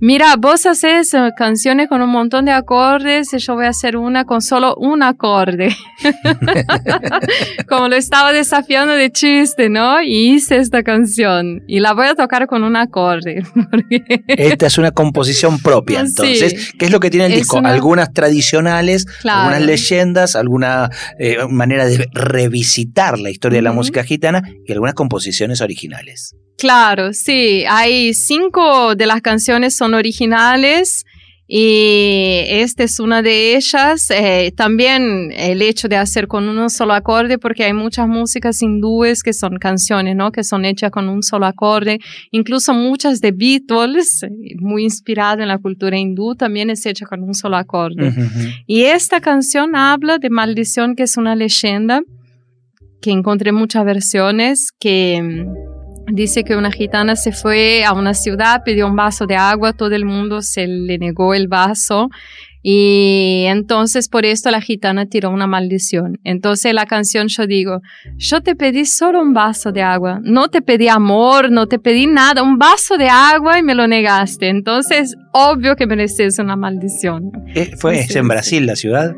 mira, 0.00 0.34
vos 0.36 0.66
haces 0.66 1.12
eh, 1.14 1.30
canciones 1.36 1.88
con 1.88 2.00
un 2.02 2.10
montón 2.10 2.44
de 2.44 2.52
acordes 2.52 3.32
y 3.32 3.38
yo 3.38 3.54
voy 3.54 3.66
a 3.66 3.70
hacer 3.70 3.96
una 3.96 4.24
con 4.24 4.40
solo 4.42 4.74
un 4.76 5.02
acorde. 5.02 5.74
Como 7.68 7.88
lo 7.88 7.96
estaba 7.96 8.32
desafiando 8.32 8.94
de 8.94 9.10
chiste, 9.10 9.68
¿no? 9.68 10.00
Y 10.02 10.34
hice 10.34 10.56
esta 10.58 10.82
canción 10.82 11.62
y 11.66 11.80
la 11.80 11.92
voy 11.92 12.06
a 12.06 12.14
tocar 12.14 12.46
con 12.46 12.64
un 12.64 12.76
acorde. 12.76 13.42
porque- 13.70 14.22
Esta 14.28 14.66
es 14.66 14.78
una 14.78 14.90
composición 14.90 15.58
propia, 15.60 16.00
Sí. 16.00 16.06
entonces. 16.08 16.72
¿Qué 16.78 16.86
es 16.86 16.90
lo 16.90 17.00
que 17.00 17.10
tiene 17.10 17.26
el 17.26 17.32
disco? 17.32 17.58
una- 17.58 17.70
Algunas 17.72 18.12
tradicionales, 18.12 19.04
Claro. 19.22 19.40
algunas 19.50 19.62
leyendas, 19.62 20.36
alguna 20.36 20.90
eh, 21.18 21.38
manera 21.48 21.86
de 21.86 22.08
revisitar 22.12 23.18
la 23.18 23.30
historia 23.30 23.58
de 23.58 23.62
la 23.62 23.72
música 23.72 24.02
gitana 24.04 24.42
y 24.66 24.72
algunas 24.72 24.94
composiciones 24.94 25.60
originales. 25.60 26.34
Claro, 26.56 27.12
sí, 27.12 27.64
hay 27.68 28.14
cinco 28.14 28.96
de 28.96 29.06
las 29.06 29.20
canciones 29.20 29.76
son 29.76 29.87
originales 29.94 31.04
y 31.50 32.42
esta 32.46 32.84
es 32.84 33.00
una 33.00 33.22
de 33.22 33.56
ellas. 33.56 34.10
Eh, 34.10 34.52
también 34.54 35.32
el 35.32 35.62
hecho 35.62 35.88
de 35.88 35.96
hacer 35.96 36.28
con 36.28 36.46
un 36.46 36.68
solo 36.68 36.92
acorde, 36.92 37.38
porque 37.38 37.64
hay 37.64 37.72
muchas 37.72 38.06
músicas 38.06 38.60
hindúes 38.60 39.22
que 39.22 39.32
son 39.32 39.56
canciones, 39.56 40.14
¿no? 40.14 40.30
Que 40.30 40.44
son 40.44 40.66
hechas 40.66 40.90
con 40.90 41.08
un 41.08 41.22
solo 41.22 41.46
acorde. 41.46 42.00
Incluso 42.32 42.74
muchas 42.74 43.22
de 43.22 43.32
Beatles, 43.32 44.26
muy 44.58 44.84
inspirado 44.84 45.40
en 45.40 45.48
la 45.48 45.56
cultura 45.56 45.96
hindú, 45.96 46.34
también 46.34 46.68
es 46.68 46.84
hecha 46.84 47.06
con 47.06 47.22
un 47.22 47.32
solo 47.32 47.56
acorde. 47.56 48.12
Y 48.66 48.82
esta 48.82 49.22
canción 49.22 49.74
habla 49.74 50.18
de 50.18 50.28
maldición, 50.28 50.94
que 50.94 51.04
es 51.04 51.16
una 51.16 51.34
leyenda, 51.34 52.02
que 53.00 53.10
encontré 53.10 53.52
muchas 53.52 53.86
versiones, 53.86 54.70
que 54.78 55.22
mm, 55.22 55.67
dice 56.12 56.44
que 56.44 56.56
una 56.56 56.70
gitana 56.70 57.16
se 57.16 57.32
fue 57.32 57.84
a 57.84 57.92
una 57.92 58.14
ciudad, 58.14 58.62
pidió 58.64 58.86
un 58.86 58.96
vaso 58.96 59.26
de 59.26 59.36
agua, 59.36 59.72
todo 59.72 59.94
el 59.94 60.04
mundo 60.04 60.42
se 60.42 60.66
le 60.66 60.98
negó 60.98 61.34
el 61.34 61.48
vaso. 61.48 62.08
Y 62.60 63.44
entonces 63.46 64.08
por 64.08 64.26
esto 64.26 64.50
la 64.50 64.60
gitana 64.60 65.06
tiró 65.06 65.30
una 65.30 65.46
maldición. 65.46 66.18
Entonces 66.24 66.74
la 66.74 66.86
canción 66.86 67.28
yo 67.28 67.46
digo, 67.46 67.80
yo 68.16 68.40
te 68.42 68.56
pedí 68.56 68.84
solo 68.84 69.22
un 69.22 69.32
vaso 69.32 69.70
de 69.70 69.82
agua, 69.82 70.18
no 70.22 70.48
te 70.48 70.60
pedí 70.60 70.88
amor, 70.88 71.50
no 71.50 71.66
te 71.66 71.78
pedí 71.78 72.06
nada, 72.06 72.42
un 72.42 72.58
vaso 72.58 72.96
de 72.98 73.08
agua 73.08 73.58
y 73.58 73.62
me 73.62 73.74
lo 73.74 73.86
negaste. 73.86 74.48
Entonces, 74.48 75.14
obvio 75.32 75.76
que 75.76 75.86
mereces 75.86 76.38
una 76.38 76.56
maldición. 76.56 77.30
Eh, 77.54 77.70
¿Fue 77.78 78.04
en. 78.10 78.28
Brasil 78.28 78.66
la 78.66 78.76
ciudad? 78.76 79.14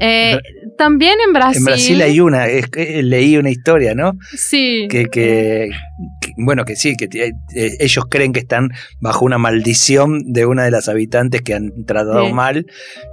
Eh, 0.00 0.38
también 0.76 1.14
en 1.26 1.32
Brasil. 1.32 1.58
En 1.58 1.64
Brasil 1.64 2.02
hay 2.02 2.20
una, 2.20 2.46
es 2.46 2.68
que 2.68 3.02
leí 3.02 3.36
una 3.36 3.50
historia, 3.50 3.94
¿no? 3.94 4.12
Sí. 4.36 4.86
Que, 4.88 5.06
que- 5.06 5.70
que- 6.20 6.32
bueno, 6.36 6.64
que 6.64 6.76
sí, 6.76 6.94
que 6.96 7.06
eh, 7.16 7.70
ellos 7.80 8.04
creen 8.08 8.32
que 8.32 8.38
están 8.40 8.68
bajo 9.00 9.24
una 9.24 9.38
maldición 9.38 10.22
de 10.32 10.46
una 10.46 10.64
de 10.64 10.70
las 10.70 10.88
habitantes 10.88 11.42
que 11.42 11.54
han 11.54 11.84
tratado 11.84 12.26
Sí. 12.26 12.32
mal, 12.32 12.64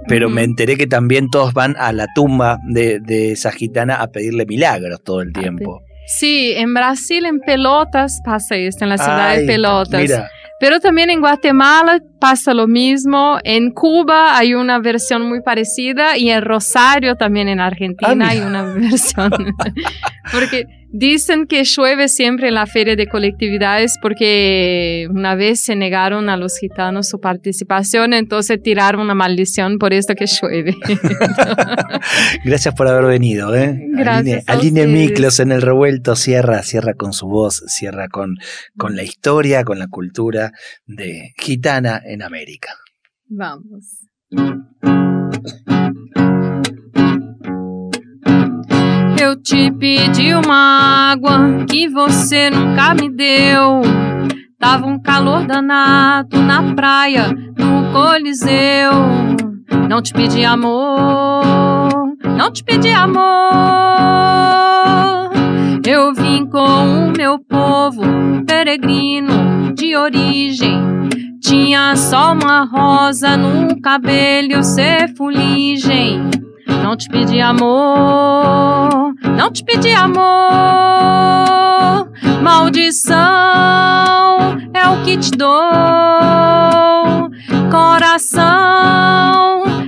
pero 0.06 0.30
me 0.30 0.44
enteré 0.44 0.76
que 0.76 0.86
también 0.86 1.28
todos 1.28 1.52
van 1.54 1.74
a 1.78 1.92
la 1.92 2.06
tumba 2.14 2.58
de, 2.68 3.00
de 3.00 3.32
esa 3.32 3.50
gitana 3.50 3.96
a 3.96 4.06
pedirle 4.08 4.46
milagros 4.46 5.02
todo 5.04 5.22
el 5.22 5.30
A 5.34 5.40
tiempo. 5.40 5.82
Sí, 6.06 6.52
en 6.56 6.72
Brasil, 6.72 7.24
en 7.26 7.40
Pelotas, 7.40 8.20
pasa 8.24 8.54
esto, 8.54 8.84
en 8.84 8.90
la 8.90 8.98
ciudad 8.98 9.30
Ay, 9.30 9.40
de 9.40 9.46
Pelotas. 9.48 10.00
Mira, 10.02 10.30
Pero 10.60 10.78
también 10.78 11.10
en 11.10 11.18
Guatemala 11.20 11.98
pasa 12.20 12.54
lo 12.54 12.66
mismo. 12.66 13.38
En 13.44 13.70
Cuba 13.70 14.36
hay 14.36 14.54
una 14.54 14.78
versión 14.78 15.22
muy 15.28 15.40
parecida 15.42 16.16
y 16.16 16.30
en 16.30 16.42
Rosario 16.42 17.16
también 17.16 17.48
en 17.48 17.60
Argentina 17.60 18.26
Ah, 18.26 18.30
hay 18.30 18.40
una 18.40 18.62
versión. 18.74 19.30
porque 20.32 20.64
dicen 20.92 21.46
que 21.46 21.64
llueve 21.64 22.08
siempre 22.08 22.48
en 22.48 22.54
la 22.54 22.64
feria 22.66 22.96
de 22.96 23.06
colectividades 23.06 23.96
porque 24.00 25.06
una 25.10 25.34
vez 25.34 25.60
se 25.60 25.76
negaron 25.76 26.30
a 26.30 26.36
los 26.38 26.56
gitanos 26.58 27.08
su 27.08 27.20
participación, 27.20 28.14
entonces 28.14 28.62
tiraron 28.62 29.02
una 29.02 29.14
maldición 29.14 29.78
por 29.78 29.92
esto 29.92 30.14
que 30.14 30.24
llueve. 30.26 30.74
Gracias 32.44 32.74
por 32.74 32.88
haber 32.88 33.04
venido, 33.04 33.54
¿eh? 33.54 33.78
Gracias 33.90 34.44
Aline, 34.46 34.82
Aline. 34.82 35.06
Miklos 35.08 35.40
en 35.40 35.52
el 35.52 35.62
revuelto 35.62 36.16
cierra, 36.16 36.62
cierra 36.62 36.94
con 36.94 37.12
su 37.12 37.26
voz, 37.26 37.62
cierra 37.66 38.08
con, 38.08 38.36
con 38.76 38.96
la 38.96 39.02
historia, 39.02 39.64
con 39.64 39.78
la 39.78 39.88
cultura 39.88 40.52
de 40.86 41.32
gitana 41.36 42.00
en 42.06 42.22
América. 42.22 42.70
Vamos. 43.28 43.84
Eu 49.20 49.42
te 49.42 49.72
pedi 49.72 50.34
uma 50.34 51.10
água 51.12 51.64
que 51.68 51.88
você 51.88 52.50
nunca 52.50 52.94
me 52.94 53.10
deu. 53.10 53.82
Tava 54.58 54.86
um 54.86 55.00
calor 55.00 55.46
danado 55.46 56.40
na 56.42 56.74
praia, 56.74 57.28
no 57.28 57.92
Coliseu. 57.92 58.92
Não 59.88 60.00
te 60.00 60.12
pedi 60.12 60.44
amor, 60.44 62.16
não 62.36 62.52
te 62.52 62.62
pedi 62.64 62.88
amor. 62.90 63.26
Eu 65.86 66.12
vim 66.14 66.46
com 66.46 67.08
o 67.08 67.12
meu 67.16 67.38
povo, 67.38 68.02
peregrino 68.46 69.72
de 69.74 69.96
origem. 69.96 70.80
Tinha 71.46 71.94
só 71.94 72.32
uma 72.32 72.64
rosa 72.64 73.36
no 73.36 73.80
cabelo, 73.80 74.64
ser 74.64 75.14
fuligem. 75.16 76.28
Não 76.82 76.96
te 76.96 77.08
pedi 77.08 77.40
amor, 77.40 79.14
não 79.36 79.52
te 79.52 79.62
pedi 79.62 79.92
amor. 79.92 80.24
Maldição 82.42 83.16
é 84.74 84.88
o 84.88 85.04
que 85.04 85.16
te 85.18 85.30
dou. 85.30 85.52
Coração 87.70 88.42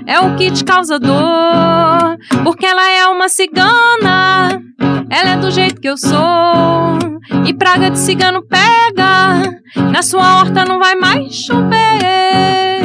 é 0.06 0.20
o 0.20 0.36
que 0.36 0.52
te 0.52 0.62
causa 0.64 0.96
dor. 0.96 2.18
Porque 2.44 2.66
ela 2.66 2.88
é 2.88 3.04
uma 3.08 3.28
cigana, 3.28 4.62
ela 5.18 5.30
é 5.30 5.36
do 5.36 5.50
jeito 5.50 5.80
que 5.80 5.88
eu 5.88 5.96
sou. 5.96 6.18
E 7.44 7.52
praga 7.52 7.90
de 7.90 7.98
cigano 7.98 8.40
pega, 8.42 9.60
na 9.90 10.02
sua 10.02 10.38
horta 10.38 10.64
não 10.64 10.78
vai 10.78 10.94
mais 10.94 11.34
chover. 11.34 12.77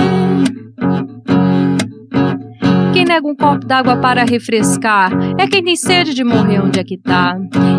Quem 3.03 3.09
nega 3.09 3.27
um 3.27 3.35
copo 3.35 3.65
d'água 3.65 3.97
para 3.97 4.23
refrescar 4.23 5.11
é 5.37 5.45
quem 5.45 5.61
tem 5.61 5.75
sede 5.75 6.13
de 6.13 6.23
morrer 6.23 6.61
onde 6.61 6.79
é 6.79 6.85
que 6.85 6.97
tá. 6.97 7.35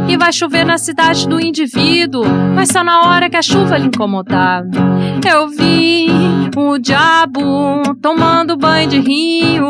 E 0.07 0.19
vai 0.19 0.31
chover 0.31 0.67
na 0.67 0.77
cidade 0.77 1.27
do 1.27 1.41
indivíduo, 1.41 2.27
mas 2.55 2.69
só 2.69 2.85
na 2.85 3.01
hora 3.01 3.31
que 3.31 3.37
a 3.39 3.41
chuva 3.41 3.79
lhe 3.79 3.87
incomodar. 3.87 4.65
Eu 5.27 5.49
vi 5.49 6.09
o 6.55 6.77
diabo 6.77 7.41
tomando 8.03 8.55
banho 8.55 8.87
de 8.87 9.01
rio, 9.01 9.67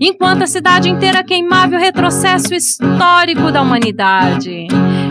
enquanto 0.00 0.44
a 0.44 0.46
cidade 0.46 0.88
inteira 0.88 1.24
queimava 1.24 1.74
o 1.74 1.80
retrocesso 1.80 2.54
histórico 2.54 3.50
da 3.50 3.62
humanidade. 3.62 4.68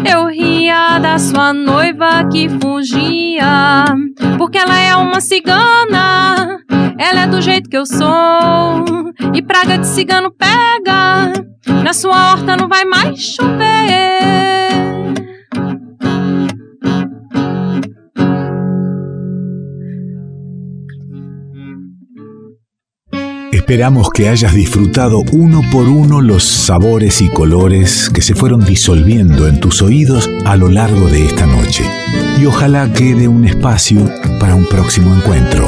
Eu 0.09 0.27
ria 0.27 0.97
da 0.97 1.19
sua 1.19 1.51
noiva 1.51 2.23
que 2.31 2.47
fugia, 2.47 3.83
porque 4.37 4.57
ela 4.57 4.79
é 4.79 4.95
uma 4.95 5.19
cigana. 5.19 6.57
Ela 6.99 7.23
é 7.23 7.27
do 7.27 7.41
jeito 7.41 7.69
que 7.69 7.77
eu 7.77 7.85
sou. 7.85 8.85
E 9.33 9.41
praga 9.41 9.77
de 9.77 9.87
cigano 9.87 10.31
pega. 10.31 11.33
Na 11.83 11.93
sua 11.93 12.33
horta 12.33 12.57
não 12.57 12.67
vai 12.67 12.85
mais 12.85 13.19
chover. 13.19 14.27
Esperamos 23.51 24.09
que 24.11 24.29
hayas 24.29 24.53
disfrutado 24.53 25.23
uno 25.33 25.61
por 25.69 25.89
uno 25.89 26.21
los 26.21 26.43
sabores 26.45 27.21
y 27.21 27.29
colores 27.29 28.09
que 28.09 28.21
se 28.21 28.33
fueron 28.33 28.63
disolviendo 28.63 29.45
en 29.45 29.59
tus 29.59 29.81
oídos 29.81 30.29
a 30.45 30.55
lo 30.55 30.69
largo 30.69 31.07
de 31.09 31.25
esta 31.25 31.45
noche. 31.45 31.83
Y 32.39 32.45
ojalá 32.45 32.91
quede 32.93 33.27
un 33.27 33.43
espacio 33.43 34.09
para 34.39 34.55
un 34.55 34.65
próximo 34.65 35.13
encuentro. 35.13 35.67